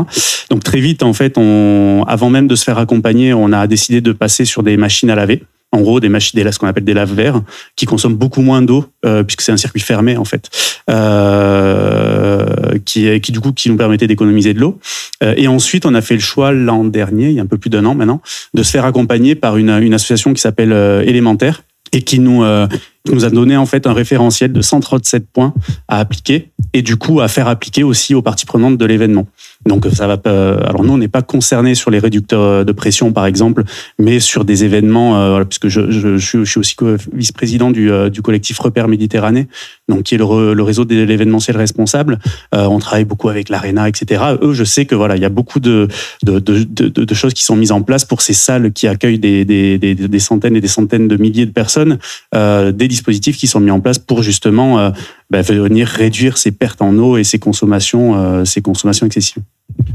Donc 0.50 0.62
très 0.62 0.80
vite 0.80 1.02
en 1.02 1.12
fait, 1.12 1.37
avant 1.37 2.30
même 2.30 2.46
de 2.46 2.54
se 2.54 2.64
faire 2.64 2.78
accompagner, 2.78 3.35
on 3.35 3.52
a 3.52 3.66
décidé 3.66 4.00
de 4.00 4.12
passer 4.12 4.44
sur 4.44 4.62
des 4.62 4.76
machines 4.76 5.11
à 5.11 5.14
laver 5.14 5.42
en 5.72 5.81
gros 5.81 6.00
des 6.00 6.09
machines, 6.09 6.40
des, 6.40 6.50
ce 6.50 6.59
qu'on 6.59 6.66
appelle 6.66 6.85
des 6.85 6.94
lave-verres, 6.94 7.42
qui 7.74 7.87
consomment 7.87 8.16
beaucoup 8.16 8.40
moins 8.40 8.62
d'eau 8.62 8.87
euh, 9.05 9.22
puisque 9.22 9.42
c'est 9.42 9.52
un 9.52 9.57
circuit 9.57 9.81
fermé 9.81 10.16
en 10.16 10.24
fait, 10.24 10.48
euh, 10.90 12.79
qui, 12.85 13.20
qui 13.20 13.33
du 13.33 13.40
coup 13.40 13.52
qui 13.52 13.68
nous 13.68 13.76
permettait 13.76 14.07
d'économiser 14.07 14.55
de 14.55 14.61
l'eau. 14.61 14.79
Euh, 15.22 15.35
et 15.37 15.48
ensuite, 15.48 15.87
on 15.87 15.94
a 15.94 16.00
fait 16.00 16.14
le 16.14 16.20
choix 16.20 16.52
l'an 16.52 16.85
dernier, 16.85 17.29
il 17.29 17.35
y 17.35 17.40
a 17.40 17.42
un 17.42 17.46
peu 17.46 17.59
plus 17.59 17.70
d'un 17.70 17.85
an 17.85 17.94
maintenant, 17.94 18.20
de 18.55 18.62
se 18.62 18.70
faire 18.70 18.85
accompagner 18.85 19.35
par 19.35 19.57
une, 19.57 19.70
une 19.70 19.94
association 19.94 20.33
qui 20.33 20.40
s'appelle 20.40 20.72
Élémentaire 21.07 21.62
et 21.92 22.02
qui 22.02 22.18
nous 22.18 22.42
qui 22.42 22.79
nous 23.12 23.25
a 23.25 23.31
donné 23.31 23.57
en 23.57 23.66
fait 23.66 23.87
un 23.87 23.92
référentiel 23.92 24.53
de 24.53 24.61
137 24.61 25.27
points 25.33 25.55
à 25.88 25.99
appliquer 25.99 26.51
et 26.73 26.83
du 26.83 26.97
coup 26.97 27.21
à 27.21 27.29
faire 27.29 27.49
appliquer 27.49 27.83
aussi 27.83 28.14
aux 28.14 28.23
parties 28.23 28.47
prenantes 28.47 28.79
de 28.79 28.85
l'événement. 28.85 29.27
Donc 29.66 29.87
ça 29.92 30.07
va 30.07 30.16
pas. 30.16 30.55
Alors 30.55 30.85
nous 30.85 30.92
on 30.92 30.99
n'est 30.99 31.09
pas 31.09 31.23
concerné 31.23 31.75
sur 31.75 31.90
les 31.90 31.99
réducteurs 31.99 32.64
de 32.64 32.73
pression 32.73 33.12
par 33.12 33.27
exemple, 33.27 33.64
mais 33.99 34.21
sur 34.21 34.45
des 34.45 34.64
événements 34.64 35.21
euh, 35.21 35.45
puisque 35.45 35.69
je, 35.69 35.90
je, 35.90 36.16
je, 36.16 36.45
suis 36.45 36.59
aussi 36.59 36.77
vice-président 37.12 37.71
du, 37.71 37.90
euh, 37.90 38.11
du 38.11 38.23
collectif 38.23 38.59
Repère 38.59 38.88
Méditerranée, 38.88 39.49
donc 39.88 40.05
qui 40.05 40.14
est 40.14 40.19
le, 40.19 40.62
réseau 40.62 40.85
de 40.85 40.95
l'événementiel 40.95 41.57
responsable. 41.57 42.19
Euh, 42.55 42.66
on 42.66 42.79
travaille 42.79 43.05
beaucoup 43.05 43.29
avec 43.29 43.49
l'Arena, 43.49 43.88
etc. 43.88 44.23
Eux, 44.42 44.53
je 44.53 44.64
sais 44.64 44.85
que 44.85 44.95
voilà, 44.95 45.16
il 45.16 45.23
y 45.23 45.25
a 45.25 45.31
beaucoup 45.31 45.61
de 45.61 45.88
de, 46.23 46.38
de, 46.38 46.88
de, 46.88 47.14
choses 47.14 47.35
qui 47.35 47.45
sont 47.45 47.57
mises 47.57 47.73
en 47.73 47.83
place 47.83 48.05
pour 48.05 48.21
ces 48.21 48.33
salles 48.35 48.73
qui 48.73 48.87
accueillent 48.87 49.19
des, 49.19 49.45
des, 49.45 49.79
des, 49.79 50.19
centaines 50.19 50.57
et 50.57 50.61
des 50.61 50.69
centaines 50.69 51.09
de 51.09 51.16
milliers 51.16 51.47
de 51.47 51.53
personnes, 51.53 51.99
euh, 52.35 52.73
des 52.73 52.88
dispositifs 52.96 53.37
qui 53.37 53.46
sont 53.46 53.61
mis 53.61 53.70
en 53.70 53.80
place 53.80 53.98
pour 53.98 54.22
justement 54.22 54.78
euh, 54.78 54.90
bah, 55.30 55.42
venir 55.42 55.87
réduire 55.87 56.38
ces 56.38 56.50
pertes 56.50 56.82
en 56.82 56.96
eau 56.98 57.16
et 57.16 57.24
ces 57.24 57.38
consommations, 57.38 58.16
euh, 58.16 58.44
consommations 58.62 59.06
excessives. 59.06 59.42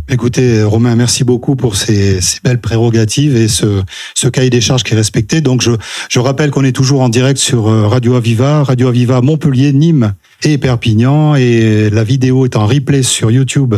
Écoutez, 0.09 0.63
Romain, 0.63 0.95
merci 0.95 1.23
beaucoup 1.23 1.55
pour 1.55 1.75
ces, 1.75 2.21
ces, 2.21 2.39
belles 2.43 2.59
prérogatives 2.59 3.35
et 3.35 3.47
ce, 3.47 3.81
ce 4.13 4.27
cahier 4.27 4.49
des 4.49 4.61
charges 4.61 4.83
qui 4.83 4.93
est 4.93 4.97
respecté. 4.97 5.41
Donc, 5.41 5.61
je, 5.61 5.71
je 6.09 6.19
rappelle 6.19 6.51
qu'on 6.51 6.63
est 6.63 6.75
toujours 6.75 7.01
en 7.01 7.09
direct 7.09 7.39
sur 7.39 7.67
euh, 7.67 7.87
Radio 7.87 8.15
Aviva, 8.15 8.63
Radio 8.63 8.89
Aviva 8.89 9.21
Montpellier, 9.21 9.73
Nîmes 9.73 10.13
et 10.43 10.57
Perpignan. 10.57 11.35
Et 11.35 11.89
la 11.89 12.03
vidéo 12.03 12.45
est 12.45 12.55
en 12.55 12.67
replay 12.67 13.03
sur 13.03 13.31
YouTube 13.31 13.75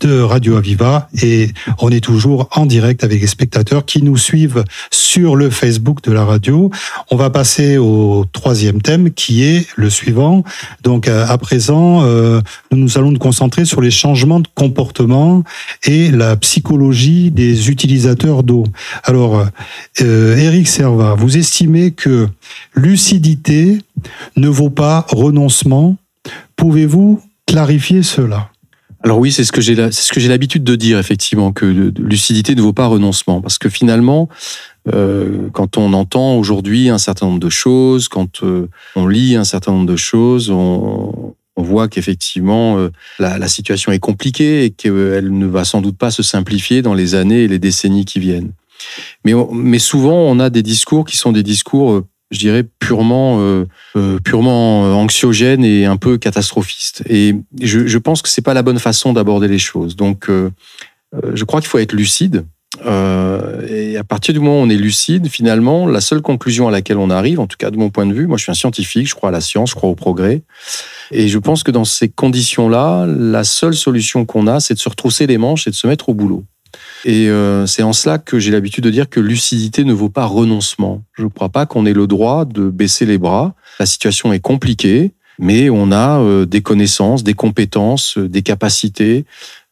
de 0.00 0.20
Radio 0.20 0.56
Aviva. 0.56 1.08
Et 1.22 1.50
on 1.80 1.90
est 1.90 2.00
toujours 2.00 2.48
en 2.52 2.66
direct 2.66 3.04
avec 3.04 3.20
les 3.20 3.26
spectateurs 3.26 3.84
qui 3.84 4.02
nous 4.02 4.16
suivent 4.16 4.64
sur 4.90 5.36
le 5.36 5.50
Facebook 5.50 6.02
de 6.02 6.12
la 6.12 6.24
radio. 6.24 6.70
On 7.10 7.16
va 7.16 7.30
passer 7.30 7.78
au 7.78 8.24
troisième 8.32 8.82
thème 8.82 9.10
qui 9.10 9.44
est 9.44 9.66
le 9.76 9.90
suivant. 9.90 10.44
Donc, 10.82 11.08
à 11.08 11.36
présent, 11.38 12.02
euh, 12.04 12.40
nous 12.70 12.98
allons 12.98 13.10
nous 13.10 13.18
concentrer 13.18 13.64
sur 13.64 13.80
les 13.80 13.90
changements 13.90 14.40
de 14.40 14.48
comportement 14.54 15.44
et 15.84 16.10
la 16.10 16.36
psychologie 16.36 17.30
des 17.30 17.70
utilisateurs 17.70 18.42
d'eau. 18.42 18.64
Alors, 19.04 19.46
euh, 20.00 20.36
Eric 20.36 20.68
Serva, 20.68 21.14
vous 21.14 21.36
estimez 21.36 21.92
que 21.92 22.28
lucidité 22.74 23.78
ne 24.36 24.48
vaut 24.48 24.70
pas 24.70 25.06
renoncement. 25.10 25.96
Pouvez-vous 26.56 27.22
clarifier 27.46 28.02
cela? 28.02 28.50
Alors 29.04 29.18
oui, 29.18 29.30
c'est 29.30 29.44
ce 29.44 29.52
que 29.52 29.60
j'ai 29.60 29.92
ce 29.92 30.12
que 30.12 30.18
j'ai 30.18 30.28
l'habitude 30.28 30.64
de 30.64 30.74
dire 30.74 30.98
effectivement 30.98 31.52
que 31.52 31.64
lucidité 31.64 32.56
ne 32.56 32.62
vaut 32.62 32.72
pas 32.72 32.86
renoncement 32.86 33.40
parce 33.40 33.56
que 33.56 33.68
finalement 33.68 34.28
euh, 34.94 35.48
quand 35.52 35.76
on 35.76 35.92
entend 35.92 36.36
aujourd'hui 36.36 36.88
un 36.88 36.98
certain 36.98 37.26
nombre 37.26 37.40
de 37.40 37.50
choses, 37.50 38.08
quand 38.08 38.42
euh, 38.42 38.68
on 38.96 39.06
lit 39.06 39.36
un 39.36 39.44
certain 39.44 39.72
nombre 39.72 39.86
de 39.86 39.96
choses, 39.96 40.50
on, 40.50 41.34
voit 41.60 41.88
qu'effectivement 41.88 42.78
euh, 42.78 42.92
la, 43.18 43.48
situation 43.48 43.90
est 43.90 43.98
compliquée 43.98 44.64
et 44.64 44.70
qu'elle 44.70 45.36
ne 45.36 45.46
va 45.46 45.64
sans 45.64 45.80
doute 45.80 45.98
pas 45.98 46.12
se 46.12 46.22
simplifier 46.22 46.82
dans 46.82 46.94
les 46.94 47.16
années 47.16 47.42
et 47.42 47.48
les 47.48 47.58
décennies 47.58 48.04
qui 48.04 48.20
viennent. 48.20 48.52
Mais, 49.24 49.78
souvent, 49.80 50.14
on 50.14 50.38
a 50.38 50.50
des 50.50 50.62
discours 50.62 51.04
qui 51.04 51.16
sont 51.16 51.32
des 51.32 51.42
discours, 51.42 52.02
je 52.30 52.38
dirais, 52.38 52.64
purement, 52.78 53.38
euh, 53.40 54.18
purement 54.24 55.00
anxiogènes 55.00 55.64
et 55.64 55.86
un 55.86 55.96
peu 55.96 56.18
catastrophistes. 56.18 57.02
Et 57.08 57.34
je, 57.60 57.98
pense 57.98 58.22
que 58.22 58.28
c'est 58.28 58.42
pas 58.42 58.54
la 58.54 58.62
bonne 58.62 58.78
façon 58.78 59.12
d'aborder 59.12 59.48
les 59.48 59.58
choses. 59.58 59.96
Donc, 59.96 60.28
je 60.28 61.44
crois 61.44 61.60
qu'il 61.60 61.68
faut 61.68 61.78
être 61.78 61.94
lucide. 61.94 62.44
et 62.84 63.96
à 63.96 64.04
partir 64.04 64.34
du 64.34 64.40
moment 64.40 64.60
où 64.60 64.64
on 64.64 64.70
est 64.70 64.76
lucide, 64.76 65.28
finalement, 65.28 65.86
la 65.86 66.00
seule 66.00 66.20
conclusion 66.20 66.68
à 66.68 66.70
laquelle 66.70 66.98
on 66.98 67.10
arrive, 67.10 67.40
en 67.40 67.46
tout 67.46 67.56
cas 67.56 67.70
de 67.70 67.78
mon 67.78 67.90
point 67.90 68.06
de 68.06 68.12
vue, 68.12 68.26
moi 68.26 68.36
je 68.36 68.42
suis 68.42 68.52
un 68.52 68.54
scientifique, 68.54 69.08
je 69.08 69.14
crois 69.14 69.30
à 69.30 69.32
la 69.32 69.40
science, 69.40 69.70
je 69.70 69.74
crois 69.74 69.88
au 69.88 69.94
progrès, 69.94 70.42
et 71.10 71.28
je 71.28 71.38
pense 71.38 71.62
que 71.62 71.70
dans 71.70 71.84
ces 71.84 72.08
conditions-là, 72.08 73.06
la 73.06 73.44
seule 73.44 73.74
solution 73.74 74.24
qu'on 74.26 74.46
a, 74.46 74.60
c'est 74.60 74.74
de 74.74 74.78
se 74.78 74.88
retrousser 74.88 75.26
les 75.26 75.38
manches 75.38 75.66
et 75.66 75.70
de 75.70 75.74
se 75.74 75.86
mettre 75.86 76.08
au 76.10 76.14
boulot. 76.14 76.44
Et 77.04 77.28
euh, 77.28 77.66
c'est 77.66 77.82
en 77.82 77.92
cela 77.92 78.18
que 78.18 78.38
j'ai 78.38 78.50
l'habitude 78.50 78.84
de 78.84 78.90
dire 78.90 79.08
que 79.08 79.20
lucidité 79.20 79.84
ne 79.84 79.92
vaut 79.92 80.08
pas 80.08 80.24
renoncement. 80.24 81.02
Je 81.14 81.24
ne 81.24 81.28
crois 81.28 81.48
pas 81.48 81.66
qu'on 81.66 81.86
ait 81.86 81.92
le 81.92 82.06
droit 82.06 82.44
de 82.44 82.70
baisser 82.70 83.06
les 83.06 83.18
bras. 83.18 83.54
La 83.78 83.86
situation 83.86 84.32
est 84.32 84.40
compliquée, 84.40 85.12
mais 85.38 85.70
on 85.70 85.92
a 85.92 86.20
euh, 86.20 86.46
des 86.46 86.60
connaissances, 86.60 87.22
des 87.22 87.34
compétences, 87.34 88.18
euh, 88.18 88.28
des 88.28 88.42
capacités, 88.42 89.24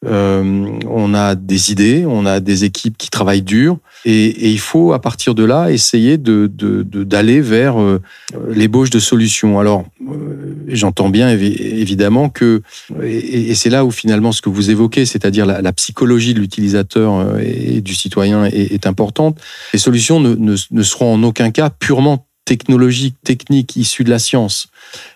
on 0.05 1.15
a 1.15 1.35
des 1.35 1.73
idées, 1.73 2.05
on 2.07 2.27
a 2.27 2.39
des 2.39 2.63
équipes 2.63 2.97
qui 2.97 3.11
travaillent 3.11 3.43
dur, 3.43 3.79
Et, 4.09 4.53
il 4.53 4.61
faut, 4.61 4.93
à 4.93 5.01
partir 5.01 5.35
de 5.35 5.43
là, 5.43 5.73
essayer 5.73 6.17
d'aller 6.17 7.41
vers 7.41 7.81
euh, 7.81 8.01
l'ébauche 8.49 8.89
de 8.91 9.01
solutions. 9.01 9.59
Alors, 9.59 9.85
euh, 10.01 10.55
j'entends 10.69 11.09
bien 11.09 11.29
évidemment 11.31 12.29
que, 12.29 12.63
et, 13.03 13.55
c'est 13.57 13.69
là 13.69 13.85
où 13.85 13.91
finalement 13.91 14.31
ce 14.31 14.41
que 14.41 14.49
vous 14.49 14.71
évoquez, 14.71 15.07
c'est-à-dire 15.07 15.45
la, 15.45 15.73
psychologie 15.73 16.35
de 16.35 16.41
l'utilisateur 16.41 17.15
euh, 17.15 17.41
et 17.43 17.81
du 17.81 17.95
citoyen 17.95 18.45
est, 18.45 18.87
importante. 18.87 19.41
Les 19.73 19.81
solutions 19.81 20.21
ne, 20.21 20.83
seront 20.83 21.15
en 21.15 21.23
aucun 21.25 21.51
cas 21.51 21.71
purement 21.71 22.29
technologiques, 22.45 23.17
techniques, 23.25 23.75
issues 23.75 24.05
de 24.05 24.11
la 24.11 24.21
science. 24.21 24.69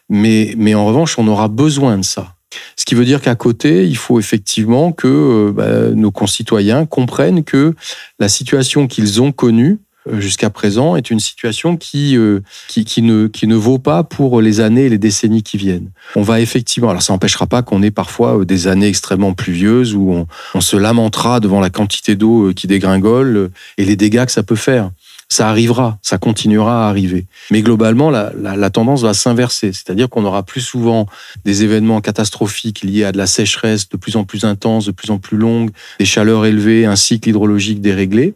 Mais 0.08 0.74
en 0.74 0.84
revanche, 0.84 1.16
on 1.16 1.28
aura 1.28 1.46
besoin 1.46 1.96
de 1.96 2.02
ça. 2.02 2.34
Ce 2.76 2.84
qui 2.84 2.94
veut 2.94 3.04
dire 3.04 3.20
qu'à 3.20 3.34
côté, 3.34 3.86
il 3.86 3.96
faut 3.96 4.18
effectivement 4.18 4.92
que 4.92 5.06
euh, 5.06 5.52
bah, 5.52 5.94
nos 5.94 6.10
concitoyens 6.10 6.86
comprennent 6.86 7.44
que 7.44 7.74
la 8.18 8.28
situation 8.28 8.86
qu'ils 8.86 9.22
ont 9.22 9.32
connue 9.32 9.78
euh, 10.08 10.20
jusqu'à 10.20 10.50
présent 10.50 10.96
est 10.96 11.10
une 11.10 11.20
situation 11.20 11.76
qui, 11.76 12.16
euh, 12.16 12.40
qui, 12.68 12.84
qui, 12.84 13.02
ne, 13.02 13.26
qui 13.26 13.46
ne 13.46 13.54
vaut 13.54 13.78
pas 13.78 14.02
pour 14.02 14.40
les 14.40 14.60
années 14.60 14.86
et 14.86 14.88
les 14.88 14.98
décennies 14.98 15.42
qui 15.42 15.58
viennent. 15.58 15.90
On 16.16 16.22
va 16.22 16.40
effectivement, 16.40 16.90
alors 16.90 17.02
ça 17.02 17.12
n'empêchera 17.12 17.46
pas 17.46 17.62
qu'on 17.62 17.82
ait 17.82 17.90
parfois 17.90 18.44
des 18.44 18.66
années 18.66 18.88
extrêmement 18.88 19.34
pluvieuses 19.34 19.94
où 19.94 20.10
on, 20.12 20.26
on 20.54 20.60
se 20.60 20.76
lamentera 20.76 21.38
devant 21.38 21.60
la 21.60 21.70
quantité 21.70 22.16
d'eau 22.16 22.52
qui 22.54 22.66
dégringole 22.66 23.50
et 23.78 23.84
les 23.84 23.96
dégâts 23.96 24.24
que 24.24 24.32
ça 24.32 24.42
peut 24.42 24.56
faire 24.56 24.90
ça 25.30 25.48
arrivera, 25.48 25.98
ça 26.02 26.18
continuera 26.18 26.86
à 26.86 26.88
arriver. 26.90 27.26
Mais 27.50 27.62
globalement, 27.62 28.10
la, 28.10 28.70
tendance 28.70 29.02
va 29.02 29.14
s'inverser, 29.14 29.72
c'est-à-dire 29.72 30.08
qu'on 30.10 30.24
aura 30.24 30.42
plus 30.42 30.60
souvent 30.60 31.06
des 31.44 31.62
événements 31.62 32.00
catastrophiques 32.00 32.82
liés 32.82 33.04
à 33.04 33.12
de 33.12 33.18
la 33.18 33.28
sécheresse 33.28 33.88
de 33.88 33.96
plus 33.96 34.16
en 34.16 34.24
plus 34.24 34.44
intense, 34.44 34.86
de 34.86 34.90
plus 34.90 35.10
en 35.10 35.18
plus 35.18 35.36
longue, 35.36 35.70
des 36.00 36.04
chaleurs 36.04 36.44
élevées, 36.46 36.84
un 36.84 36.96
cycle 36.96 37.28
hydrologique 37.28 37.80
déréglé. 37.80 38.34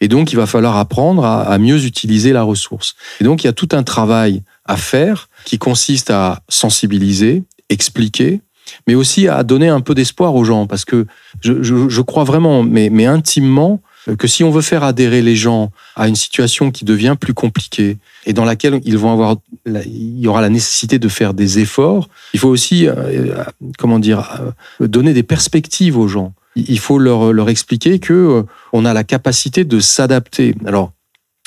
Et 0.00 0.08
donc, 0.08 0.32
il 0.32 0.36
va 0.36 0.46
falloir 0.46 0.78
apprendre 0.78 1.24
à, 1.24 1.58
mieux 1.58 1.84
utiliser 1.84 2.32
la 2.32 2.42
ressource. 2.42 2.96
Et 3.20 3.24
donc, 3.24 3.44
il 3.44 3.46
y 3.46 3.50
a 3.50 3.52
tout 3.52 3.68
un 3.72 3.82
travail 3.82 4.42
à 4.64 4.76
faire 4.76 5.28
qui 5.44 5.58
consiste 5.58 6.10
à 6.10 6.40
sensibiliser, 6.48 7.44
expliquer, 7.68 8.40
mais 8.86 8.94
aussi 8.94 9.28
à 9.28 9.42
donner 9.42 9.68
un 9.68 9.80
peu 9.80 9.94
d'espoir 9.94 10.34
aux 10.34 10.44
gens, 10.44 10.66
parce 10.66 10.84
que 10.84 11.06
je, 11.42 12.00
crois 12.00 12.24
vraiment, 12.24 12.62
mais, 12.62 13.06
intimement, 13.06 13.80
que 14.18 14.26
si 14.26 14.44
on 14.44 14.50
veut 14.50 14.62
faire 14.62 14.82
adhérer 14.82 15.22
les 15.22 15.36
gens 15.36 15.70
à 15.96 16.08
une 16.08 16.16
situation 16.16 16.70
qui 16.70 16.84
devient 16.84 17.16
plus 17.18 17.34
compliquée 17.34 17.98
et 18.26 18.32
dans 18.32 18.44
laquelle 18.44 18.80
ils 18.84 18.98
vont 18.98 19.12
avoir, 19.12 19.36
il 19.66 20.20
y 20.20 20.26
aura 20.26 20.40
la 20.40 20.48
nécessité 20.48 20.98
de 20.98 21.08
faire 21.08 21.34
des 21.34 21.58
efforts, 21.58 22.08
il 22.34 22.40
faut 22.40 22.48
aussi, 22.48 22.86
euh, 22.86 22.94
euh, 22.96 23.44
comment 23.78 23.98
dire, 23.98 24.40
donner 24.80 25.12
des 25.12 25.22
perspectives 25.22 25.98
aux 25.98 26.08
gens. 26.08 26.32
Il 26.56 26.78
faut 26.78 26.98
leur, 26.98 27.32
leur 27.32 27.48
expliquer 27.48 28.00
que 28.00 28.44
on 28.72 28.84
a 28.84 28.92
la 28.92 29.04
capacité 29.04 29.64
de 29.64 29.78
s'adapter. 29.78 30.54
Alors, 30.66 30.92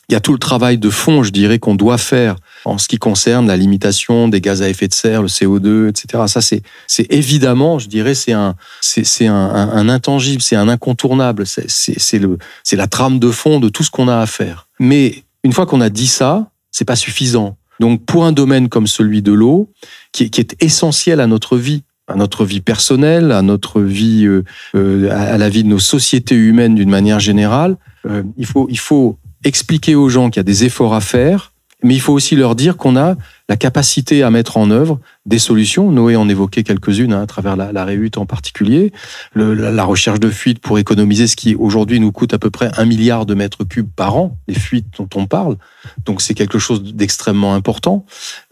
il 0.10 0.13
y 0.13 0.16
a 0.16 0.20
tout 0.20 0.34
le 0.34 0.39
travail 0.39 0.78
de 0.78 0.89
fond, 0.89 1.24
je 1.24 1.32
dirais, 1.32 1.60
qu'on 1.60 1.76
doit 1.76 1.98
faire 1.98 2.36
en 2.66 2.78
ce 2.78 2.88
qui 2.88 2.98
concerne 2.98 3.48
la 3.48 3.56
limitation 3.56 4.28
des 4.28 4.42
gaz 4.42 4.62
à 4.62 4.70
effet 4.70 4.88
de 4.88 4.94
serre, 4.94 5.22
le 5.22 5.28
CO2, 5.28 5.89
etc. 5.89 6.24
Ça, 6.28 6.42
c'est, 6.42 6.62
c'est 6.88 7.12
évidemment, 7.12 7.80
je 7.80 7.88
dirais, 7.88 8.13
c'est 8.13 8.34
un, 8.34 8.56
c'est, 8.82 9.06
c'est 9.06 9.28
un, 9.28 9.89
intangible, 9.89 10.42
c'est 10.42 10.58
un 10.58 10.68
incontournable. 10.68 11.46
C'est, 11.48 11.70
c'est, 11.70 12.20
le, 12.20 12.38
c'est 12.63 12.76
la 12.76 12.88
trame 12.88 13.20
de 13.20 13.32
fond 13.32 13.60
de 13.60 13.70
tout 13.70 13.84
ce 13.84 13.92
qu'on 13.92 14.08
a 14.08 14.20
à 14.20 14.26
faire. 14.26 14.68
Mais 14.80 15.24
une 15.44 15.54
fois 15.54 15.66
qu'on 15.66 15.82
a 15.82 15.89
dit 15.89 16.08
ça, 16.08 16.48
c'est 16.72 16.86
pas 16.86 16.96
suffisant. 16.98 17.56
Donc, 17.80 18.06
pour 18.06 18.26
un 18.26 18.34
domaine 18.34 18.70
comme 18.70 18.88
celui 18.88 19.22
de 19.22 19.32
l'eau, 19.32 19.70
qui, 20.12 20.30
qui 20.30 20.42
est 20.42 20.56
essentiel 20.62 21.22
à 21.22 21.28
notre 21.28 21.58
vie, 21.58 21.84
à 22.08 22.16
notre 22.16 22.44
vie 22.46 22.62
personnelle, 22.62 23.32
à 23.32 23.42
notre 23.42 23.82
vie, 23.82 24.26
euh, 24.26 24.44
euh 24.76 25.10
à 25.12 25.38
la 25.38 25.50
vie 25.50 25.63
de 25.63 25.70
nos 25.70 25.80
sociétés 25.80 26.36
humaines 26.36 26.76
d'une 26.76 26.89
manière 26.89 27.20
générale, 27.20 27.78
euh, 28.06 28.24
il 28.38 28.46
faut, 28.46 28.68
il 28.70 28.80
faut 28.80 29.18
expliquer 29.43 29.95
aux 29.95 30.10
gens 30.10 30.29
qu'il 30.29 30.39
y 30.39 30.41
a 30.41 30.43
des 30.43 30.65
efforts 30.65 30.93
à 30.93 31.01
faire, 31.01 31.53
mais 31.84 31.95
il 31.95 31.99
faut 31.99 32.13
aussi 32.13 32.36
leur 32.36 32.56
dire 32.56 32.77
qu'on 32.77 32.95
a 32.95 33.15
la 33.49 33.58
capacité 33.58 34.23
à 34.23 34.32
mettre 34.32 34.58
en 34.58 34.71
œuvre 34.71 34.99
des 35.25 35.38
solutions. 35.38 35.91
Noé 35.91 36.15
en 36.15 36.29
évoquait 36.29 36.63
quelques-unes 36.63 37.13
hein, 37.13 37.21
à 37.21 37.27
travers 37.27 37.58
la, 37.58 37.73
la 37.73 37.84
réhute 37.84 38.17
en 38.17 38.25
particulier, 38.25 38.93
le, 39.34 39.53
la, 39.53 39.84
recherche 39.84 40.19
de 40.19 40.29
fuites 40.29 40.60
pour 40.60 40.79
économiser 40.79 41.27
ce 41.27 41.36
qui 41.36 41.56
aujourd'hui 41.56 41.99
nous 41.99 42.13
coûte 42.13 42.34
à 42.34 42.39
peu 42.39 42.49
près 42.49 42.71
un 42.77 42.86
milliard 42.86 43.25
de 43.25 43.34
mètres 43.34 43.65
cubes 43.65 43.91
par 43.93 44.15
an, 44.15 44.38
les 44.47 44.56
fuites 44.56 44.88
dont 44.97 45.10
on 45.15 45.25
parle. 45.25 45.58
Donc 46.06 46.21
c'est 46.21 46.34
quelque 46.34 46.58
chose 46.58 46.82
d'extrêmement 46.95 47.53
important. 47.53 48.06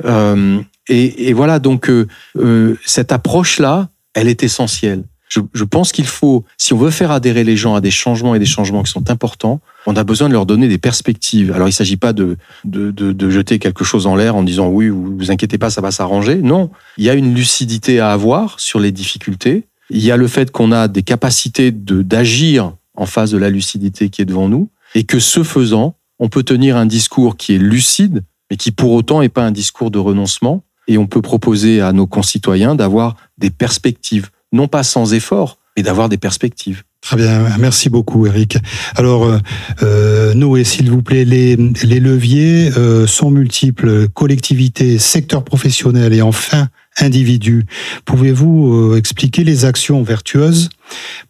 Euh, 0.04 0.60
et, 0.90 1.30
et, 1.30 1.34
voilà, 1.34 1.60
donc 1.60 1.90
euh, 1.90 2.08
euh 2.36 2.76
cette 2.86 3.14
approche-là, 3.14 3.90
elle 4.14 4.28
est 4.28 4.44
essentielle 4.44 5.04
je, 5.32 5.40
je 5.54 5.64
pense 5.64 5.94
qu'il 5.94 6.08
faut, 6.08 6.44
si 6.58 6.74
on 6.74 6.78
veut 6.78 6.92
faire 6.92 7.10
adhérer 7.10 7.46
les 7.46 7.56
gens 7.56 7.74
à 7.74 7.80
des 7.80 7.90
changements 7.90 8.36
et 8.36 8.40
des 8.40 8.46
changements 8.46 8.84
qui 8.84 8.92
sont 8.92 9.10
importants, 9.10 9.62
on 9.86 9.96
a 9.96 10.04
besoin 10.04 10.28
de 10.28 10.34
leur 10.34 10.46
donner 10.46 10.68
des 10.68 10.78
perspectives. 10.78 11.54
Alors, 11.54 11.68
il 11.68 11.72
ne 11.72 11.76
s'agit 11.76 11.96
pas 11.96 12.12
de, 12.12 12.38
de, 12.66 12.92
de, 12.92 13.14
de, 13.14 13.30
jeter 13.30 13.58
quelque 13.58 13.86
chose 13.86 14.08
en 14.08 14.18
l'air 14.18 14.36
en 14.36 14.44
disant 14.44 14.68
oui, 14.68 14.90
vous, 14.90 15.16
vous 15.18 15.32
inquiétez 15.32 15.58
pas, 15.58 15.70
ça 15.70 15.80
va 15.80 15.92
s'arranger. 15.92 16.36
Non, 16.36 16.70
il 16.98 17.06
y 17.06 17.10
a 17.10 17.14
une 17.14 17.34
lucidité 17.34 18.02
à 18.02 18.12
avoir 18.12 18.60
sur 18.60 18.82
les 18.82 18.92
difficultés. 18.92 19.68
Il 19.90 20.04
y 20.04 20.12
a 20.12 20.18
le 20.18 20.28
fait 20.28 20.52
qu'on 20.52 20.74
a 20.74 20.90
des 20.90 21.04
capacités 21.04 21.72
d'agir 21.72 22.74
en 22.96 23.06
face 23.06 23.32
de 23.32 23.38
la 23.38 23.50
lucidité 23.50 24.10
qui 24.10 24.22
est 24.22 24.26
devant 24.26 24.50
nous, 24.50 24.70
et 24.96 25.06
que 25.06 25.20
ce 25.20 25.44
faisant, 25.44 25.96
on 26.20 26.28
peut 26.28 26.44
tenir 26.44 26.76
un 26.76 26.86
discours 26.86 27.38
qui 27.38 27.56
est 27.56 27.58
lucide, 27.58 28.24
mais 28.50 28.58
qui 28.58 28.72
pour 28.72 28.92
autant 28.92 29.22
n'est 29.22 29.30
pas 29.30 29.46
un 29.46 29.52
discours 29.52 29.92
de 29.92 30.00
renoncement. 30.00 30.66
Et 30.90 30.98
on 30.98 31.08
peut 31.08 31.22
proposer 31.22 31.80
à 31.80 31.94
nos 31.94 32.06
concitoyens 32.06 32.76
d'avoir 32.76 33.16
des 33.38 33.50
perspectives 33.50 34.30
non 34.52 34.68
pas 34.68 34.84
sans 34.84 35.14
effort, 35.14 35.58
mais 35.78 35.84
d'avoir 35.84 36.10
des 36.10 36.18
perspectives. 36.18 36.84
Très 37.02 37.18
bien, 37.18 37.58
merci 37.58 37.90
beaucoup 37.90 38.28
Eric. 38.28 38.58
Alors, 38.96 39.26
euh, 39.26 39.40
euh 39.82 40.34
Noé, 40.36 40.64
s'il 40.64 40.92
vous 40.92 41.02
plaît, 41.02 41.26
les, 41.26 41.56
les 41.56 42.00
leviers 42.00 42.72
euh, 42.78 43.08
sont 43.08 43.32
multiples, 43.32 44.08
collectivités, 44.10 45.00
secteur 45.00 45.44
professionnel 45.44 46.14
et 46.14 46.22
enfin 46.22 46.68
individus. 47.00 47.66
Pouvez-vous 48.06 48.92
euh, 48.92 48.98
expliquer 48.98 49.44
les 49.44 49.66
actions 49.66 50.04
vertueuses 50.04 50.70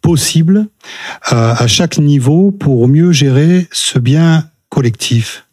possibles 0.02 0.66
à, 1.22 1.62
à 1.62 1.66
chaque 1.66 1.98
niveau 1.98 2.50
pour 2.50 2.86
mieux 2.86 3.12
gérer 3.12 3.66
ce 3.72 3.98
bien 3.98 4.44
collectif? 4.68 5.46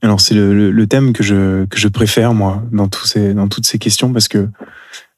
Alors 0.00 0.20
c'est 0.20 0.34
le, 0.34 0.54
le, 0.54 0.70
le, 0.70 0.86
thème 0.86 1.12
que 1.12 1.22
je 1.22 1.64
que 1.66 1.78
je 1.78 1.86
préfère 1.86 2.34
moi 2.34 2.64
dans 2.72 2.88
tous 2.88 3.06
ces 3.06 3.34
dans 3.34 3.46
toutes 3.46 3.66
ces 3.66 3.78
questions 3.78 4.12
parce 4.12 4.26
que 4.26 4.48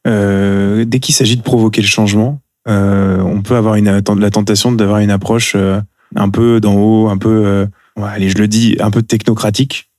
euh, 0.07 0.85
dès 0.85 1.01
qu'il 1.01 1.15
s'agit 1.15 1.37
de 1.37 1.43
provoquer 1.43 1.81
le 1.81 1.87
changement, 1.87 2.41
euh, 2.69 3.21
on 3.21 3.43
peut 3.43 3.57
avoir 3.57 3.75
une, 3.75 4.03
la 4.19 4.31
tentation 4.31 4.73
d'avoir 4.73 4.99
une 4.99 5.11
approche 5.11 5.55
euh, 5.57 5.81
un 6.17 6.31
peu 6.31 6.61
d'en 6.61 6.75
haut, 6.75 7.09
un 7.09 7.19
peu, 7.19 7.67
allez, 8.01 8.29
je 8.29 8.39
le 8.39 8.49
dis, 8.49 8.77
un 8.81 8.91
peu 8.91 9.03
technocratique. 9.03 9.91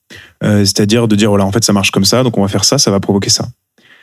C'est-à-dire 0.41 1.07
de 1.07 1.15
dire, 1.15 1.29
voilà, 1.29 1.45
en 1.45 1.51
fait, 1.51 1.63
ça 1.63 1.73
marche 1.73 1.91
comme 1.91 2.05
ça, 2.05 2.23
donc 2.23 2.37
on 2.37 2.41
va 2.41 2.47
faire 2.47 2.63
ça, 2.63 2.77
ça 2.77 2.91
va 2.91 2.99
provoquer 2.99 3.29
ça. 3.29 3.47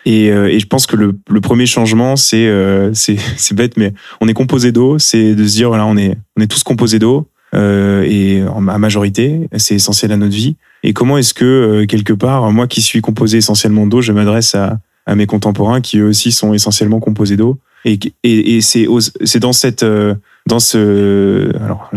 Et, 0.05 0.27
et, 0.27 0.59
je 0.59 0.67
pense 0.67 0.87
que 0.87 0.97
le, 0.97 1.17
le 1.29 1.41
premier 1.41 1.67
changement, 1.67 2.17
c'est 2.17 2.47
euh, 2.47 2.93
c'est 2.95 3.55
bête, 3.55 3.77
mais 3.77 3.93
on 4.21 4.29
est 4.29 4.35
composé 4.35 4.73
d'eau. 4.73 4.99
C'est 4.99 5.35
de 5.35 5.47
se 5.47 5.55
dire 5.55 5.69
voilà, 5.69 5.87
on 5.87 5.97
est 5.97 6.17
on 6.37 6.43
est 6.43 6.49
tous 6.49 6.63
composés 6.63 6.99
d'eau 6.99 7.29
euh, 7.55 8.03
et 8.03 8.43
en, 8.49 8.67
à 8.69 8.79
majorité, 8.79 9.49
c'est 9.57 9.77
essentiel 9.77 10.13
à 10.13 10.17
notre 10.17 10.35
vie. 10.35 10.57
Et 10.83 10.93
comment 10.93 11.19
est-ce 11.19 11.35
que 11.35 11.85
quelque 11.85 12.13
part, 12.13 12.51
moi 12.51 12.67
qui 12.67 12.83
suis 12.83 13.01
composé 13.01 13.39
essentiellement 13.39 13.87
d'eau, 13.87 14.01
je 14.01 14.13
m'adresse 14.13 14.55
à 14.55 14.79
à 15.07 15.15
mes 15.15 15.27
contemporains 15.27 15.81
qui 15.81 15.99
eux 15.99 16.07
aussi 16.07 16.33
sont 16.33 16.55
essentiellement 16.55 17.01
composés 17.01 17.37
d'eau. 17.37 17.59
Et, 17.85 18.61
c'est 18.61 18.87
c'est 19.25 19.41
dans 19.41 19.53
cette 19.53 19.83
euh, 19.83 20.15
dans 20.47 20.61
ce 20.61 21.51
alors 21.65 21.91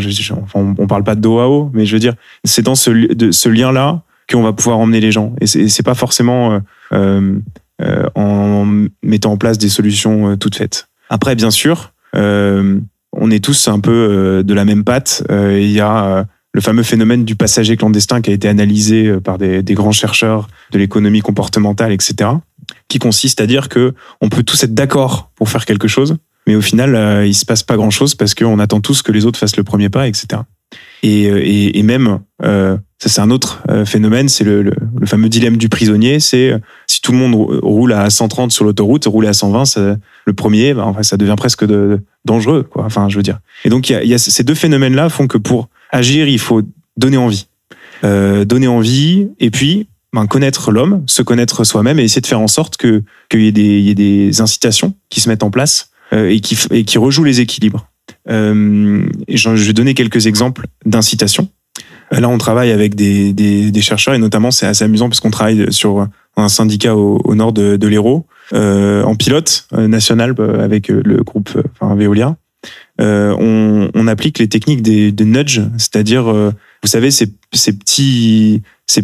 on, 0.56 0.88
parle 0.88 1.04
pas 1.04 1.16
de 1.16 1.22
d'eau 1.22 1.40
à 1.40 1.48
eau, 1.48 1.70
mais 1.74 1.86
je 1.86 1.94
veux 1.96 2.00
dire 2.00 2.16
c'est 2.44 2.64
dans 2.64 2.76
ce 2.76 3.50
lien 3.50 3.72
là 3.72 4.02
qu'on 4.32 4.42
va 4.42 4.54
pouvoir 4.54 4.80
emmener 4.80 5.00
les 5.00 5.12
gens. 5.12 5.36
Et 5.42 5.46
c'est 5.46 5.84
pas 5.84 5.94
forcément 5.94 6.60
euh, 6.92 7.40
euh, 7.82 8.06
en 8.16 8.66
mettant 9.04 9.34
en 9.34 9.38
place 9.38 9.60
des 9.60 9.70
solutions 9.70 10.36
toutes 10.38 10.56
faites. 10.56 10.88
Après, 11.10 11.36
bien 11.36 11.52
sûr, 11.52 11.94
on 12.14 13.32
est 13.32 13.44
tous 13.44 13.68
un 13.68 13.80
peu 13.80 14.44
de 14.44 14.54
la 14.56 14.66
même 14.66 14.84
patte. 14.84 15.24
Il 15.30 15.70
y 15.70 15.80
a 15.80 16.26
le 16.52 16.62
fameux 16.62 16.82
phénomène 16.82 17.26
du 17.26 17.36
passager 17.36 17.78
clandestin 17.78 18.22
qui 18.22 18.32
a 18.32 18.34
été 18.34 18.48
analysé 18.48 19.20
par 19.20 19.38
des 19.38 19.62
grands 19.76 19.92
chercheurs 19.92 20.48
de 20.72 20.80
l'économie 20.80 21.22
comportementale, 21.22 21.92
etc 21.92 22.32
qui 22.88 23.00
consiste 23.00 23.42
à 23.42 23.48
dire 23.48 23.70
que 23.70 23.94
on 24.22 24.30
peut 24.30 24.44
tous 24.44 24.64
être 24.64 24.74
d'accord 24.74 25.32
pour 25.36 25.50
faire 25.50 25.66
quelque 25.66 25.88
chose, 25.88 26.18
mais 26.48 26.56
au 26.56 26.62
final, 26.62 26.96
euh, 26.96 27.26
il 27.26 27.34
se 27.34 27.46
passe 27.46 27.64
pas 27.64 27.76
grand 27.76 27.90
chose 27.90 28.16
parce 28.16 28.36
qu'on 28.36 28.60
attend 28.60 28.82
tous 28.82 29.02
que 29.02 29.12
les 29.12 29.26
autres 29.26 29.40
fassent 29.40 29.58
le 29.58 29.64
premier 29.64 29.90
pas, 29.90 30.08
etc. 30.08 30.42
Et, 31.04 31.30
euh, 31.30 31.42
et, 31.44 31.78
et 31.78 31.84
même, 31.84 32.20
euh, 32.44 32.78
ça 33.00 33.10
c'est 33.10 33.22
un 33.22 33.30
autre 33.30 33.62
euh, 33.70 33.86
phénomène, 33.86 34.30
c'est 34.30 34.44
le, 34.44 34.72
fameux 35.06 35.30
dilemme 35.30 35.58
du 35.58 35.70
prisonnier. 35.70 36.20
C'est 36.20 36.54
si 36.88 37.02
tout 37.02 37.12
le 37.12 37.18
monde 37.18 37.36
roule 37.64 37.94
à 37.94 38.10
130 38.10 38.52
sur 38.52 38.66
l'autoroute, 38.66 39.06
rouler 39.06 39.28
à 39.28 39.34
120, 39.34 39.66
ça, 39.66 39.98
le 40.26 40.34
premier, 40.34 40.74
bah, 40.74 40.84
enfin, 40.86 41.04
ça 41.04 41.18
devient 41.18 41.36
presque 41.38 41.66
dangereux. 42.26 42.70
Enfin, 42.76 43.10
je 43.10 43.18
veux 43.18 43.24
dire. 43.24 43.40
Et 43.64 43.70
donc, 43.70 43.94
ces 44.18 44.44
deux 44.44 44.56
phénomènes-là 44.56 45.10
font 45.10 45.28
que 45.28 45.38
pour 45.38 45.70
agir, 45.92 46.28
il 46.28 46.40
faut 46.40 46.62
donner 46.98 47.18
envie, 47.18 47.48
donner 48.02 48.68
envie, 48.68 49.30
et 49.40 49.52
puis 49.52 49.88
ben, 50.16 50.26
connaître 50.26 50.72
l'homme, 50.72 51.04
se 51.06 51.22
connaître 51.22 51.64
soi-même 51.64 52.00
et 52.00 52.04
essayer 52.04 52.22
de 52.22 52.28
faire 52.28 52.40
en 52.40 52.48
sorte 52.48 52.78
que 52.78 53.04
qu'il 53.30 53.42
y, 53.42 53.62
y 53.62 53.90
ait 53.90 53.96
des 53.96 54.42
incitations 54.42 54.96
qui 55.10 55.22
se 55.22 55.30
mettent 55.30 55.44
en 55.44 55.52
place 55.52 55.92
euh, 56.14 56.30
et, 56.30 56.40
qui, 56.40 56.58
et 56.72 56.84
qui 56.86 56.98
rejouent 56.98 57.24
les 57.26 57.42
équilibres. 57.42 57.88
Euh, 58.30 59.06
et 59.28 59.38
je 59.38 59.50
vais 59.50 59.74
donner 59.74 59.94
quelques 59.94 60.26
exemples 60.26 60.68
d'incitation. 60.86 61.50
Euh, 62.14 62.20
Là, 62.20 62.30
on 62.30 62.38
travaille 62.38 62.72
avec 62.72 62.96
des, 62.96 63.34
des, 63.34 63.72
des 63.72 63.82
chercheurs 63.82 64.16
et 64.16 64.20
notamment, 64.20 64.52
c'est 64.52 64.66
assez 64.66 64.84
amusant 64.84 65.10
parce 65.10 65.20
qu'on 65.20 65.32
travaille 65.32 65.72
sur 65.72 66.08
un 66.38 66.50
syndicat 66.50 66.96
au, 66.96 67.22
au 67.24 67.36
nord 67.36 67.54
de, 67.54 67.78
de 67.78 67.88
l'Hérault, 67.88 68.26
euh, 68.54 69.04
en 69.04 69.16
pilote 69.16 69.68
euh, 69.74 69.88
national 69.88 70.34
euh, 70.40 70.64
avec 70.64 70.88
le 70.88 71.24
groupe 71.24 71.50
enfin, 71.74 71.96
Veolia. 71.96 72.38
Euh, 73.02 73.36
on, 73.40 73.90
on 73.94 74.08
applique 74.08 74.40
les 74.40 74.48
techniques 74.48 74.82
des, 74.82 75.12
des 75.12 75.26
nudge, 75.26 75.62
c'est-à-dire, 75.78 76.32
euh, 76.32 76.52
vous 76.82 76.90
savez, 76.90 77.12
ces, 77.12 77.28
ces 77.54 77.78
petits, 77.78 78.62
ces 78.88 79.04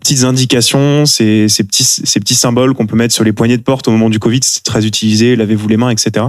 petites 0.00 0.24
indications, 0.24 1.06
ces, 1.06 1.46
petits, 1.48 2.34
symboles 2.34 2.74
qu'on 2.74 2.86
peut 2.86 2.96
mettre 2.96 3.14
sur 3.14 3.24
les 3.24 3.32
poignées 3.32 3.56
de 3.56 3.62
porte 3.62 3.88
au 3.88 3.90
moment 3.90 4.10
du 4.10 4.18
Covid, 4.18 4.40
c'est 4.42 4.64
très 4.64 4.86
utilisé, 4.86 5.36
lavez-vous 5.36 5.68
les 5.68 5.76
mains, 5.76 5.90
etc. 5.90 6.26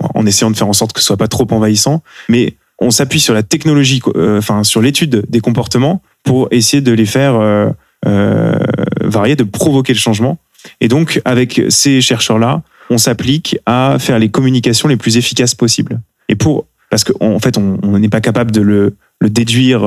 En 0.00 0.26
essayant 0.26 0.50
de 0.50 0.56
faire 0.56 0.68
en 0.68 0.72
sorte 0.72 0.92
que 0.92 1.00
ce 1.00 1.06
soit 1.06 1.16
pas 1.16 1.28
trop 1.28 1.46
envahissant, 1.50 2.02
mais 2.28 2.56
on 2.78 2.90
s'appuie 2.90 3.20
sur 3.20 3.34
la 3.34 3.42
technologie, 3.42 4.00
euh, 4.16 4.38
enfin 4.38 4.64
sur 4.64 4.82
l'étude 4.82 5.24
des 5.28 5.40
comportements 5.40 6.02
pour 6.22 6.48
essayer 6.50 6.80
de 6.80 6.92
les 6.92 7.06
faire 7.06 7.36
euh, 7.36 7.70
euh, 8.06 8.58
varier, 9.00 9.36
de 9.36 9.44
provoquer 9.44 9.92
le 9.92 9.98
changement. 9.98 10.38
Et 10.80 10.88
donc, 10.88 11.20
avec 11.24 11.62
ces 11.68 12.00
chercheurs-là, 12.00 12.62
on 12.90 12.98
s'applique 12.98 13.58
à 13.66 13.96
faire 13.98 14.18
les 14.18 14.28
communications 14.28 14.88
les 14.88 14.96
plus 14.96 15.16
efficaces 15.16 15.54
possibles. 15.54 16.00
Et 16.28 16.34
pour, 16.34 16.66
parce 16.90 17.04
qu'en 17.04 17.34
en 17.34 17.38
fait, 17.38 17.58
on 17.58 17.98
n'est 17.98 18.08
pas 18.08 18.20
capable 18.20 18.50
de 18.50 18.60
le, 18.60 18.96
déduire 19.22 19.80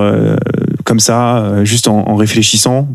comme 0.87 1.01
ça, 1.01 1.39
euh, 1.39 1.65
juste 1.65 1.87
en, 1.87 2.07
en 2.07 2.15
réfléchissant. 2.15 2.87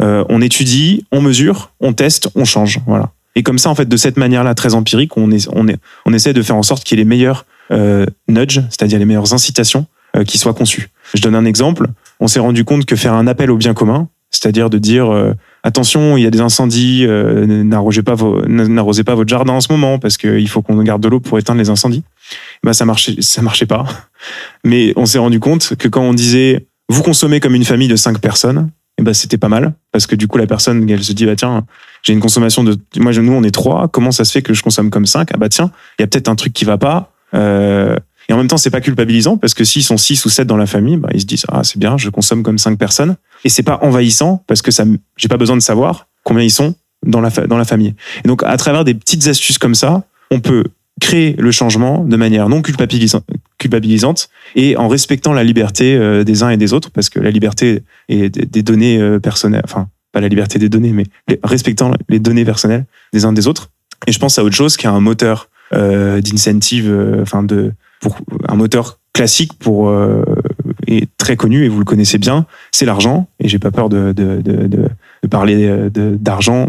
Euh, 0.00 0.24
on 0.30 0.40
étudie, 0.40 1.04
on 1.12 1.20
mesure, 1.20 1.70
on 1.80 1.92
teste, 1.92 2.30
on 2.34 2.44
change. 2.44 2.80
Voilà. 2.86 3.10
Et 3.34 3.42
comme 3.42 3.58
ça, 3.58 3.68
en 3.68 3.74
fait, 3.74 3.88
de 3.88 3.96
cette 3.98 4.16
manière-là, 4.16 4.54
très 4.54 4.74
empirique, 4.74 5.16
on, 5.18 5.30
est, 5.30 5.46
on, 5.52 5.68
est, 5.68 5.76
on 6.06 6.12
essaie 6.14 6.32
de 6.32 6.42
faire 6.42 6.56
en 6.56 6.62
sorte 6.62 6.82
qu'il 6.84 6.96
y 6.98 7.00
ait 7.00 7.04
les 7.04 7.08
meilleurs 7.08 7.44
euh, 7.70 8.06
nudges, 8.28 8.62
c'est-à-dire 8.70 8.98
les 8.98 9.04
meilleures 9.04 9.34
incitations 9.34 9.84
euh, 10.16 10.24
qui 10.24 10.38
soient 10.38 10.54
conçues. 10.54 10.88
Je 11.14 11.20
donne 11.20 11.34
un 11.34 11.44
exemple. 11.44 11.88
On 12.20 12.28
s'est 12.28 12.40
rendu 12.40 12.64
compte 12.64 12.86
que 12.86 12.96
faire 12.96 13.12
un 13.12 13.26
appel 13.26 13.50
au 13.50 13.58
bien 13.58 13.74
commun, 13.74 14.08
c'est-à-dire 14.30 14.70
de 14.70 14.78
dire 14.78 15.12
euh, 15.12 15.34
attention, 15.62 16.16
il 16.16 16.22
y 16.22 16.26
a 16.26 16.30
des 16.30 16.40
incendies, 16.40 17.04
euh, 17.04 17.44
n'arrosez 17.64 18.02
pas, 18.02 18.14
vos- 18.14 18.46
n'arrosez 18.46 19.04
pas 19.04 19.14
votre 19.14 19.28
jardin 19.28 19.52
en 19.52 19.60
ce 19.60 19.70
moment 19.70 19.98
parce 19.98 20.16
qu'il 20.16 20.48
faut 20.48 20.62
qu'on 20.62 20.82
garde 20.82 21.02
de 21.02 21.08
l'eau 21.08 21.20
pour 21.20 21.38
éteindre 21.38 21.60
les 21.60 21.68
incendies. 21.68 22.04
Ben, 22.64 22.72
ça 22.72 22.86
marchait, 22.86 23.16
ça 23.20 23.42
marchait 23.42 23.66
pas. 23.66 23.84
Mais 24.64 24.94
on 24.96 25.04
s'est 25.04 25.18
rendu 25.18 25.38
compte 25.40 25.74
que 25.76 25.88
quand 25.88 26.02
on 26.02 26.14
disait 26.14 26.66
vous 26.88 27.02
consommez 27.02 27.40
comme 27.40 27.54
une 27.54 27.64
famille 27.64 27.88
de 27.88 27.96
cinq 27.96 28.20
personnes, 28.20 28.70
eh 28.98 29.02
ben 29.02 29.12
c'était 29.12 29.38
pas 29.38 29.48
mal 29.48 29.74
parce 29.92 30.06
que 30.06 30.16
du 30.16 30.26
coup 30.26 30.38
la 30.38 30.46
personne 30.46 30.88
elle 30.88 31.04
se 31.04 31.12
dit 31.12 31.26
bah 31.26 31.36
tiens 31.36 31.66
j'ai 32.02 32.12
une 32.12 32.20
consommation 32.20 32.64
de 32.64 32.78
moi 32.96 33.12
nous 33.12 33.32
on 33.32 33.42
est 33.42 33.50
trois 33.50 33.88
comment 33.88 34.10
ça 34.10 34.24
se 34.24 34.32
fait 34.32 34.42
que 34.42 34.54
je 34.54 34.62
consomme 34.62 34.90
comme 34.90 35.04
cinq? 35.04 35.30
Ah 35.34 35.36
bah 35.36 35.48
tiens 35.48 35.70
il 35.98 36.02
y 36.02 36.04
a 36.04 36.06
peut-être 36.06 36.28
un 36.28 36.34
truc 36.34 36.52
qui 36.54 36.64
va 36.64 36.78
pas 36.78 37.12
euh, 37.34 37.96
et 38.28 38.32
en 38.32 38.38
même 38.38 38.48
temps 38.48 38.56
c'est 38.56 38.70
pas 38.70 38.80
culpabilisant 38.80 39.36
parce 39.36 39.52
que 39.52 39.64
s'ils 39.64 39.84
sont 39.84 39.98
six 39.98 40.24
ou 40.24 40.30
sept 40.30 40.46
dans 40.46 40.56
la 40.56 40.66
famille 40.66 40.96
bah, 40.96 41.10
ils 41.12 41.20
se 41.20 41.26
disent 41.26 41.44
ah 41.48 41.62
c'est 41.62 41.78
bien 41.78 41.98
je 41.98 42.08
consomme 42.08 42.42
comme 42.42 42.56
cinq 42.56 42.78
personnes 42.78 43.16
et 43.44 43.50
c'est 43.50 43.62
pas 43.62 43.78
envahissant 43.82 44.42
parce 44.46 44.62
que 44.62 44.70
ça 44.70 44.84
j'ai 45.16 45.28
pas 45.28 45.36
besoin 45.36 45.56
de 45.56 45.62
savoir 45.62 46.06
combien 46.24 46.42
ils 46.42 46.50
sont 46.50 46.74
dans 47.04 47.20
la 47.20 47.30
dans 47.30 47.58
la 47.58 47.64
famille. 47.64 47.94
Et 48.24 48.28
donc 48.28 48.42
à 48.44 48.56
travers 48.56 48.84
des 48.84 48.94
petites 48.94 49.26
astuces 49.26 49.58
comme 49.58 49.74
ça 49.74 50.04
on 50.30 50.40
peut 50.40 50.64
créer 51.00 51.34
le 51.38 51.50
changement 51.50 52.04
de 52.04 52.16
manière 52.16 52.48
non 52.48 52.62
culpabilisante, 52.62 54.28
et 54.54 54.76
en 54.76 54.88
respectant 54.88 55.32
la 55.32 55.44
liberté 55.44 55.94
euh, 55.94 56.24
des 56.24 56.42
uns 56.42 56.50
et 56.50 56.56
des 56.56 56.72
autres, 56.72 56.90
parce 56.90 57.10
que 57.10 57.20
la 57.20 57.30
liberté 57.30 57.82
et 58.08 58.28
des, 58.30 58.62
données 58.62 58.98
euh, 58.98 59.18
personnelles, 59.18 59.62
enfin 59.64 59.88
pas 60.12 60.20
la 60.20 60.28
liberté 60.28 60.58
des 60.58 60.68
données, 60.68 60.92
mais 60.92 61.04
respectant 61.44 61.92
les 62.08 62.18
données 62.18 62.44
personnelles 62.44 62.86
des 63.12 63.24
uns 63.24 63.32
des 63.32 63.46
autres. 63.46 63.70
Et 64.06 64.12
je 64.12 64.18
pense 64.18 64.38
à 64.38 64.44
autre 64.44 64.54
chose 64.54 64.76
qui 64.76 64.86
est 64.86 64.90
un 64.90 65.00
moteur 65.00 65.48
euh, 65.74 66.20
d'incentive, 66.20 66.88
euh, 66.88 67.22
enfin 67.22 67.42
de 67.42 67.72
pour 68.00 68.18
un 68.48 68.54
moteur 68.54 69.00
classique 69.12 69.58
pour 69.58 69.88
euh, 69.88 70.22
et 70.86 71.08
très 71.18 71.34
connu 71.36 71.64
et 71.64 71.68
vous 71.68 71.80
le 71.80 71.84
connaissez 71.84 72.18
bien, 72.18 72.46
c'est 72.70 72.84
l'argent. 72.84 73.28
Et 73.40 73.48
j'ai 73.48 73.58
pas 73.58 73.72
peur 73.72 73.88
de, 73.88 74.12
de, 74.12 74.40
de, 74.42 74.68
de, 74.68 74.88
parler 75.28 75.90
d'argent 75.90 76.68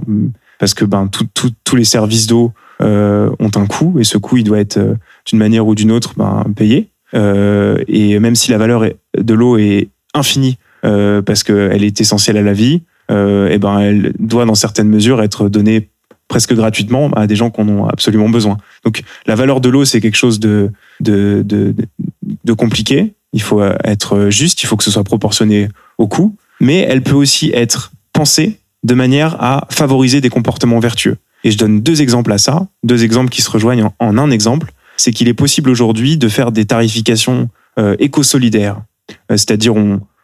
parce 0.57 0.73
que 0.73 0.83
ben 0.83 1.09
tous 1.11 1.75
les 1.75 1.83
services 1.83 2.25
d'eau 2.25 2.53
euh, 2.81 3.29
ont 3.39 3.51
un 3.55 3.65
coût 3.65 3.99
et 3.99 4.03
ce 4.03 4.17
coût 4.17 4.37
il 4.37 4.43
doit 4.43 4.59
être 4.59 4.77
euh, 4.77 4.95
d'une 5.25 5.39
manière 5.39 5.65
ou 5.67 5.75
d'une 5.75 5.91
autre 5.91 6.13
ben, 6.17 6.45
payé. 6.55 6.89
Euh, 7.13 7.83
et 7.87 8.19
même 8.19 8.35
si 8.35 8.51
la 8.51 8.57
valeur 8.57 8.83
de 9.17 9.33
l'eau 9.33 9.57
est 9.57 9.89
infinie 10.13 10.57
euh, 10.83 11.21
parce 11.21 11.43
qu'elle 11.43 11.83
est 11.83 12.01
essentielle 12.01 12.37
à 12.37 12.41
la 12.41 12.53
vie, 12.53 12.81
et 13.09 13.57
ben 13.57 13.79
elle 13.79 14.11
doit 14.19 14.43
dans 14.43 14.53
certaines 14.53 14.89
mesures 14.89 15.21
être 15.21 15.47
donnée 15.47 15.87
presque 16.27 16.53
gratuitement 16.53 17.09
à 17.11 17.25
des 17.25 17.37
gens 17.37 17.49
qui 17.49 17.61
en 17.61 17.69
ont 17.69 17.87
absolument 17.87 18.27
besoin. 18.27 18.57
Donc 18.83 19.01
la 19.25 19.35
valeur 19.35 19.61
de 19.61 19.69
l'eau 19.69 19.85
c'est 19.85 20.01
quelque 20.01 20.17
chose 20.17 20.41
de, 20.41 20.71
de, 20.99 21.41
de, 21.45 21.73
de- 22.43 22.53
compliqué. 22.53 23.13
Il 23.31 23.41
faut 23.41 23.63
être 23.85 24.29
juste, 24.29 24.61
il 24.61 24.65
faut 24.65 24.75
que 24.75 24.83
ce 24.83 24.91
soit 24.91 25.05
proportionné 25.05 25.69
au 25.97 26.07
coût, 26.07 26.35
mais 26.59 26.79
elle 26.79 27.01
peut 27.01 27.15
aussi 27.15 27.49
être 27.53 27.93
pensée 28.11 28.59
de 28.83 28.93
manière 28.93 29.41
à 29.41 29.67
favoriser 29.69 30.19
des 30.19 30.29
comportements 30.29 30.79
vertueux. 30.79 31.15
Et 31.43 31.51
je 31.51 31.57
donne 31.57 31.81
deux 31.81 32.01
exemples 32.01 32.31
à 32.31 32.37
ça, 32.37 32.67
deux 32.83 33.03
exemples 33.03 33.29
qui 33.29 33.41
se 33.41 33.49
rejoignent 33.49 33.89
en, 33.99 34.17
un 34.17 34.31
exemple. 34.31 34.71
C'est 34.97 35.11
qu'il 35.11 35.27
est 35.27 35.33
possible 35.33 35.69
aujourd'hui 35.69 36.17
de 36.17 36.27
faire 36.27 36.51
des 36.51 36.65
tarifications 36.65 37.49
euh, 37.77 37.95
éco-solidaires. 37.99 38.81
Euh, 39.31 39.37
c'est-à-dire, 39.37 39.75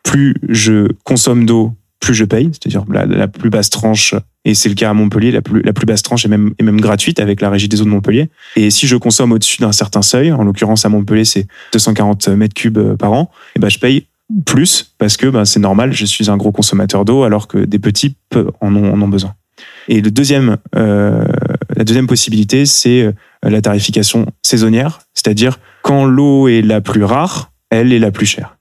plus 0.03 0.35
je 0.49 0.87
consomme 1.03 1.45
d'eau, 1.45 1.73
plus 1.99 2.13
je 2.13 2.25
paye. 2.25 2.49
C'est-à-dire, 2.51 2.83
la, 2.89 3.27
plus 3.27 3.49
basse 3.49 3.69
tranche, 3.69 4.15
et 4.45 4.55
c'est 4.55 4.69
le 4.69 4.75
cas 4.75 4.89
à 4.89 4.93
Montpellier, 4.93 5.31
la 5.31 5.41
plus, 5.41 5.61
la 5.61 5.73
plus 5.73 5.85
basse 5.85 6.01
tranche 6.01 6.25
est 6.25 6.29
même, 6.29 6.53
est 6.59 6.63
même 6.63 6.81
gratuite 6.81 7.19
avec 7.19 7.39
la 7.39 7.49
régie 7.49 7.69
des 7.69 7.81
eaux 7.81 7.85
de 7.85 7.89
Montpellier. 7.89 8.29
Et 8.55 8.71
si 8.71 8.87
je 8.87 8.95
consomme 8.97 9.31
au-dessus 9.31 9.61
d'un 9.61 9.71
certain 9.71 10.01
seuil, 10.01 10.31
en 10.31 10.43
l'occurrence 10.43 10.85
à 10.85 10.89
Montpellier, 10.89 11.25
c'est 11.25 11.47
240 11.71 12.29
mètres 12.29 12.55
cubes 12.55 12.77
euh, 12.77 12.95
par 12.95 13.13
an, 13.13 13.31
et 13.55 13.59
ben, 13.59 13.69
je 13.69 13.79
paye 13.79 14.07
plus 14.45 14.93
parce 14.97 15.17
que 15.17 15.27
ben, 15.27 15.45
c'est 15.45 15.59
normal, 15.59 15.93
je 15.93 16.05
suis 16.05 16.29
un 16.29 16.37
gros 16.37 16.51
consommateur 16.51 17.05
d'eau 17.05 17.23
alors 17.23 17.47
que 17.47 17.59
des 17.59 17.79
petits 17.79 18.15
en 18.61 18.75
ont 18.75 19.07
besoin. 19.07 19.35
Et 19.87 20.01
le 20.01 20.11
deuxième, 20.11 20.57
euh, 20.75 21.25
la 21.75 21.83
deuxième 21.83 22.07
possibilité, 22.07 22.65
c'est 22.65 23.03
euh, 23.03 23.11
la 23.43 23.61
tarification 23.61 24.27
saisonnière, 24.41 25.01
c'est-à-dire 25.13 25.59
quand 25.81 26.05
l'eau 26.05 26.47
est 26.47 26.61
la 26.61 26.81
plus 26.81 27.03
rare, 27.03 27.51
elle 27.69 27.91
est 27.93 27.99
la 27.99 28.11
plus 28.11 28.25
chère. 28.25 28.57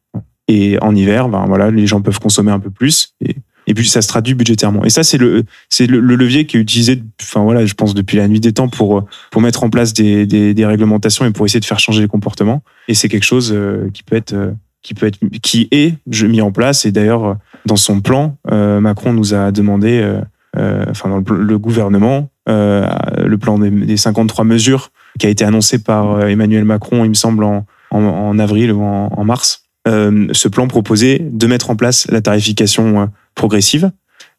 Et 0.48 0.78
en 0.82 0.94
hiver, 0.94 1.28
ben 1.28 1.44
voilà, 1.46 1.70
les 1.70 1.86
gens 1.86 2.02
peuvent 2.02 2.18
consommer 2.18 2.50
un 2.50 2.58
peu 2.58 2.70
plus 2.70 3.14
et, 3.24 3.74
puis 3.74 3.88
ça 3.88 4.02
se 4.02 4.08
traduit 4.08 4.34
budgétairement. 4.34 4.84
Et 4.84 4.90
ça, 4.90 5.02
c'est 5.02 5.16
le, 5.16 5.44
c'est 5.70 5.86
le, 5.86 6.00
le 6.00 6.14
levier 6.14 6.46
qui 6.46 6.58
est 6.58 6.60
utilisé, 6.60 7.02
enfin 7.22 7.42
voilà, 7.42 7.64
je 7.64 7.72
pense 7.72 7.94
depuis 7.94 8.18
la 8.18 8.28
nuit 8.28 8.40
des 8.40 8.52
temps 8.52 8.68
pour 8.68 9.06
pour 9.30 9.40
mettre 9.40 9.64
en 9.64 9.70
place 9.70 9.94
des, 9.94 10.26
des, 10.26 10.52
des 10.52 10.66
réglementations 10.66 11.24
et 11.24 11.30
pour 11.30 11.46
essayer 11.46 11.60
de 11.60 11.64
faire 11.64 11.78
changer 11.78 12.02
les 12.02 12.08
comportements. 12.08 12.62
Et 12.88 12.94
c'est 12.94 13.08
quelque 13.08 13.24
chose 13.24 13.50
euh, 13.54 13.88
qui 13.94 14.02
peut 14.02 14.16
être 14.16 14.34
euh, 14.34 14.50
qui 14.82 14.92
peut 14.92 15.06
être 15.06 15.18
qui 15.42 15.68
est 15.70 15.94
mis 16.26 16.42
en 16.42 16.52
place. 16.52 16.84
Et 16.84 16.92
d'ailleurs, 16.92 17.38
dans 17.64 17.76
son 17.76 18.00
plan, 18.00 18.36
Macron 18.50 19.12
nous 19.12 19.32
a 19.32 19.52
demandé, 19.52 20.20
enfin 20.56 21.08
dans 21.08 21.22
le, 21.34 21.58
gouvernement, 21.58 22.28
euh, 22.48 22.86
le 23.24 23.38
plan 23.38 23.58
des, 23.58 23.70
des 23.70 23.96
53 23.96 24.44
mesures 24.44 24.90
qui 25.18 25.26
a 25.26 25.30
été 25.30 25.44
annoncé 25.44 25.78
par 25.78 26.12
euh, 26.12 26.26
Emmanuel 26.26 26.64
Macron, 26.64 27.04
il 27.04 27.10
me 27.10 27.14
semble 27.14 27.44
en, 27.44 28.38
avril 28.38 28.72
ou 28.72 28.82
en, 28.82 29.24
mars. 29.24 29.64
Euh, 29.86 30.28
ce 30.32 30.48
plan 30.48 30.68
proposait 30.68 31.18
de 31.20 31.46
mettre 31.46 31.70
en 31.70 31.76
place 31.76 32.06
la 32.10 32.20
tarification 32.20 33.02
euh, 33.02 33.06
progressive. 33.34 33.90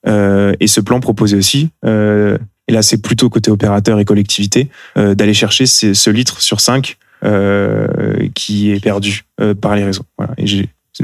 Euh, 0.07 0.53
et 0.59 0.67
ce 0.67 0.81
plan 0.81 0.99
proposait 0.99 1.37
aussi, 1.37 1.69
euh, 1.85 2.37
et 2.67 2.73
là 2.73 2.81
c'est 2.81 3.01
plutôt 3.01 3.29
côté 3.29 3.49
opérateur 3.51 3.99
et 3.99 4.05
collectivité, 4.05 4.69
euh, 4.97 5.15
d'aller 5.15 5.33
chercher 5.33 5.65
ce, 5.65 6.09
litre 6.09 6.41
sur 6.41 6.59
5 6.59 6.97
euh, 7.23 8.27
qui 8.35 8.71
est 8.71 8.83
perdu 8.83 9.23
euh, 9.39 9.53
par 9.53 9.75
les 9.75 9.85
réseaux. 9.85 10.03
Voilà. 10.17 10.33
Et 10.37 10.45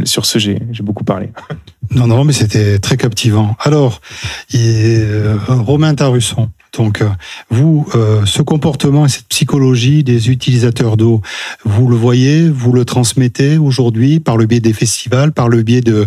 sur 0.06 0.26
ce, 0.26 0.40
j'ai, 0.40 0.60
beaucoup 0.82 1.04
parlé. 1.04 1.30
Non, 1.92 2.06
non, 2.06 2.24
mais 2.24 2.34
c'était 2.34 2.78
très 2.78 2.98
captivant. 2.98 3.56
Alors, 3.62 4.00
euh, 4.54 5.40
Romain 5.48 5.96
Tarusson, 5.96 6.52
donc 6.78 7.02
euh, 7.02 7.10
vous, 7.50 7.88
euh, 7.96 8.28
ce 8.28 8.44
comportement 8.44 9.08
et 9.08 9.10
cette 9.10 9.26
psychologie 9.28 10.04
des 10.04 10.30
utilisateurs 10.30 10.98
d'eau, 10.98 11.24
vous 11.66 11.88
le 11.88 11.96
voyez, 11.96 12.48
vous 12.48 12.74
le 12.74 12.86
transmettez 12.86 13.58
aujourd'hui 13.58 14.20
par 14.20 14.38
le 14.38 14.46
biais 14.46 14.60
des 14.60 14.74
festivals, 14.74 15.32
par 15.32 15.50
le 15.50 15.64
biais 15.64 15.82
de, 15.82 16.06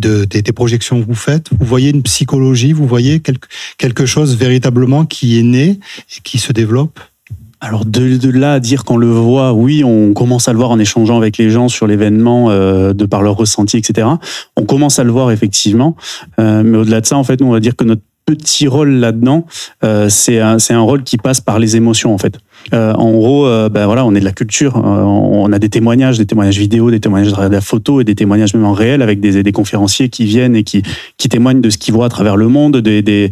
de 0.00 0.26
des 0.26 0.42
projections 0.52 1.00
que 1.00 1.06
vous 1.06 1.14
faites? 1.14 1.48
Vous 1.58 1.64
voyez 1.64 1.88
une 1.88 2.02
psychologie, 2.02 2.74
vous 2.74 2.86
voyez 2.86 3.20
quelque, 3.20 3.48
quelque 3.78 4.04
chose 4.04 4.36
véritablement 4.36 5.06
qui 5.06 5.38
est 5.38 5.42
né 5.42 5.80
et 6.14 6.20
qui 6.22 6.36
se 6.36 6.52
développe? 6.52 7.00
Alors 7.64 7.84
de, 7.84 8.16
de 8.16 8.28
là 8.28 8.54
à 8.54 8.60
dire 8.60 8.84
qu'on 8.84 8.96
le 8.96 9.06
voit, 9.06 9.52
oui, 9.52 9.84
on 9.84 10.14
commence 10.14 10.48
à 10.48 10.52
le 10.52 10.58
voir 10.58 10.72
en 10.72 10.80
échangeant 10.80 11.16
avec 11.16 11.38
les 11.38 11.48
gens 11.48 11.68
sur 11.68 11.86
l'événement, 11.86 12.50
euh, 12.50 12.92
de 12.92 13.06
par 13.06 13.22
leur 13.22 13.36
ressenti, 13.36 13.76
etc. 13.76 14.08
On 14.56 14.64
commence 14.64 14.98
à 14.98 15.04
le 15.04 15.12
voir 15.12 15.30
effectivement, 15.30 15.96
Euh, 16.40 16.64
mais 16.64 16.78
au-delà 16.78 17.00
de 17.00 17.06
ça, 17.06 17.16
en 17.16 17.22
fait, 17.22 17.40
nous, 17.40 17.46
on 17.46 17.52
va 17.52 17.60
dire 17.60 17.76
que 17.76 17.84
notre 17.84 18.02
petit 18.26 18.66
rôle 18.66 18.90
là-dedans, 18.90 19.46
euh, 19.84 20.08
c'est 20.08 20.40
un, 20.40 20.56
un 20.70 20.80
rôle 20.80 21.04
qui 21.04 21.18
passe 21.18 21.40
par 21.40 21.60
les 21.60 21.76
émotions, 21.76 22.12
en 22.12 22.18
fait. 22.18 22.36
En 22.72 23.12
gros, 23.12 23.46
ben 23.68 23.86
voilà, 23.86 24.04
on 24.04 24.14
est 24.14 24.20
de 24.20 24.24
la 24.24 24.32
culture. 24.32 24.76
on 24.76 25.52
a 25.52 25.58
des 25.58 25.68
témoignages, 25.68 26.18
des 26.18 26.26
témoignages 26.26 26.58
vidéo, 26.58 26.90
des 26.90 27.00
témoignages 27.00 27.32
de 27.32 27.52
la 27.52 27.60
photo 27.60 28.00
et 28.00 28.04
des 28.04 28.14
témoignages 28.14 28.54
même 28.54 28.64
en 28.64 28.72
réel 28.72 29.02
avec 29.02 29.20
des, 29.20 29.42
des 29.42 29.52
conférenciers 29.52 30.08
qui 30.08 30.24
viennent 30.24 30.56
et 30.56 30.62
qui, 30.62 30.82
qui 31.16 31.28
témoignent 31.28 31.60
de 31.60 31.70
ce 31.70 31.78
qu'ils 31.78 31.94
voient 31.94 32.06
à 32.06 32.08
travers 32.08 32.36
le 32.36 32.48
monde, 32.48 32.78
des, 32.78 33.02
des, 33.02 33.30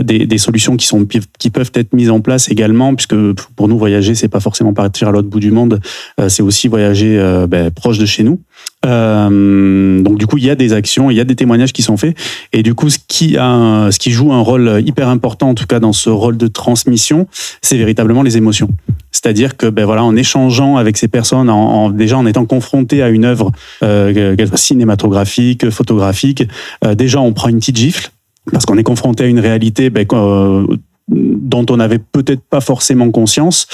des, 0.00 0.26
des, 0.26 0.38
solutions 0.38 0.76
qui, 0.76 0.86
sont, 0.86 1.06
qui 1.38 1.50
peuvent 1.50 1.72
être 1.74 1.92
mises 1.92 2.10
en 2.10 2.20
place 2.20 2.50
également, 2.50 2.94
puisque 2.94 3.16
pour 3.56 3.68
nous, 3.68 3.78
voyager, 3.78 4.14
c'est 4.14 4.28
pas 4.28 4.40
forcément 4.40 4.72
partir 4.72 5.08
à 5.08 5.12
l'autre 5.12 5.28
bout 5.28 5.40
du 5.40 5.50
monde, 5.50 5.80
c'est 6.28 6.42
aussi 6.42 6.68
voyager 6.68 7.18
ben, 7.48 7.70
proche 7.70 7.98
de 7.98 8.06
chez 8.06 8.22
nous. 8.22 8.40
Euh, 8.84 10.00
donc 10.00 10.18
du 10.18 10.26
coup, 10.26 10.38
il 10.38 10.44
y 10.44 10.50
a 10.50 10.54
des 10.54 10.72
actions, 10.72 11.10
il 11.10 11.16
y 11.16 11.20
a 11.20 11.24
des 11.24 11.36
témoignages 11.36 11.72
qui 11.72 11.82
sont 11.82 11.96
faits, 11.96 12.16
et 12.52 12.62
du 12.62 12.74
coup, 12.74 12.90
ce 12.90 12.98
qui 13.06 13.36
a, 13.38 13.88
ce 13.90 13.98
qui 13.98 14.10
joue 14.10 14.32
un 14.32 14.40
rôle 14.40 14.82
hyper 14.84 15.08
important, 15.08 15.50
en 15.50 15.54
tout 15.54 15.66
cas 15.66 15.80
dans 15.80 15.92
ce 15.92 16.10
rôle 16.10 16.36
de 16.36 16.46
transmission, 16.48 17.26
c'est 17.60 17.76
véritablement 17.76 18.22
les 18.22 18.36
émotions. 18.36 18.68
C'est-à-dire 19.12 19.56
que, 19.56 19.66
ben 19.66 19.84
voilà, 19.84 20.02
en 20.02 20.16
échangeant 20.16 20.76
avec 20.76 20.96
ces 20.96 21.08
personnes, 21.08 21.50
en, 21.50 21.90
déjà 21.90 22.18
en 22.18 22.26
étant 22.26 22.44
confronté 22.44 23.02
à 23.02 23.08
une 23.08 23.24
œuvre 23.24 23.52
euh, 23.82 24.34
cinématographique, 24.54 25.70
photographique, 25.70 26.44
euh, 26.84 26.94
déjà 26.94 27.20
on 27.20 27.32
prend 27.32 27.48
une 27.48 27.58
petite 27.58 27.76
gifle 27.76 28.10
parce 28.50 28.66
qu'on 28.66 28.78
est 28.78 28.82
confronté 28.82 29.24
à 29.24 29.26
une 29.26 29.38
réalité 29.38 29.90
ben, 29.90 30.04
dont 31.08 31.66
on 31.70 31.76
n'avait 31.76 31.98
peut-être 31.98 32.42
pas 32.42 32.60
forcément 32.60 33.10
conscience 33.10 33.68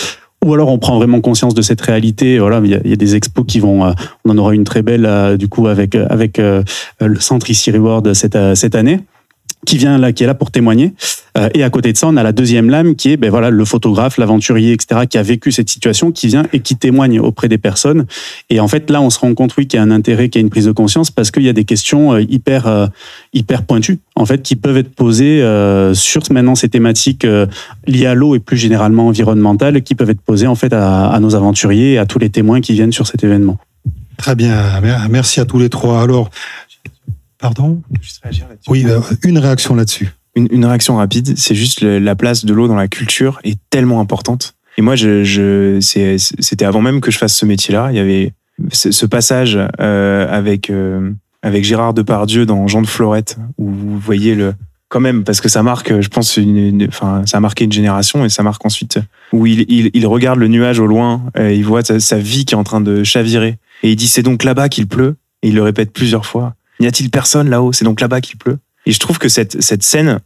ou 0.45 0.55
alors 0.55 0.69
on 0.69 0.79
prend 0.79 0.97
vraiment 0.97 1.21
conscience 1.21 1.55
de 1.55 1.63
cette 1.63 1.81
réalité. 1.81 2.39
Voilà, 2.39 2.61
il 2.65 2.71
y 2.71 2.93
a, 2.93 2.97
des 2.97 3.17
expos 3.17 3.45
qui 3.47 3.61
vont, 3.61 3.85
euh, 3.85 3.93
on 4.25 4.31
en 4.31 4.39
aura 4.39 4.55
une 4.55 4.65
très 4.65 4.83
belle 4.83 5.07
euh, 5.07 5.37
du 5.37 5.49
coup 5.49 5.67
avec 5.67 5.95
avec 5.95 6.39
euh, 6.39 6.63
le 7.01 7.21
centre 7.21 7.51
ici 7.51 7.71
Reward 7.71 8.15
cette 8.15 8.39
cette 8.55 8.75
année 8.75 9.01
qui 9.69 9.77
vient 9.77 9.99
là, 9.99 10.13
qui 10.13 10.25
est 10.25 10.27
là 10.27 10.35
pour 10.35 10.51
témoigner. 10.51 10.95
Euh, 11.37 11.51
et 11.53 11.63
à 11.63 11.69
côté 11.69 11.93
de 11.93 11.99
ça, 11.99 12.09
on 12.09 12.17
a 12.17 12.23
la 12.23 12.33
deuxième 12.33 12.71
lame 12.71 12.97
qui 12.97 13.13
est, 13.13 13.19
ben 13.19 13.29
voilà, 13.29 13.51
le 13.51 13.65
photographe, 13.67 14.17
l'aventurier, 14.17 14.73
etc., 14.73 15.03
qui 15.09 15.19
a 15.19 15.23
vécu 15.23 15.53
cette 15.53 15.69
situation, 15.69 16.11
qui 16.11 16.27
vient 16.27 16.45
et 16.55 16.61
qui 16.61 16.75
témoigne 16.75 17.21
auprès 17.21 17.49
des 17.49 17.59
personnes. 17.59 18.07
Et 18.49 18.61
en 18.61 18.69
fait, 18.69 18.89
là, 18.89 19.03
on 19.03 19.11
se 19.11 19.19
rend 19.19 19.35
compte, 19.35 19.55
oui, 19.59 19.67
qu'il 19.67 19.77
y 19.77 19.81
a 19.81 19.83
un 19.83 19.91
intérêt, 19.91 20.31
qu'il 20.31 20.41
y 20.41 20.43
a 20.43 20.47
une 20.47 20.49
prise 20.49 20.65
de 20.65 20.73
conscience, 20.73 21.11
parce 21.11 21.31
qu'il 21.31 21.43
y 21.43 21.51
a 21.51 21.53
des 21.53 21.67
questions 21.67 22.15
euh, 22.15 22.23
hyper, 22.23 22.67
euh, 22.67 22.87
hyper 23.35 23.63
pointues, 23.65 23.99
en 24.17 24.25
fait, 24.25 24.41
qui 24.43 24.57
peuvent 24.57 24.79
être 24.79 24.95
posées 24.95 25.45
sur 25.93 26.23
maintenant 26.31 26.55
ces 26.55 26.69
thématiques 26.69 27.27
liées 27.87 28.07
à 28.07 28.15
l'eau 28.15 28.35
et 28.35 28.41
plus 28.41 28.57
généralement 28.57 29.09
environnementales, 29.09 29.83
qui 29.83 29.95
peuvent 29.95 30.11
être 30.11 30.21
posées 30.21 30.47
en 30.47 30.55
fait 30.55 30.73
à, 30.73 31.09
à 31.09 31.21
nos 31.21 31.35
aventuriers 31.35 31.93
et 31.93 31.99
à 31.99 32.07
tous 32.07 32.19
les 32.19 32.31
témoins 32.31 32.61
qui 32.61 32.73
viennent 32.73 32.93
sur 32.93 33.07
cet 33.07 33.23
événement. 33.23 33.59
Très 34.17 34.35
bien, 34.35 34.59
merci 35.09 35.39
à 35.39 35.45
tous 35.45 35.61
les 35.61 35.69
trois. 35.69 36.03
Alors, 36.03 36.31
Pardon? 37.39 37.83
Oui, 38.69 38.85
euh, 38.87 39.01
une 39.25 39.39
réaction 39.39 39.75
là-dessus. 39.75 40.11
Une, 40.35 40.65
réaction 40.65 40.97
rapide, 40.97 41.37
c'est 41.37 41.57
juste 41.57 41.83
la 41.83 42.15
place 42.15 42.45
de 42.45 42.55
l'eau 42.55 42.69
dans 42.69 42.77
la 42.77 42.87
culture 42.87 43.41
est 43.43 43.59
tellement 43.71 44.01
importante. 44.01 44.55
Et 44.77 44.83
moi, 44.83 44.95
je, 44.95 45.79
c'était 45.81 46.65
avant 46.65 46.81
même 46.81 47.01
que 47.01 47.11
je 47.11 47.19
fasse 47.19 47.35
ce 47.35 47.45
métier-là. 47.45 47.89
Il 47.91 47.97
y 47.97 47.99
avait 47.99 48.35
ce, 48.71 49.07
passage 49.07 49.59
euh, 49.81 50.29
avec 50.31 50.71
euh, 50.71 51.11
avec 51.43 51.65
Gérard 51.65 51.93
Depardieu 51.93 52.47
dans 52.47 52.69
Jean 52.69 52.83
de 52.83 52.87
Florette, 52.87 53.37
où 53.57 53.69
vous 53.69 53.99
voyez 53.99 54.37
le 54.37 54.55
quand 54.89 55.01
même 55.01 55.25
parce 55.25 55.41
que 55.41 55.49
ça 55.49 55.63
marque, 55.65 56.01
je 56.01 56.09
pense, 56.09 56.37
une, 56.37 56.87
enfin, 56.89 57.23
ça 57.27 57.39
a 57.39 57.41
marqué 57.41 57.65
une 57.65 57.73
génération 57.73 58.25
et 58.25 58.29
ça 58.29 58.43
marque 58.45 58.65
ensuite 58.65 59.01
où 59.33 59.45
il, 59.45 59.67
il, 59.69 60.07
regarde 60.07 60.39
le 60.39 60.49
nuage 60.49 60.79
au 60.79 60.87
loin, 60.87 61.25
et 61.39 61.57
il 61.57 61.65
voit 61.65 61.85
sa, 61.85 62.01
sa 62.01 62.19
vie 62.19 62.45
qui 62.45 62.55
est 62.55 62.57
en 62.57 62.65
train 62.65 62.81
de 62.81 63.05
chavirer 63.05 63.59
et 63.83 63.91
il 63.91 63.97
dit 63.97 64.09
c'est 64.09 64.23
donc 64.23 64.45
là-bas 64.45 64.69
qu'il 64.69 64.87
pleut 64.87 65.17
et 65.43 65.49
il 65.49 65.55
le 65.55 65.63
répète 65.63 65.93
plusieurs 65.93 66.25
fois. 66.25 66.55
N'y 66.81 66.87
a-t-il 66.87 67.11
personne 67.11 67.49
là-haut? 67.49 67.73
C'est 67.73 67.85
donc 67.85 68.01
là-bas 68.01 68.21
qu'il 68.21 68.37
pleut. 68.37 68.59
Et 68.87 68.93
je 68.93 68.99
trouve 68.99 69.19
que 69.19 69.29
cette, 69.29 69.61
cette 69.63 69.83
scène, 69.83 70.21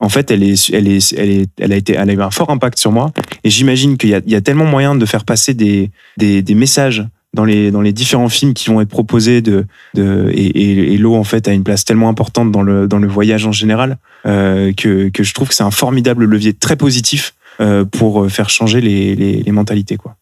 en 0.00 0.08
fait, 0.08 0.30
elle, 0.30 0.42
est, 0.42 0.70
elle, 0.70 0.88
est, 0.88 1.12
elle, 1.12 1.30
est, 1.30 1.50
elle, 1.58 1.72
a 1.72 1.76
été, 1.76 1.94
elle 1.94 2.10
a 2.10 2.12
eu 2.12 2.22
un 2.22 2.30
fort 2.30 2.50
impact 2.50 2.78
sur 2.78 2.92
moi. 2.92 3.12
Et 3.44 3.50
j'imagine 3.50 3.96
qu'il 3.96 4.10
y 4.10 4.30
y 4.30 4.34
a 4.34 4.40
tellement 4.40 4.64
moyen 4.64 4.94
de 4.94 5.06
faire 5.06 5.24
passer 5.24 5.54
des, 5.54 5.90
des, 6.16 6.42
des 6.42 6.54
messages 6.54 7.06
dans 7.34 7.44
les, 7.44 7.70
dans 7.70 7.80
les 7.80 7.92
différents 7.92 8.28
films 8.28 8.54
qui 8.54 8.70
vont 8.70 8.80
être 8.80 8.88
proposés 8.88 9.40
de, 9.40 9.66
de, 9.94 10.30
et, 10.32 10.94
et, 10.94 10.98
l'eau 10.98 11.14
en 11.14 11.24
fait 11.24 11.46
a 11.46 11.52
une 11.52 11.62
place 11.62 11.84
tellement 11.84 12.08
importante 12.08 12.50
dans 12.50 12.62
le, 12.62 12.88
dans 12.88 12.98
le 12.98 13.06
voyage 13.06 13.46
en 13.46 13.52
général 13.52 13.98
euh, 14.26 14.72
que, 14.72 15.08
que 15.10 15.22
je 15.22 15.32
trouve 15.32 15.48
que 15.48 15.54
c'est 15.54 15.62
un 15.62 15.70
formidable 15.70 16.24
levier 16.24 16.54
très 16.54 16.76
positif 16.76 17.34
euh, 17.60 17.84
pour 17.84 18.28
faire 18.30 18.50
changer 18.50 18.80
les, 18.80 19.14
les, 19.14 19.52
mentalités 19.52 19.96
quoi. 19.96 20.16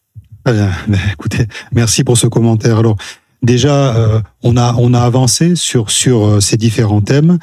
bien. 0.45 0.69
Écoutez, 1.13 1.47
merci 1.71 2.03
pour 2.03 2.17
ce 2.17 2.27
commentaire. 2.27 2.77
Alors, 2.77 2.97
déjà, 3.41 3.95
euh, 3.95 4.21
on 4.43 4.57
a 4.57 4.75
on 4.77 4.93
a 4.93 5.01
avancé 5.01 5.55
sur 5.55 5.91
sur 5.91 6.25
euh, 6.25 6.39
ces 6.39 6.57
différents 6.57 7.01
thèmes. 7.01 7.37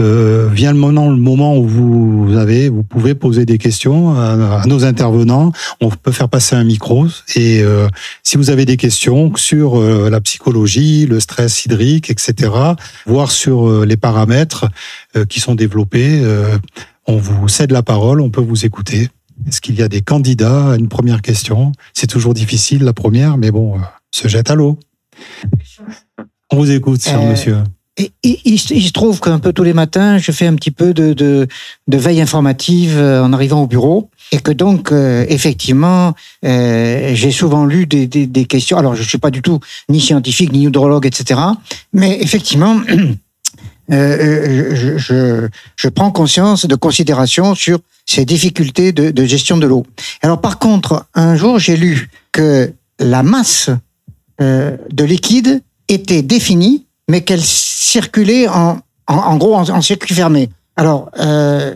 Euh, 0.00 0.48
vient 0.48 0.72
le 0.72 0.78
moment, 0.78 1.08
le 1.08 1.16
moment 1.16 1.56
où 1.56 1.68
vous 1.68 2.36
avez, 2.36 2.68
vous 2.68 2.82
pouvez 2.82 3.14
poser 3.14 3.46
des 3.46 3.58
questions 3.58 4.18
à, 4.18 4.64
nos 4.66 4.84
intervenants. 4.84 5.52
On 5.80 5.88
peut 5.88 6.10
faire 6.10 6.28
passer 6.28 6.56
un 6.56 6.64
micro 6.64 7.06
et 7.36 7.62
euh, 7.62 7.86
si 8.24 8.36
vous 8.36 8.50
avez 8.50 8.64
des 8.64 8.76
questions 8.76 9.32
sur 9.36 9.80
la 9.80 10.20
psychologie, 10.20 11.06
le 11.06 11.20
stress 11.20 11.64
hydrique, 11.64 12.10
etc., 12.10 12.50
voire 13.06 13.30
sur 13.30 13.84
les 13.86 13.96
paramètres 13.96 14.66
qui 15.28 15.38
sont 15.38 15.54
développés, 15.54 16.20
on 17.06 17.16
vous 17.16 17.46
cède 17.46 17.70
la 17.70 17.84
parole, 17.84 18.20
on 18.20 18.30
peut 18.30 18.40
vous 18.40 18.66
écouter. 18.66 19.10
Est-ce 19.46 19.60
qu'il 19.60 19.76
y 19.76 19.82
a 19.82 19.88
des 19.88 20.00
candidats 20.00 20.72
à 20.72 20.76
une 20.76 20.88
première 20.88 21.22
question? 21.22 21.70
C'est 21.92 22.08
toujours 22.08 22.34
difficile 22.34 22.82
la 22.82 22.92
première, 22.92 23.36
mais 23.36 23.52
bon, 23.52 23.76
se 24.10 24.26
jette 24.26 24.50
à 24.50 24.56
l'eau. 24.56 24.76
On 26.50 26.56
vous 26.56 26.70
écoute, 26.70 27.02
cher 27.02 27.20
euh, 27.20 27.30
monsieur. 27.30 27.58
Et, 27.96 28.10
il, 28.22 28.58
se 28.58 28.92
trouve 28.92 29.20
qu'un 29.20 29.38
peu 29.38 29.52
tous 29.52 29.62
les 29.62 29.72
matins, 29.72 30.18
je 30.18 30.32
fais 30.32 30.46
un 30.46 30.54
petit 30.54 30.70
peu 30.70 30.92
de, 30.94 31.12
de, 31.12 31.48
veille 31.96 32.20
informative 32.20 32.96
euh, 32.96 33.22
en 33.22 33.32
arrivant 33.32 33.62
au 33.62 33.66
bureau. 33.66 34.10
Et 34.32 34.38
que 34.38 34.50
donc, 34.50 34.90
euh, 34.90 35.24
effectivement, 35.28 36.14
j'ai 36.42 37.30
souvent 37.30 37.66
lu 37.66 37.86
des, 37.86 38.06
des, 38.06 38.44
questions. 38.46 38.78
Alors, 38.78 38.94
je 38.94 39.02
ne 39.02 39.06
suis 39.06 39.18
pas 39.18 39.30
du 39.30 39.42
tout 39.42 39.60
ni 39.88 40.00
scientifique, 40.00 40.52
ni 40.52 40.64
hydrologue, 40.64 41.06
etc. 41.06 41.40
Mais 41.92 42.18
effectivement, 42.20 42.80
je, 43.88 44.96
je, 44.96 45.48
je, 45.76 45.88
prends 45.88 46.10
conscience 46.10 46.66
de 46.66 46.74
considération 46.74 47.54
sur 47.54 47.78
ces 48.06 48.24
difficultés 48.24 48.92
de, 48.92 49.10
de 49.10 49.24
gestion 49.24 49.56
de 49.56 49.66
l'eau. 49.66 49.86
Alors, 50.22 50.40
par 50.40 50.58
contre, 50.58 51.06
un 51.14 51.36
jour, 51.36 51.58
j'ai 51.58 51.76
lu 51.76 52.10
que 52.32 52.72
la 52.98 53.22
masse 53.22 53.70
euh, 54.40 54.76
de 54.92 55.04
liquide 55.04 55.62
était 55.88 56.22
définie, 56.22 56.86
mais 57.08 57.22
qu'elle 57.22 57.42
circulait 57.42 58.48
en, 58.48 58.78
en, 59.06 59.36
gros 59.36 59.54
en, 59.54 59.82
circuit 59.82 60.14
fermé. 60.14 60.48
Alors, 60.76 61.10
euh, 61.18 61.74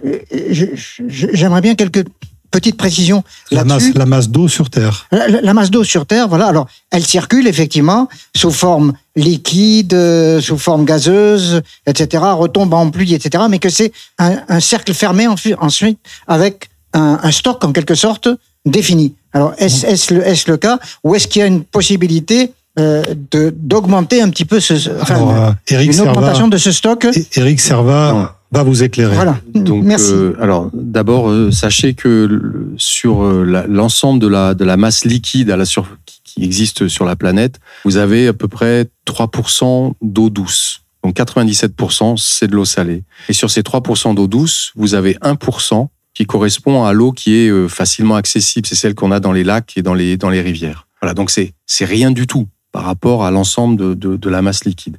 j'aimerais 1.08 1.60
bien 1.60 1.74
quelques 1.74 2.04
petites 2.50 2.76
précisions 2.76 3.22
la 3.50 3.64
masse, 3.64 3.94
la 3.94 4.06
masse 4.06 4.28
d'eau 4.30 4.48
sur 4.48 4.70
Terre. 4.70 5.06
La, 5.12 5.54
masse 5.54 5.70
d'eau 5.70 5.84
sur 5.84 6.06
Terre, 6.06 6.28
voilà. 6.28 6.46
Alors, 6.46 6.66
elle 6.90 7.04
circule 7.04 7.46
effectivement 7.46 8.08
sous 8.34 8.50
forme 8.50 8.94
liquide, 9.14 9.94
euh, 9.94 10.40
sous 10.40 10.58
forme 10.58 10.84
gazeuse, 10.84 11.62
etc. 11.86 12.24
Retombe 12.32 12.74
en 12.74 12.90
pluie, 12.90 13.14
etc. 13.14 13.44
Mais 13.50 13.58
que 13.58 13.68
c'est 13.68 13.92
un, 14.18 14.60
cercle 14.60 14.94
fermé 14.94 15.26
ensuite 15.28 15.98
avec 16.26 16.70
un, 16.94 17.20
un 17.22 17.30
stock 17.30 17.62
en 17.64 17.72
quelque 17.72 17.94
sorte 17.94 18.28
défini. 18.64 19.14
Alors, 19.32 19.54
est-ce 19.58 20.14
le, 20.14 20.26
est 20.26 20.48
le, 20.48 20.56
cas 20.56 20.78
ou 21.04 21.14
est-ce 21.14 21.28
qu'il 21.28 21.40
y 21.40 21.42
a 21.42 21.46
une 21.46 21.62
possibilité 21.62 22.52
euh, 22.78 23.02
d'augmenter 23.32 24.22
un 24.22 24.30
petit 24.30 24.44
peu 24.44 24.60
ce, 24.60 24.74
enfin, 25.00 25.56
euh, 25.70 25.82
une 25.82 26.00
augmentation 26.00 26.48
de 26.48 26.56
ce 26.56 26.72
stock? 26.72 27.06
Eric 27.36 27.60
Serva 27.60 28.36
va 28.50 28.62
vous 28.62 28.82
éclairer. 28.82 29.14
Voilà. 29.14 29.38
Donc, 29.54 29.84
Merci. 29.84 30.12
Euh, 30.12 30.34
alors, 30.40 30.70
d'abord, 30.72 31.28
euh, 31.28 31.50
sachez 31.50 31.94
que 31.94 32.72
sur 32.78 33.22
l'ensemble 33.22 34.20
de 34.20 34.28
la, 34.28 34.54
de 34.54 34.64
la 34.64 34.76
masse 34.76 35.04
liquide 35.04 35.50
à 35.50 35.56
la 35.56 35.64
sur, 35.64 35.88
qui 36.24 36.42
existe 36.42 36.88
sur 36.88 37.04
la 37.04 37.16
planète, 37.16 37.60
vous 37.84 37.96
avez 37.96 38.28
à 38.28 38.32
peu 38.32 38.48
près 38.48 38.86
3% 39.06 39.92
d'eau 40.00 40.30
douce. 40.30 40.82
Donc 41.04 41.16
97%, 41.16 42.16
c'est 42.16 42.48
de 42.48 42.54
l'eau 42.54 42.64
salée. 42.64 43.04
Et 43.28 43.32
sur 43.32 43.50
ces 43.50 43.62
3% 43.62 44.14
d'eau 44.14 44.26
douce, 44.26 44.72
vous 44.76 44.94
avez 44.94 45.14
1% 45.14 45.88
qui 46.18 46.26
correspond 46.26 46.82
à 46.82 46.92
l'eau 46.92 47.12
qui 47.12 47.36
est 47.36 47.48
euh, 47.48 47.68
facilement 47.68 48.16
accessible. 48.16 48.66
C'est 48.66 48.74
celle 48.74 48.96
qu'on 48.96 49.12
a 49.12 49.20
dans 49.20 49.30
les 49.30 49.44
lacs 49.44 49.74
et 49.76 49.82
dans 49.82 49.94
les, 49.94 50.16
dans 50.16 50.30
les 50.30 50.40
rivières. 50.40 50.88
Voilà, 51.00 51.14
donc 51.14 51.30
c'est, 51.30 51.54
rien 51.84 52.10
du 52.10 52.26
tout 52.26 52.48
par 52.72 52.82
rapport 52.82 53.24
à 53.24 53.30
l'ensemble 53.30 53.76
de, 53.76 53.94
de, 53.94 54.28
la 54.28 54.42
masse 54.42 54.64
liquide. 54.64 54.96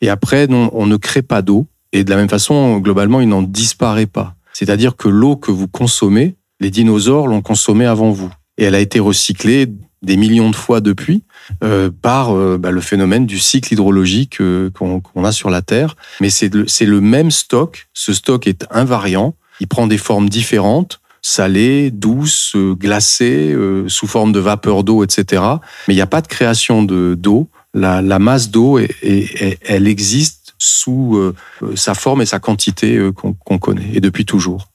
Et 0.00 0.08
après, 0.08 0.48
on 0.50 0.86
ne 0.86 0.96
crée 0.96 1.20
pas 1.20 1.42
d'eau. 1.42 1.66
Et 1.92 2.02
de 2.02 2.08
la 2.08 2.16
même 2.16 2.30
façon, 2.30 2.78
globalement, 2.78 3.20
il 3.20 3.28
n'en 3.28 3.42
disparaît 3.42 4.06
pas. 4.06 4.36
C'est-à-dire 4.54 4.96
que 4.96 5.06
l'eau 5.06 5.36
que 5.36 5.50
vous 5.50 5.68
consommez, 5.68 6.34
les 6.60 6.70
dinosaures 6.70 7.26
l'ont 7.26 7.42
consommée 7.42 7.84
avant 7.84 8.10
vous. 8.10 8.32
Et 8.56 8.64
elle 8.64 8.74
a 8.74 8.80
été 8.80 9.00
recyclée 9.00 9.68
des 10.00 10.16
millions 10.16 10.48
de 10.48 10.56
fois 10.56 10.80
depuis 10.80 11.24
euh, 11.62 11.90
par 11.90 12.34
euh, 12.34 12.56
bah, 12.56 12.70
le 12.70 12.80
phénomène 12.80 13.26
du 13.26 13.38
cycle 13.38 13.74
hydrologique 13.74 14.38
qu'on, 14.72 15.24
a 15.24 15.32
sur 15.32 15.50
la 15.50 15.60
Terre. 15.60 15.94
Mais 16.22 16.30
c'est 16.30 16.48
le 16.48 17.00
même 17.02 17.30
stock. 17.30 17.86
Ce 17.92 18.14
stock 18.14 18.46
est 18.46 18.64
invariant. 18.70 19.36
Il 19.60 19.68
prend 19.68 19.86
des 19.86 19.98
formes 19.98 20.28
différentes, 20.28 21.00
salées, 21.24 21.90
douces, 21.90 22.52
euh, 22.54 22.74
glacées, 22.74 23.52
euh, 23.52 23.88
sous 23.88 24.06
forme 24.06 24.30
de 24.32 24.40
vapeur 24.40 24.84
d'eau, 24.84 25.02
etc. 25.02 25.42
Mais 25.88 25.94
il 25.94 25.96
n'y 25.96 26.02
a 26.02 26.06
pas 26.06 26.20
de 26.20 26.28
création 26.28 26.82
de 26.82 27.14
d'eau. 27.18 27.48
La, 27.72 28.02
masse 28.20 28.50
d'eau, 28.50 28.78
elle 28.78 29.88
existe 29.88 30.54
sous 30.58 31.16
euh, 31.16 31.34
sa 31.74 31.94
forme 31.94 32.22
et 32.22 32.26
sa 32.26 32.38
quantité 32.38 33.10
qu'on 33.16 33.58
connaît, 33.58 33.90
et 33.94 34.00
depuis 34.00 34.24
toujours. 34.24 34.68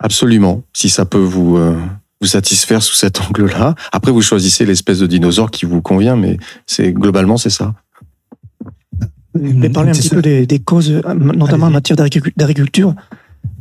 Absolument, 0.00 0.62
si 0.74 0.90
ça 0.90 1.06
peut 1.06 1.16
vous, 1.16 1.56
vous 2.20 2.26
satisfaire 2.26 2.82
sous 2.82 2.92
cet 2.92 3.22
angle-là. 3.22 3.74
Après, 3.90 4.12
vous 4.12 4.20
choisissez 4.20 4.66
l'espèce 4.66 4.98
de 4.98 5.06
dinosaure 5.06 5.50
qui 5.50 5.64
vous 5.64 5.80
convient, 5.80 6.16
mais 6.16 6.36
globalement 6.78 7.38
c'est 7.38 7.48
ça. 7.48 7.72
Voulez 9.34 9.68
parler 9.68 9.90
un 9.90 9.94
petit 9.94 10.08
peu 10.08 10.22
des, 10.22 10.46
des 10.46 10.58
causes, 10.60 11.02
notamment 11.14 11.66
en 11.66 11.70
matière 11.70 11.96
d'agriculture. 11.96 12.94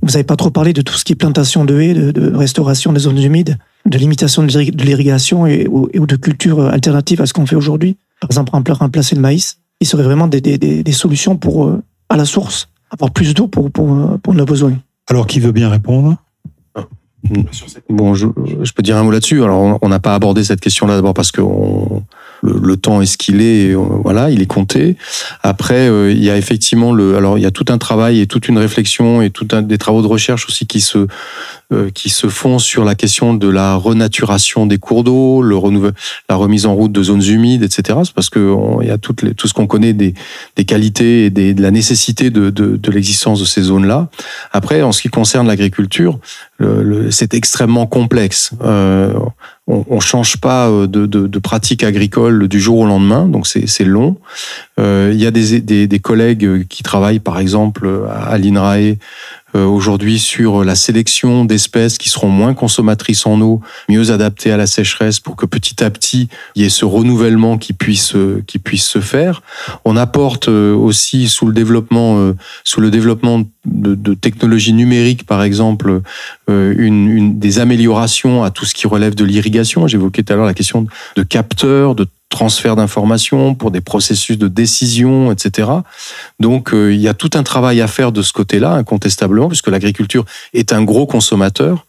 Vous 0.02 0.12
n'avez 0.12 0.24
pas 0.24 0.36
trop 0.36 0.50
parlé 0.52 0.72
de 0.74 0.82
tout 0.82 0.94
ce 0.94 1.04
qui 1.04 1.14
est 1.14 1.16
plantation 1.16 1.66
de 1.66 1.80
haies, 1.80 1.94
de, 1.94 2.12
de 2.12 2.36
restauration 2.36 2.94
des 2.94 3.02
zones 3.02 3.22
humides, 3.22 3.58
de 3.86 3.98
limitation 3.98 4.44
de 4.44 4.84
l'irrigation 4.84 5.48
et, 5.48 5.68
ou 5.68 6.06
de 6.06 6.16
culture 6.16 6.62
alternative 6.66 7.22
à 7.22 7.26
ce 7.26 7.34
qu'on 7.34 7.46
fait 7.46 7.56
aujourd'hui. 7.56 7.98
Par 8.20 8.30
exemple, 8.30 8.52
remplacer 8.72 9.16
le 9.16 9.22
maïs. 9.22 9.58
Il 9.82 9.88
serait 9.88 10.04
vraiment 10.04 10.28
des, 10.28 10.40
des, 10.40 10.58
des 10.58 10.92
solutions 10.92 11.36
pour, 11.36 11.66
euh, 11.66 11.82
à 12.08 12.16
la 12.16 12.26
source, 12.26 12.70
avoir 12.92 13.12
plus 13.12 13.34
d'eau 13.34 13.48
pour, 13.48 13.70
pour, 13.72 14.20
pour 14.22 14.34
nos 14.34 14.46
besoins. 14.46 14.78
Alors, 15.10 15.28
qui 15.28 15.40
veut 15.42 15.52
bien 15.52 15.70
répondre? 15.70 16.16
Bon, 17.90 18.14
je, 18.14 18.28
je, 18.62 18.72
peux 18.72 18.84
dire 18.84 18.98
un 18.98 19.04
mot 19.04 19.12
là-dessus. 19.12 19.44
Alors, 19.44 19.80
on 19.82 19.90
n'a 19.90 20.00
pas 20.00 20.14
abordé 20.14 20.44
cette 20.44 20.62
question-là 20.62 20.96
d'abord 20.96 21.14
parce 21.14 21.32
que 21.32 21.42
on, 21.42 22.04
le, 22.44 22.60
le, 22.62 22.78
temps 22.78 23.02
est 23.02 23.06
ce 23.06 23.18
qu'il 23.18 23.42
est, 23.42 23.72
euh, 23.72 23.78
voilà, 23.78 24.30
il 24.30 24.42
est 24.42 24.48
compté. 24.48 24.98
Après, 25.42 25.90
euh, 25.90 26.12
il 26.12 26.24
y 26.24 26.30
a 26.30 26.38
effectivement 26.38 26.92
le, 26.94 27.16
alors 27.16 27.38
il 27.38 27.42
y 27.42 27.46
a 27.46 27.52
tout 27.52 27.66
un 27.70 27.78
travail 27.78 28.20
et 28.20 28.28
toute 28.28 28.48
une 28.48 28.58
réflexion 28.58 29.22
et 29.22 29.30
tout 29.30 29.48
un 29.52 29.62
des 29.62 29.78
travaux 29.78 30.02
de 30.02 30.08
recherche 30.08 30.46
aussi 30.48 30.68
qui 30.68 30.82
se 30.82 31.08
euh, 31.72 31.90
qui 31.92 32.10
se 32.10 32.28
font 32.28 32.60
sur 32.60 32.84
la 32.84 32.96
question 32.96 33.34
de 33.34 33.48
la 33.48 33.76
renaturation 33.76 34.66
des 34.66 34.78
cours 34.78 35.04
d'eau, 35.04 35.42
le 35.42 35.58
la 36.30 36.36
remise 36.36 36.66
en 36.66 36.76
route 36.76 36.92
de 36.92 37.02
zones 37.02 37.24
humides, 37.24 37.64
etc. 37.64 38.00
C'est 38.04 38.14
parce 38.14 38.30
que 38.30 38.54
il 38.82 38.88
y 38.88 38.92
a 38.92 38.98
toutes 38.98 39.22
les, 39.22 39.34
tout 39.34 39.48
ce 39.48 39.54
qu'on 39.54 39.68
connaît 39.68 39.94
des, 39.94 40.14
des 40.58 40.66
qualités 40.66 41.26
et 41.26 41.30
des, 41.30 41.54
de 41.54 41.62
la 41.62 41.72
nécessité 41.72 42.30
de, 42.30 42.50
de, 42.50 42.76
de 42.76 42.92
l'existence 42.92 43.40
de 43.40 43.46
ces 43.46 43.62
zones-là. 43.62 44.10
Après, 44.52 44.82
en 44.82 44.92
ce 44.92 45.02
qui 45.02 45.10
concerne 45.10 45.48
l'agriculture, 45.48 46.20
c'est 47.10 47.34
extrêmement 47.34 47.86
complexe. 47.88 48.52
Euh, 48.64 49.14
on, 49.68 49.86
on 49.88 50.00
change 50.00 50.38
pas 50.38 50.70
de, 50.70 51.06
de, 51.06 51.28
de, 51.28 51.40
pratique 51.40 51.84
agricole 51.84 52.48
du 52.48 52.60
jour 52.60 52.80
au 52.80 52.86
lendemain, 52.86 53.28
donc 53.28 53.48
c'est 53.48 53.86
long. 53.86 54.18
Euh, 54.80 55.12
il 55.14 55.22
y 55.22 55.26
a 55.26 55.32
des, 55.32 55.62
des, 55.62 55.88
des, 55.88 56.00
collègues 56.00 56.68
qui 56.68 56.84
travaillent, 56.84 57.20
par 57.20 57.40
exemple, 57.40 57.90
à 58.12 58.38
l'INRAE 58.38 58.78
euh, 58.78 58.96
aujourd'hui 59.54 60.20
sur 60.20 60.64
la 60.64 60.76
sélection 60.76 61.46
d'espèces 61.46 61.98
qui 61.98 62.10
seront 62.10 62.30
moins 62.30 62.54
consommatrices 62.54 63.26
en 63.26 63.40
eau, 63.42 63.62
mieux 63.90 64.12
adaptées 64.12 64.52
à 64.52 64.58
la 64.58 64.68
sécheresse 64.68 65.20
pour 65.20 65.36
que 65.36 65.46
petit 65.46 65.84
à 65.84 65.90
petit 65.90 66.30
il 66.56 66.64
y 66.64 66.66
ait 66.66 66.70
ce 66.70 66.86
renouvellement 66.86 67.58
qui 67.58 67.74
puisse 67.74 68.16
qui 68.48 68.60
puisse 68.60 68.86
se 68.86 69.00
faire. 69.00 69.42
On 69.86 69.96
apporte 69.96 70.50
euh, 70.50 70.74
aussi 70.74 71.28
sous 71.28 71.46
le 71.46 71.54
développement 71.54 72.34
sous 72.64 72.82
le 72.82 72.92
développement 72.92 73.44
de, 73.66 73.96
de 73.96 74.14
technologies 74.14 74.74
numériques 74.74 75.26
par 75.26 75.44
exemple 75.44 76.02
une, 76.48 77.10
une, 77.10 77.40
des 77.40 77.60
améliorations 77.60 78.44
à 78.44 78.52
tout 78.52 78.66
ce 78.66 78.74
qui 78.74 78.88
relève 78.88 79.16
de 79.16 79.24
l'irrigation. 79.24 79.88
J'évoquais 79.88 80.24
tout 80.24 80.34
à 80.34 80.36
l'heure 80.36 80.46
la 80.46 80.54
question 80.54 80.88
de 81.16 81.24
capteurs, 81.24 81.96
de 81.96 82.08
transfert 82.34 82.76
d'informations, 82.76 83.54
pour 83.54 83.72
des 83.72 83.80
processus 83.80 84.38
de 84.38 84.48
décision, 84.48 85.32
etc. 85.32 85.70
Donc 86.40 86.74
euh, 86.74 86.92
il 86.92 87.00
y 87.00 87.08
a 87.08 87.14
tout 87.14 87.30
un 87.36 87.44
travail 87.44 87.80
à 87.80 87.88
faire 87.88 88.12
de 88.12 88.22
ce 88.22 88.34
côté-là, 88.34 88.72
incontestablement, 88.74 89.48
puisque 89.48 89.68
l'agriculture 89.68 90.26
est 90.54 90.74
un 90.74 90.84
gros 90.84 91.06
consommateur, 91.06 91.86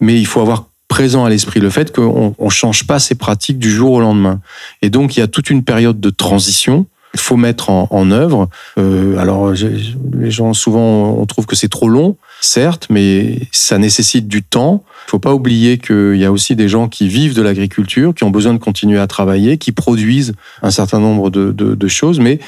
mais 0.00 0.18
il 0.18 0.26
faut 0.26 0.40
avoir 0.40 0.66
présent 0.86 1.24
à 1.24 1.28
l'esprit 1.28 1.60
le 1.60 1.68
fait 1.68 1.94
qu'on 1.94 2.34
ne 2.38 2.48
change 2.48 2.86
pas 2.86 2.98
ses 2.98 3.16
pratiques 3.16 3.58
du 3.58 3.70
jour 3.70 3.92
au 3.92 4.00
lendemain. 4.00 4.40
Et 4.82 4.88
donc 4.88 5.16
il 5.16 5.20
y 5.20 5.22
a 5.22 5.26
toute 5.26 5.50
une 5.50 5.64
période 5.64 6.00
de 6.00 6.10
transition 6.10 6.86
il 7.14 7.20
faut 7.20 7.36
mettre 7.36 7.70
en, 7.70 8.10
œuvre. 8.10 8.48
Euh, 8.78 9.16
alors, 9.16 9.52
les 9.52 10.30
gens 10.30 10.52
souvent 10.52 11.16
on 11.18 11.26
trouve 11.26 11.46
que 11.46 11.56
c'est 11.56 11.68
trop 11.68 11.88
long, 11.88 12.16
certes, 12.40 12.86
mais 12.90 13.38
ça 13.52 13.78
nécessite 13.78 14.28
du 14.28 14.42
temps. 14.42 14.84
Il 15.06 15.10
faut 15.10 15.18
pas 15.18 15.34
oublier 15.34 15.78
qu'il 15.78 16.16
y 16.16 16.24
a 16.24 16.32
aussi 16.32 16.54
des 16.54 16.68
gens 16.68 16.88
qui 16.88 17.08
vivent 17.08 17.34
de 17.34 17.42
l'agriculture, 17.42 18.14
qui 18.14 18.24
ont 18.24 18.30
besoin 18.30 18.52
de 18.52 18.58
continuer 18.58 18.98
à 18.98 19.06
travailler, 19.06 19.58
qui 19.58 19.72
produisent 19.72 20.34
un 20.62 20.70
certain 20.70 21.00
nombre 21.00 21.30
de, 21.30 21.88
choses. 21.88 22.20
Mais, 22.20 22.38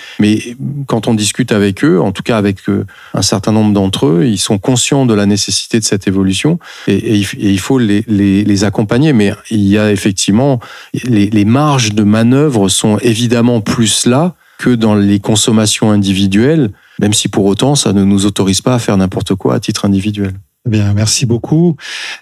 quand 0.86 1.08
on 1.08 1.14
discute 1.14 1.52
avec 1.52 1.82
eux, 1.84 2.00
en 2.00 2.12
tout 2.12 2.22
cas 2.22 2.36
avec 2.36 2.68
euh, 2.68 2.84
un 3.14 3.22
certain 3.22 3.52
nombre 3.52 3.72
d'entre 3.72 4.06
eux, 4.06 4.26
ils 4.26 4.38
sont 4.38 4.58
conscients 4.58 5.06
de 5.06 5.14
la 5.14 5.26
nécessité 5.26 5.80
de 5.80 5.84
cette 5.84 6.06
évolution 6.06 6.58
et, 6.86 7.16
il 7.38 7.58
faut 7.58 7.78
les, 7.78 8.64
accompagner. 8.64 9.12
Mais 9.12 9.32
il 9.50 9.66
y 9.66 9.78
a 9.78 9.90
effectivement 9.90 10.60
les, 11.04 11.30
les 11.30 11.44
marges 11.44 11.94
de 11.94 12.02
manœuvre 12.02 12.68
sont 12.68 12.98
évidemment 12.98 13.60
plus 13.60 14.06
là 14.06 14.34
que 14.60 14.74
dans 14.74 14.94
les 14.94 15.20
consommations 15.20 15.90
individuelles, 15.90 16.70
même 17.00 17.14
si 17.14 17.28
pour 17.28 17.46
autant 17.46 17.74
ça 17.74 17.94
ne 17.94 18.04
nous 18.04 18.26
autorise 18.26 18.60
pas 18.60 18.74
à 18.74 18.78
faire 18.78 18.96
n'importe 18.98 19.34
quoi 19.34 19.54
à 19.54 19.60
titre 19.60 19.86
individuel. 19.86 20.34
Eh 20.66 20.70
bien, 20.70 20.92
merci 20.92 21.24
beaucoup. 21.24 21.76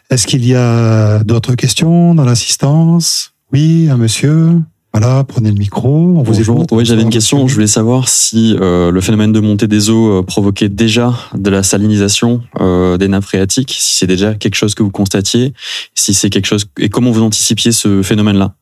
Est-ce 0.08 0.28
qu'il 0.28 0.46
y 0.46 0.54
a 0.54 1.24
d'autres 1.24 1.56
questions 1.56 2.14
dans 2.14 2.24
l'assistance? 2.24 3.32
Oui, 3.52 3.88
un 3.90 3.96
monsieur 3.96 4.60
voilà, 4.94 5.22
prenez 5.22 5.50
le 5.50 5.58
micro. 5.58 6.16
On 6.16 6.22
vous 6.22 6.32
Bonjour. 6.32 6.66
Oui, 6.72 6.84
j'avais 6.84 7.02
une 7.02 7.10
question. 7.10 7.46
Je 7.46 7.54
voulais 7.54 7.66
savoir 7.66 8.08
si 8.08 8.56
euh, 8.58 8.90
le 8.90 9.00
phénomène 9.02 9.32
de 9.32 9.38
montée 9.38 9.68
des 9.68 9.90
eaux 9.90 10.18
euh, 10.18 10.22
provoquait 10.22 10.70
déjà 10.70 11.14
de 11.34 11.50
la 11.50 11.62
salinisation 11.62 12.40
euh, 12.58 12.96
des 12.96 13.06
nappes 13.06 13.24
phréatiques, 13.24 13.76
si 13.78 13.96
c'est 13.98 14.06
déjà 14.06 14.34
quelque 14.34 14.54
chose 14.54 14.74
que 14.74 14.82
vous 14.82 14.90
constatiez, 14.90 15.52
si 15.94 16.14
c'est 16.14 16.30
quelque 16.30 16.46
chose 16.46 16.66
et 16.78 16.88
comment 16.88 17.10
vous 17.10 17.22
anticipiez 17.22 17.70
ce 17.70 18.02
phénomène-là? 18.02 18.54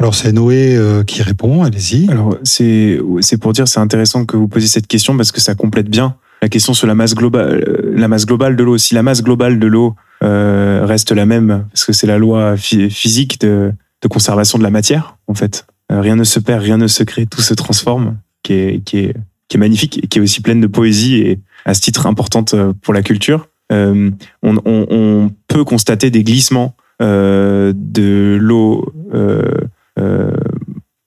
Alors 0.00 0.14
c'est 0.14 0.32
Noé 0.32 0.76
euh, 0.76 1.02
qui 1.02 1.22
répond, 1.22 1.64
allez-y. 1.64 2.08
Alors 2.10 2.36
c'est 2.44 3.00
pour 3.40 3.52
dire 3.52 3.66
c'est 3.66 3.80
intéressant 3.80 4.24
que 4.24 4.36
vous 4.36 4.48
posiez 4.48 4.68
cette 4.68 4.86
question 4.86 5.16
parce 5.16 5.32
que 5.32 5.40
ça 5.40 5.54
complète 5.54 5.88
bien 5.88 6.16
la 6.40 6.48
question 6.48 6.72
sur 6.72 6.86
la 6.86 6.94
masse 6.94 7.14
globale 7.14 7.64
euh, 7.66 7.92
la 7.96 8.06
masse 8.06 8.24
globale 8.24 8.54
de 8.54 8.62
l'eau. 8.62 8.78
Si 8.78 8.94
la 8.94 9.02
masse 9.02 9.22
globale 9.22 9.58
de 9.58 9.66
l'eau 9.66 9.96
euh, 10.22 10.82
reste 10.84 11.10
la 11.10 11.26
même 11.26 11.66
parce 11.72 11.84
que 11.84 11.92
c'est 11.92 12.06
la 12.06 12.18
loi 12.18 12.56
physique 12.56 13.40
de, 13.40 13.72
de 14.02 14.08
conservation 14.08 14.58
de 14.58 14.62
la 14.62 14.70
matière 14.70 15.16
en 15.26 15.34
fait. 15.34 15.66
Euh, 15.90 16.00
rien 16.00 16.16
ne 16.16 16.24
se 16.24 16.38
perd, 16.38 16.62
rien 16.62 16.76
ne 16.76 16.86
se 16.86 17.02
crée, 17.02 17.26
tout 17.26 17.40
se 17.40 17.54
transforme, 17.54 18.18
qui 18.42 18.52
est 18.52 18.84
qui 18.84 18.98
est 18.98 19.16
qui 19.48 19.56
est 19.56 19.60
magnifique 19.60 19.98
et 20.04 20.06
qui 20.06 20.18
est 20.18 20.22
aussi 20.22 20.42
pleine 20.42 20.60
de 20.60 20.66
poésie 20.66 21.16
et 21.16 21.40
à 21.64 21.74
ce 21.74 21.80
titre 21.80 22.06
importante 22.06 22.54
pour 22.82 22.94
la 22.94 23.02
culture. 23.02 23.48
Euh, 23.72 24.10
on, 24.42 24.56
on, 24.64 24.86
on, 24.90 25.30
peut 25.46 25.64
constater 25.64 26.10
des 26.10 26.24
glissements 26.24 26.74
euh, 27.02 27.72
de 27.76 28.38
l'eau 28.40 28.92
euh, 29.14 29.50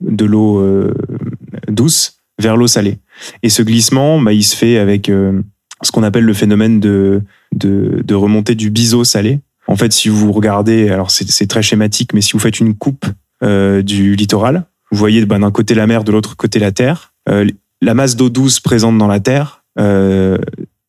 de 0.02 0.26
l'eau 0.26 0.60
euh, 0.60 0.94
douce 1.68 2.22
vers 2.40 2.58
l'eau 2.58 2.68
salée. 2.68 2.98
Et 3.44 3.50
ce 3.50 3.62
glissement, 3.62 4.20
bah, 4.20 4.34
il 4.34 4.44
se 4.44 4.56
fait 4.56 4.78
avec 4.78 5.10
euh, 5.10 5.42
ce 5.82 5.92
qu'on 5.92 6.04
appelle 6.04 6.24
le 6.24 6.34
phénomène 6.34 6.80
de, 6.80 7.22
de, 7.54 8.14
remontée 8.16 8.56
du 8.56 8.70
biseau 8.70 9.04
salé. 9.04 9.40
En 9.68 9.76
fait, 9.76 9.94
si 9.94 10.10
vous 10.10 10.32
regardez, 10.32 10.90
alors 10.90 11.12
c'est 11.12 11.48
très 11.48 11.62
schématique, 11.62 12.14
mais 12.14 12.22
si 12.22 12.34
vous 12.34 12.40
faites 12.40 12.60
une 12.60 12.76
coupe 12.76 13.06
euh, 13.44 13.82
du 13.82 14.16
littoral, 14.16 14.66
vous 14.92 14.98
voyez 14.98 15.26
bah, 15.26 15.40
d'un 15.40 15.52
côté 15.52 15.74
la 15.74 15.88
mer, 15.88 16.04
de 16.04 16.12
l'autre 16.12 16.36
côté 16.36 16.60
la 16.60 16.72
terre. 16.72 17.14
Euh, 17.30 17.50
la 17.82 17.94
masse 17.94 18.16
d'eau 18.16 18.30
douce 18.30 18.60
présente 18.60 18.98
dans 18.98 19.08
la 19.08 19.20
terre 19.20 19.64
euh, 19.80 20.38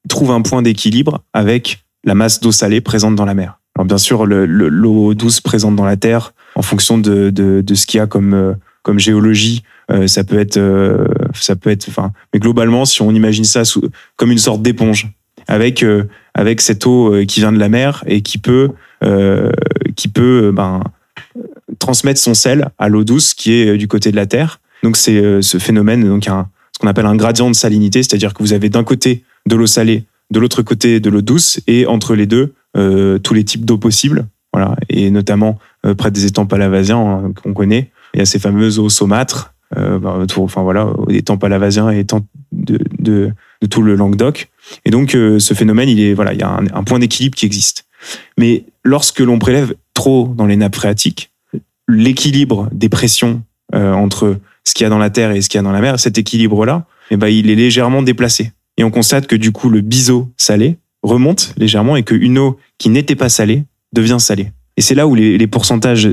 trouve 0.09 0.31
un 0.31 0.43
point 0.43 0.63
d'équilibre 0.63 1.23
avec 1.33 1.85
la 2.05 2.15
masse 2.15 2.41
d'eau 2.41 2.53
salée 2.53 2.81
présente 2.81 3.15
dans 3.15 3.25
la 3.25 3.35
mer. 3.35 3.61
Alors 3.77 3.87
bien 3.87 3.99
sûr, 3.99 4.27
l'eau 4.27 5.09
le, 5.09 5.15
douce 5.15 5.41
présente 5.41 5.77
dans 5.77 5.85
la 5.85 5.97
terre 5.97 6.35
en 6.55 6.63
fonction 6.63 6.99
de, 6.99 7.31
de, 7.31 7.61
de 7.61 7.75
ce 7.75 7.87
qu'il 7.87 7.99
y 7.99 8.01
a 8.01 8.07
comme, 8.07 8.35
euh, 8.35 8.53
comme 8.83 8.99
géologie. 8.99 9.63
Euh, 9.91 10.07
ça 10.07 10.25
peut 10.25 10.39
être, 10.39 10.57
euh, 10.57 11.07
ça 11.35 11.57
peut 11.57 11.71
être, 11.71 11.89
enfin, 11.89 12.13
mais 12.33 12.41
globalement, 12.41 12.85
si 12.85 13.03
on 13.03 13.13
imagine 13.13 13.45
ça 13.45 13.65
sous, 13.65 13.83
comme 14.17 14.31
une 14.31 14.39
sorte 14.39 14.63
d'éponge, 14.63 15.09
avec 15.49 15.85
avec 16.35 16.61
cette 16.61 16.87
eau 16.87 17.13
qui 17.27 17.41
vient 17.41 17.51
de 17.53 17.59
la 17.59 17.69
mer 17.69 18.05
et 18.07 18.23
qui 18.23 18.39
peut 18.39 18.69
qui 19.97 20.07
peut 20.07 20.53
ben, 20.55 20.85
transmettre 21.81 22.21
son 22.21 22.35
sel 22.35 22.71
à 22.79 22.89
l'eau 22.89 23.03
douce 23.03 23.35
qui 23.35 23.53
est 23.53 23.77
du 23.77 23.89
côté 23.89 24.13
de 24.13 24.17
la 24.17 24.27
terre. 24.27 24.61
Donc 24.85 24.97
c'est 24.97 25.43
ce 25.43 25.59
phénomène, 25.59 26.07
donc 26.07 26.29
un, 26.29 26.49
ce 26.73 26.79
qu'on 26.79 26.87
appelle 26.87 27.07
un 27.07 27.17
gradient 27.17 27.51
de 27.51 27.57
salinité, 27.57 28.05
c'est-à-dire 28.05 28.35
que 28.35 28.43
vous 28.43 28.53
avez 28.53 28.69
d'un 28.69 28.85
côté 28.85 29.25
de 29.47 29.57
l'eau 29.57 29.67
salée, 29.67 30.05
de 30.31 30.39
l'autre 30.39 30.63
côté 30.63 31.01
de 31.01 31.11
l'eau 31.11 31.23
douce, 31.23 31.61
et 31.67 31.87
entre 31.87 32.15
les 32.15 32.27
deux 32.27 32.55
tous 32.75 33.35
les 33.35 33.45
types 33.45 33.65
d'eau 33.65 33.79
possibles. 33.79 34.27
Voilà, 34.53 34.77
et 34.89 35.11
notamment 35.11 35.59
euh, 35.87 35.95
près 35.95 36.11
des 36.11 36.27
étangs 36.27 36.47
palavasiens 36.47 36.99
hein, 36.99 37.33
qu'on 37.41 37.55
connaît. 37.55 37.91
Il 38.15 38.19
y 38.19 38.21
a 38.21 38.27
ces 38.27 38.39
fameuses 38.39 38.79
eaux 38.79 38.91
saumâtres, 38.91 39.55
autour, 39.75 40.45
enfin 40.45 40.63
voilà, 40.63 40.93
étangs 41.09 41.39
palavasiens 41.39 41.91
et 41.91 42.01
étangs 42.01 42.27
de, 42.53 42.79
de, 42.99 43.33
de, 43.63 43.67
tout 43.67 43.81
le 43.81 43.95
Languedoc. 43.95 44.51
Et 44.85 44.91
donc 44.91 45.15
euh, 45.15 45.39
ce 45.39 45.55
phénomène, 45.55 45.89
il 45.89 45.99
est 45.99 46.13
voilà, 46.13 46.35
il 46.35 46.41
y 46.41 46.43
a 46.43 46.51
un, 46.51 46.67
un 46.75 46.85
point 46.85 46.99
d'équilibre 46.99 47.37
qui 47.37 47.47
existe. 47.47 47.87
Mais 48.37 48.65
lorsque 48.85 49.21
l'on 49.21 49.39
prélève 49.39 49.75
trop 49.95 50.33
dans 50.37 50.45
les 50.45 50.57
nappes 50.57 50.77
phréatiques, 50.77 51.33
l'équilibre 51.89 52.69
des 52.73 52.89
pressions 52.89 53.43
euh, 53.75 53.93
entre 53.93 54.37
ce 54.65 54.75
qu'il 54.75 54.85
y 54.85 54.87
a 54.87 54.91
dans 54.91 54.99
la 54.99 55.11
terre 55.11 55.33
et 55.33 55.41
ce 55.41 55.49
qu'il 55.49 55.59
y 55.59 55.61
a 55.61 55.63
dans 55.63 55.73
la 55.73 55.81
mer, 55.81 55.99
cet 55.99 56.19
équilibre-là, 56.19 56.87
eh 57.11 57.17
ben, 57.17 57.29
il 57.29 57.51
est 57.51 57.55
légèrement 57.55 58.03
déplacé. 58.03 58.53
Et 58.77 58.85
on 58.85 58.91
constate 58.91 59.27
que 59.27 59.37
du 59.37 59.53
coup, 59.53 59.69
le 59.69 59.81
biseau 59.81 60.29
salé 60.37 60.79
remonte 61.03 61.55
légèrement 61.57 61.97
et 61.97 62.05
qu'une 62.05 62.39
eau 62.39 62.59
qui 62.79 62.89
n'était 62.89 63.17
pas 63.17 63.29
salée 63.29 63.65
devient 63.93 64.19
salée. 64.19 64.53
Et 64.77 64.81
c'est 64.81 64.95
là 64.95 65.07
où 65.07 65.15
les, 65.15 65.37
les, 65.37 65.47
pourcentages 65.47 66.09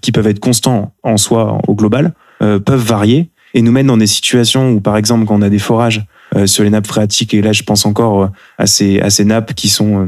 qui 0.00 0.12
peuvent 0.12 0.26
être 0.26 0.40
constants 0.40 0.94
en 1.02 1.18
soi 1.18 1.60
au 1.68 1.74
global 1.74 2.14
euh, 2.42 2.58
peuvent 2.58 2.84
varier 2.84 3.30
et 3.54 3.62
nous 3.62 3.72
mettent 3.72 3.86
dans 3.86 3.96
des 3.96 4.06
situations 4.06 4.70
où, 4.72 4.80
par 4.80 4.96
exemple, 4.96 5.26
quand 5.26 5.36
on 5.36 5.42
a 5.42 5.50
des 5.50 5.58
forages 5.58 6.06
euh, 6.36 6.46
sur 6.46 6.64
les 6.64 6.70
nappes 6.70 6.86
phréatiques, 6.86 7.34
et 7.34 7.42
là 7.42 7.52
je 7.52 7.62
pense 7.62 7.86
encore 7.86 8.22
euh, 8.22 8.28
à 8.58 8.66
ces, 8.66 9.00
à 9.00 9.10
ces 9.10 9.24
nappes 9.24 9.54
qui 9.54 9.68
sont 9.68 10.06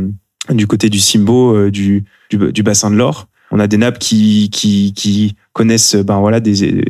euh, 0.50 0.54
du 0.54 0.66
côté 0.66 0.90
du 0.90 1.00
Simbo, 1.00 1.54
euh, 1.54 1.70
du, 1.70 2.04
du, 2.30 2.52
du, 2.52 2.62
bassin 2.62 2.90
de 2.90 2.96
l'Or, 2.96 3.28
on 3.50 3.58
a 3.58 3.66
des 3.66 3.78
nappes 3.78 3.98
qui 3.98 4.50
qui, 4.50 4.92
qui 4.94 5.36
connaissent 5.52 5.96
ben 5.96 6.20
voilà 6.20 6.40
des 6.40 6.84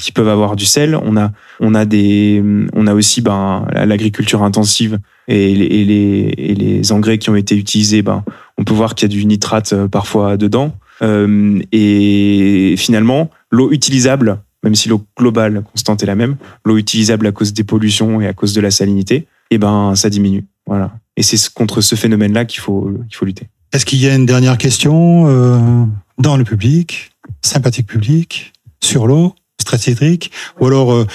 qui 0.00 0.12
peuvent 0.12 0.28
avoir 0.28 0.56
du 0.56 0.64
sel. 0.64 0.98
On 1.02 1.16
a 1.16 1.32
on 1.60 1.74
a 1.74 1.84
des 1.84 2.42
on 2.74 2.86
a 2.86 2.94
aussi 2.94 3.20
ben 3.20 3.66
l'agriculture 3.72 4.42
intensive 4.42 4.98
et 5.28 5.54
les, 5.54 6.34
et 6.36 6.54
les, 6.54 6.92
engrais 6.92 7.18
qui 7.18 7.30
ont 7.30 7.36
été 7.36 7.56
utilisés. 7.56 8.02
Ben 8.02 8.24
on 8.58 8.64
peut 8.64 8.74
voir 8.74 8.94
qu'il 8.94 9.10
y 9.10 9.12
a 9.12 9.16
du 9.16 9.24
nitrate 9.24 9.72
euh, 9.72 9.88
parfois 9.88 10.36
dedans. 10.36 10.76
Euh, 11.02 11.60
et 11.72 12.74
finalement, 12.76 13.30
l'eau 13.50 13.72
utilisable, 13.72 14.38
même 14.62 14.74
si 14.74 14.88
l'eau 14.88 15.04
globale 15.18 15.64
constante 15.72 16.02
est 16.02 16.06
la 16.06 16.14
même, 16.14 16.36
l'eau 16.64 16.76
utilisable 16.76 17.26
à 17.26 17.32
cause 17.32 17.52
des 17.52 17.64
pollutions 17.64 18.20
et 18.20 18.26
à 18.26 18.32
cause 18.32 18.52
de 18.52 18.60
la 18.60 18.70
salinité, 18.70 19.26
eh 19.50 19.58
ben 19.58 19.94
ça 19.94 20.10
diminue. 20.10 20.44
Voilà. 20.66 20.92
Et 21.16 21.22
c'est 21.22 21.52
contre 21.52 21.80
ce 21.80 21.94
phénomène-là 21.94 22.44
qu'il 22.44 22.60
faut 22.60 22.90
qu'il 23.08 23.16
faut 23.16 23.24
lutter. 23.24 23.48
Est-ce 23.72 23.86
qu'il 23.86 24.00
y 24.00 24.08
a 24.08 24.14
une 24.14 24.26
dernière 24.26 24.58
question 24.58 25.26
euh, 25.26 25.84
dans 26.18 26.36
le 26.36 26.44
public, 26.44 27.10
sympathique 27.42 27.86
public, 27.86 28.52
sur 28.80 29.06
l'eau, 29.06 29.34
stress 29.60 29.86
hydrique, 29.86 30.30
ou 30.60 30.66
alors 30.66 30.92
euh, 30.92 31.06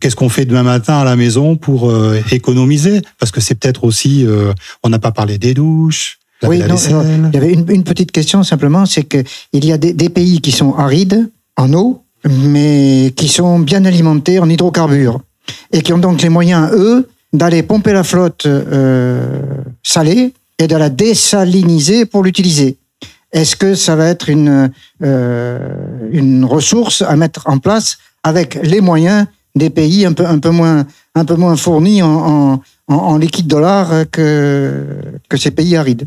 qu'est-ce 0.00 0.16
qu'on 0.16 0.28
fait 0.28 0.44
demain 0.44 0.62
matin 0.62 0.98
à 0.98 1.04
la 1.04 1.16
maison 1.16 1.56
pour 1.56 1.90
euh, 1.90 2.20
économiser? 2.30 3.00
Parce 3.18 3.32
que 3.32 3.40
c'est 3.40 3.54
peut-être 3.54 3.84
aussi, 3.84 4.26
euh, 4.26 4.52
on 4.82 4.88
n'a 4.88 4.98
pas 4.98 5.12
parlé 5.12 5.38
des 5.38 5.54
douches. 5.54 6.18
Oui, 6.42 6.58
la 6.58 6.68
non, 6.68 6.74
vaisselle. 6.74 6.94
non, 6.94 7.30
il 7.32 7.34
y 7.34 7.38
avait 7.38 7.52
une, 7.52 7.64
une 7.70 7.84
petite 7.84 8.12
question 8.12 8.42
simplement, 8.42 8.84
c'est 8.84 9.04
que 9.04 9.22
il 9.52 9.64
y 9.64 9.72
a 9.72 9.78
des, 9.78 9.92
des 9.92 10.10
pays 10.10 10.40
qui 10.40 10.52
sont 10.52 10.74
arides 10.74 11.30
en 11.56 11.72
eau, 11.72 12.02
mais 12.28 13.12
qui 13.16 13.28
sont 13.28 13.58
bien 13.58 13.84
alimentés 13.84 14.38
en 14.38 14.48
hydrocarbures 14.48 15.20
et 15.72 15.80
qui 15.80 15.92
ont 15.92 15.98
donc 15.98 16.20
les 16.22 16.28
moyens 16.28 16.70
eux 16.72 17.08
d'aller 17.32 17.62
pomper 17.62 17.92
la 17.92 18.04
flotte 18.04 18.46
salée 19.82 20.32
et 20.58 20.66
de 20.66 20.76
la 20.76 20.90
désaliniser 20.90 22.04
pour 22.04 22.22
l'utiliser. 22.22 22.76
Est-ce 23.38 23.54
que 23.62 23.74
ça 23.74 23.94
va 24.00 24.06
être 24.14 24.28
une 24.36 24.70
euh, 25.02 25.58
une 26.20 26.44
ressource 26.44 27.02
à 27.02 27.14
mettre 27.16 27.42
en 27.54 27.58
place 27.58 27.98
avec 28.22 28.48
les 28.72 28.80
moyens 28.80 29.26
des 29.54 29.70
pays 29.78 30.06
un 30.06 30.14
peu 30.14 30.50
moins 30.60 30.86
un 31.20 31.24
peu 31.30 31.36
moins 31.42 31.56
fournis 31.56 32.00
en- 32.02 32.60
en 32.88 33.18
liquide 33.18 33.46
dollar 33.56 33.84
que 34.14 34.22
que 35.28 35.36
ces 35.36 35.50
pays 35.58 35.76
arides? 35.76 36.06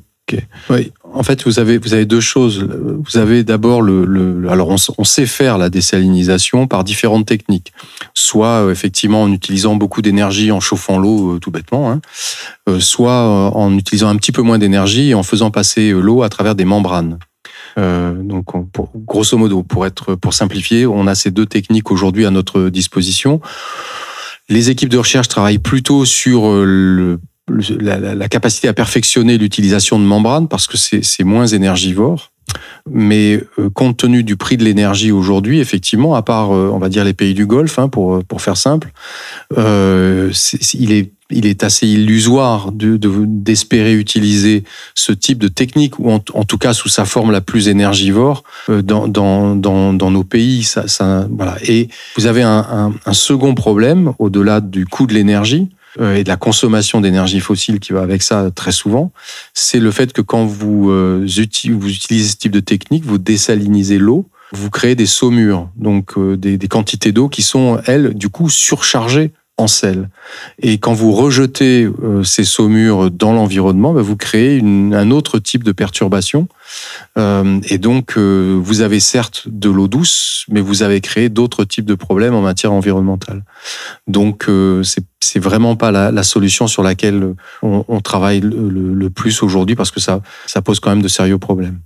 Oui, 0.69 0.91
en 1.13 1.23
fait, 1.23 1.43
vous 1.45 1.59
avez 1.59 1.77
vous 1.77 1.93
avez 1.93 2.05
deux 2.05 2.19
choses. 2.19 2.63
Vous 2.63 3.17
avez 3.17 3.43
d'abord 3.43 3.81
le, 3.81 4.05
le- 4.05 4.49
alors 4.49 4.69
on, 4.69 5.03
sait 5.03 5.25
faire 5.25 5.57
la 5.57 5.69
désalinisation 5.69 6.67
par 6.67 6.83
différentes 6.83 7.25
techniques. 7.25 7.73
Soit 8.13 8.65
euh, 8.65 8.71
effectivement 8.71 9.23
en 9.23 9.31
utilisant 9.31 9.75
beaucoup 9.75 10.01
d'énergie 10.01 10.51
en 10.51 10.59
chauffant 10.59 10.97
l'eau 10.99 11.35
euh, 11.35 11.39
tout 11.39 11.51
bêtement, 11.51 11.91
hein, 11.91 12.01
euh, 12.67 12.79
soit 12.79 13.23
en 13.55 13.75
utilisant 13.77 14.09
un 14.09 14.15
petit 14.17 14.31
peu 14.31 14.41
moins 14.41 14.57
d'énergie 14.59 15.09
et 15.09 15.13
en 15.13 15.23
faisant 15.23 15.51
passer 15.51 15.91
l'eau 15.91 16.21
à 16.23 16.29
travers 16.29 16.55
des 16.55 16.65
membranes. 16.65 17.17
Euh, 17.77 18.13
donc, 18.13 18.55
on- 18.55 18.63
pour- 18.63 18.91
grosso 18.95 19.37
modo, 19.37 19.63
pour 19.63 19.85
être 19.85 20.15
pour 20.15 20.33
simplifier, 20.33 20.85
on 20.85 21.07
a 21.07 21.15
ces 21.15 21.31
deux 21.31 21.45
techniques 21.45 21.91
aujourd'hui 21.91 22.25
à 22.25 22.31
notre 22.31 22.69
disposition. 22.69 23.41
Les 24.49 24.71
équipes 24.71 24.89
de 24.89 24.97
recherche 24.97 25.27
travaillent 25.27 25.59
plutôt 25.59 26.05
sur 26.05 26.49
le- 26.51 27.19
la, 27.49 28.27
capacité 28.27 28.67
à 28.67 28.73
perfectionner 28.73 29.37
l'utilisation 29.37 29.99
de 29.99 30.05
membranes 30.05 30.47
parce 30.47 30.67
que 30.67 30.77
c'est 30.77 31.23
moins 31.23 31.47
énergivore. 31.47 32.31
Mais 32.89 33.43
euh, 33.59 33.69
compte 33.69 33.97
tenu 33.97 34.23
du 34.23 34.35
prix 34.35 34.57
de 34.57 34.63
l'énergie 34.63 35.11
aujourd'hui, 35.11 35.59
effectivement, 35.59 36.15
à 36.15 36.23
part, 36.23 36.51
euh, 36.51 36.71
on 36.73 36.79
va 36.79 36.89
dire, 36.89 37.03
les 37.03 37.13
pays 37.13 37.35
du 37.35 37.45
Golfe, 37.45 37.77
hein, 37.77 37.89
pour, 37.89 38.23
pour 38.23 38.41
faire 38.41 38.57
simple, 38.57 38.91
euh, 39.57 40.31
il, 40.73 40.91
est, 40.91 41.11
il 41.29 41.45
est 41.45 41.63
assez 41.63 41.87
illusoire 41.87 42.71
de- 42.71 42.97
de- 42.97 43.25
d'espérer 43.25 43.93
utiliser 43.93 44.63
ce 44.95 45.11
type 45.11 45.37
de 45.37 45.47
technique, 45.47 45.99
ou 45.99 46.09
en, 46.09 46.19
tout 46.19 46.57
cas 46.57 46.73
sous 46.73 46.89
sa 46.89 47.05
forme 47.05 47.31
la 47.31 47.41
plus 47.41 47.67
énergivore, 47.67 48.43
euh, 48.69 48.81
dans, 48.81 49.07
dans, 49.07 49.55
dans, 49.55 50.11
nos 50.11 50.23
pays. 50.23 50.67
Et 51.67 51.89
vous 52.17 52.25
avez 52.25 52.41
un, 52.41 52.93
second 53.11 53.53
problème, 53.53 54.13
au-delà 54.17 54.61
du 54.61 54.85
coût 54.87 55.05
de 55.05 55.13
l'énergie, 55.13 55.69
euh, 55.69 55.78
et 55.99 56.23
de 56.23 56.29
la 56.29 56.37
consommation 56.37 57.01
d'énergie 57.01 57.39
fossile 57.39 57.79
qui 57.79 57.93
va 57.93 58.01
avec 58.01 58.21
ça 58.21 58.51
très 58.51 58.71
souvent, 58.71 59.11
c'est 59.53 59.79
le 59.79 59.91
fait 59.91 60.13
que 60.13 60.21
quand 60.21 60.45
vous, 60.45 60.89
euh, 60.91 61.25
vous 61.25 61.89
utilisez 61.89 62.29
ce 62.29 62.37
type 62.37 62.51
de 62.51 62.59
technique, 62.59 63.05
vous 63.05 63.17
désalinisez 63.17 63.97
l'eau, 63.97 64.29
vous 64.51 64.69
créez 64.69 64.95
des 64.95 65.05
saumures, 65.05 65.69
donc 65.75 66.17
euh, 66.17 66.37
des, 66.37 66.57
des 66.57 66.67
quantités 66.67 67.11
d'eau 67.11 67.29
qui 67.29 67.41
sont, 67.41 67.79
elles, 67.85 68.13
du 68.13 68.29
coup, 68.29 68.49
surchargées 68.49 69.33
en 69.59 69.67
sel. 69.67 70.09
Et 70.61 70.77
quand 70.77 70.93
vous 70.93 71.11
rejetez 71.11 71.83
euh, 71.83 72.23
ces 72.23 72.43
saumures 72.43 73.11
dans 73.11 73.33
l'environnement, 73.33 73.93
bah, 73.93 74.01
vous 74.01 74.15
créez 74.15 74.61
un 74.61 75.11
autre 75.11 75.39
type 75.39 75.63
de 75.63 75.71
perturbation. 75.71 76.47
Euh, 77.17 77.59
et 77.65 77.77
donc, 77.77 78.13
euh, 78.17 78.57
vous 78.61 78.81
avez 78.81 78.99
certes 78.99 79.43
de 79.47 79.69
l'eau 79.69 79.87
douce, 79.87 80.45
mais 80.49 80.61
vous 80.61 80.83
avez 80.83 81.01
créé 81.01 81.29
d'autres 81.29 81.65
types 81.65 81.85
de 81.85 81.95
problèmes 81.95 82.33
en 82.33 82.41
matière 82.41 82.73
environnementale. 82.73 83.43
Donc, 84.07 84.47
c'est 84.83 85.03
c'est 85.21 85.39
vraiment 85.39 85.75
pas 85.75 85.91
la, 85.91 86.23
solution 86.23 86.67
sur 86.67 86.81
laquelle 86.81 87.35
on, 87.61 88.01
travaille 88.01 88.39
le, 88.39 89.09
plus 89.09 89.43
aujourd'hui 89.43 89.75
parce 89.75 89.91
que 89.91 89.99
ça 89.99 90.21
pose 90.63 90.79
quand 90.79 90.89
même 90.89 91.01
de 91.01 91.07
sérieux 91.07 91.37
problèmes. 91.37 91.79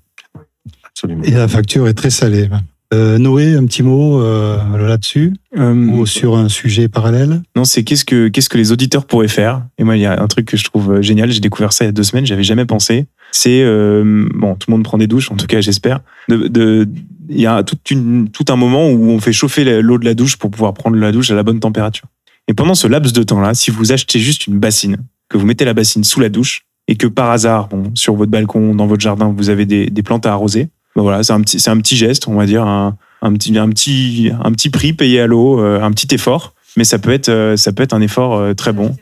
Absolument. 0.85 1.23
Et 1.23 1.31
la 1.31 1.47
facture 1.47 1.87
est 1.87 1.95
très 1.95 2.11
salée. 2.11 2.47
Euh, 2.93 3.17
Noé, 3.17 3.55
un 3.55 3.65
petit 3.65 3.81
mot 3.81 4.21
euh, 4.21 4.57
là-dessus 4.77 5.33
Euh, 5.57 5.73
ou 5.73 6.05
sur 6.05 6.37
un 6.37 6.47
sujet 6.47 6.87
parallèle? 6.87 7.41
Non, 7.55 7.65
c'est 7.65 7.83
qu'est-ce 7.83 8.05
que 8.05 8.27
qu'est-ce 8.27 8.49
que 8.49 8.57
les 8.57 8.71
auditeurs 8.71 9.05
pourraient 9.05 9.27
faire? 9.27 9.63
Et 9.79 9.83
moi, 9.83 9.97
il 9.97 10.01
y 10.01 10.05
a 10.05 10.21
un 10.21 10.27
truc 10.27 10.45
que 10.45 10.57
je 10.57 10.63
trouve 10.63 11.01
génial. 11.01 11.31
J'ai 11.31 11.39
découvert 11.39 11.73
ça 11.73 11.85
il 11.85 11.87
y 11.87 11.89
a 11.89 11.91
deux 11.91 12.03
semaines. 12.03 12.25
J'avais 12.25 12.43
jamais 12.43 12.65
pensé. 12.65 13.07
C'est 13.31 13.63
euh, 13.63 14.27
bon, 14.35 14.53
tout 14.55 14.69
le 14.69 14.73
monde 14.75 14.83
prend 14.83 14.99
des 14.99 15.07
douches, 15.07 15.31
en 15.31 15.35
tout 15.35 15.47
cas, 15.47 15.59
j'espère. 15.59 16.01
De, 16.29 16.47
de- 16.47 16.87
il 17.29 17.41
y 17.41 17.47
a 17.47 17.63
une, 17.89 18.29
tout 18.29 18.45
un 18.49 18.55
moment 18.55 18.89
où 18.91 19.09
on 19.09 19.19
fait 19.19 19.33
chauffer 19.33 19.81
l'eau 19.81 19.97
de 19.97 20.05
la 20.05 20.13
douche 20.13 20.35
pour 20.37 20.51
pouvoir 20.51 20.73
prendre 20.73 20.97
la 20.97 21.11
douche 21.11 21.31
à 21.31 21.35
la 21.35 21.41
bonne 21.43 21.59
température. 21.59 22.05
Et 22.47 22.53
pendant 22.53 22.75
ce 22.75 22.85
laps 22.87 23.13
de 23.13 23.23
temps-là, 23.23 23.53
si 23.55 23.71
vous 23.71 23.91
achetez 23.91 24.19
juste 24.19 24.45
une 24.45 24.59
bassine, 24.59 24.97
que 25.29 25.37
vous 25.37 25.45
mettez 25.47 25.65
la 25.65 25.73
bassine 25.73 26.03
sous 26.03 26.19
la 26.19 26.29
douche 26.29 26.61
et 26.89 26.95
que 26.95 27.07
par 27.07 27.31
hasard, 27.31 27.69
bon, 27.69 27.91
sur 27.95 28.13
votre 28.15 28.29
balcon, 28.29 28.75
dans 28.75 28.85
votre 28.85 29.01
jardin, 29.01 29.33
vous 29.35 29.49
avez 29.49 29.65
des, 29.65 29.85
des 29.89 30.03
plantes 30.03 30.25
à 30.25 30.33
arroser, 30.33 30.67
ben 30.95 31.01
voilà, 31.01 31.23
c'est 31.23 31.33
un 31.33 31.41
petit, 31.41 31.59
c'est 31.59 31.69
un 31.69 31.77
petit 31.77 31.95
geste, 31.97 32.27
on 32.27 32.35
va 32.35 32.45
dire, 32.45 32.63
un, 32.63 32.95
un 33.21 33.33
petit, 33.33 33.57
un 33.57 33.69
petit, 33.69 34.31
un 34.43 34.51
petit 34.51 34.69
prix 34.69 34.93
payé 34.93 35.21
à 35.21 35.27
l'eau, 35.27 35.59
euh, 35.59 35.81
un 35.81 35.91
petit 35.91 36.13
effort, 36.13 36.53
mais 36.77 36.83
ça 36.83 36.99
peut 36.99 37.11
être, 37.11 37.29
euh, 37.29 37.57
ça 37.57 37.71
peut 37.71 37.83
être 37.83 37.93
un 37.93 38.01
effort 38.01 38.35
euh, 38.35 38.53
très 38.53 38.73
bon. 38.73 38.95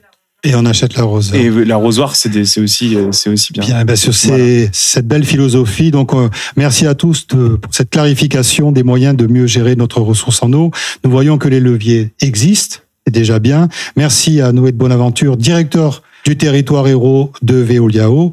Et 0.43 0.55
on 0.55 0.65
achète 0.65 0.95
la 0.95 1.03
rose. 1.03 1.31
Et 1.35 1.51
l'arrosoir, 1.65 2.15
c'est 2.15 2.45
c'est 2.45 2.61
aussi, 2.61 2.97
c'est 3.11 3.29
aussi 3.29 3.53
bien. 3.53 3.63
Bien, 3.63 3.85
ben 3.85 3.95
sur 3.95 4.11
ces- 4.15 4.69
cette 4.73 5.07
belle 5.07 5.23
philosophie. 5.23 5.91
Donc, 5.91 6.15
euh, 6.15 6.29
merci 6.55 6.87
à 6.87 6.95
tous 6.95 7.27
de- 7.27 7.57
pour 7.57 7.75
cette 7.75 7.91
clarification 7.91 8.71
des 8.71 8.81
moyens 8.81 9.15
de 9.15 9.27
mieux 9.27 9.45
gérer 9.45 9.75
notre 9.75 10.01
ressource 10.01 10.41
en 10.41 10.51
eau. 10.53 10.71
Nous 11.03 11.11
voyons 11.11 11.37
que 11.37 11.47
les 11.47 11.59
leviers 11.59 12.11
existent, 12.21 12.77
c'est 13.05 13.13
déjà 13.13 13.37
bien. 13.37 13.69
Merci 13.95 14.41
à 14.41 14.51
Noé 14.51 14.71
de 14.71 14.77
Bonaventure, 14.77 15.37
directeur 15.37 16.01
du 16.25 16.37
territoire 16.37 16.87
héros 16.87 17.31
de 17.41 17.55
Veoliao. 17.55 18.31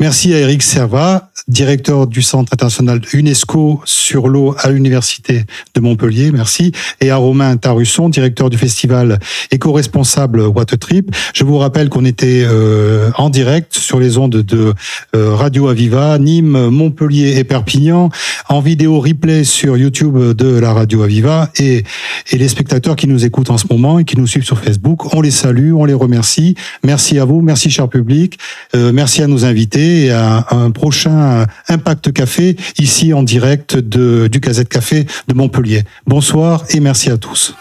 Merci 0.00 0.32
à 0.32 0.38
Eric 0.38 0.62
Serva, 0.62 1.30
directeur 1.48 2.06
du 2.06 2.22
Centre 2.22 2.52
international 2.52 3.00
UNESCO 3.12 3.80
sur 3.84 4.28
l'eau 4.28 4.54
à 4.58 4.70
l'Université 4.70 5.44
de 5.74 5.80
Montpellier. 5.80 6.30
Merci. 6.30 6.72
Et 7.00 7.10
à 7.10 7.16
Romain 7.16 7.56
Tarusson, 7.56 8.08
directeur 8.08 8.50
du 8.50 8.58
festival 8.58 9.18
éco-responsable 9.50 10.40
Watertrip. 10.42 11.14
Je 11.34 11.44
vous 11.44 11.58
rappelle 11.58 11.88
qu'on 11.88 12.04
était 12.04 12.44
euh, 12.44 13.10
en 13.16 13.30
direct 13.30 13.76
sur 13.76 13.98
les 13.98 14.18
ondes 14.18 14.36
de 14.36 14.72
euh, 15.16 15.34
Radio 15.34 15.68
Aviva, 15.68 16.18
Nîmes, 16.18 16.68
Montpellier 16.68 17.38
et 17.38 17.44
Perpignan, 17.44 18.10
en 18.48 18.60
vidéo 18.60 19.00
replay 19.00 19.44
sur 19.44 19.76
YouTube 19.76 20.16
de 20.16 20.58
la 20.58 20.72
Radio 20.72 21.02
Aviva 21.02 21.50
et, 21.58 21.84
et 22.30 22.38
les 22.38 22.48
spectateurs 22.48 22.96
qui 22.96 23.08
nous 23.08 23.24
écoutent 23.24 23.50
en 23.50 23.58
ce 23.58 23.66
moment 23.70 23.98
et 23.98 24.04
qui 24.04 24.16
nous 24.16 24.26
suivent 24.26 24.44
sur 24.44 24.60
Facebook, 24.60 25.14
on 25.14 25.20
les 25.20 25.30
salue, 25.30 25.72
on 25.74 25.84
les 25.84 25.94
remercie. 25.94 26.54
Merci 26.84 27.18
à 27.18 27.24
merci 27.42 27.70
cher 27.70 27.88
public, 27.88 28.38
Euh, 28.74 28.92
merci 28.92 29.22
à 29.22 29.26
nos 29.26 29.44
invités 29.44 30.06
et 30.06 30.10
à, 30.10 30.46
un 30.50 30.70
prochain 30.70 31.46
Impact 31.68 32.12
Café 32.12 32.56
ici 32.78 33.14
en 33.14 33.22
direct 33.22 33.76
de, 33.76 34.28
du 34.30 34.40
Gazette 34.40 34.68
Café 34.68 35.06
de 35.26 35.34
Montpellier. 35.34 35.84
Bonsoir 36.06 36.64
et 36.70 36.80
merci 36.80 37.10
à 37.10 37.16
tous. 37.16 37.54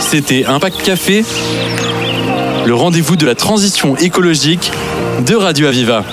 C'était 0.00 0.44
Impact 0.44 0.82
Café, 0.82 1.24
le 2.66 2.74
rendez-vous 2.74 3.16
de 3.16 3.26
la 3.26 3.34
transition 3.34 3.96
écologique 3.96 4.70
de 5.26 5.34
Radio 5.34 5.66
Aviva. 5.66 6.04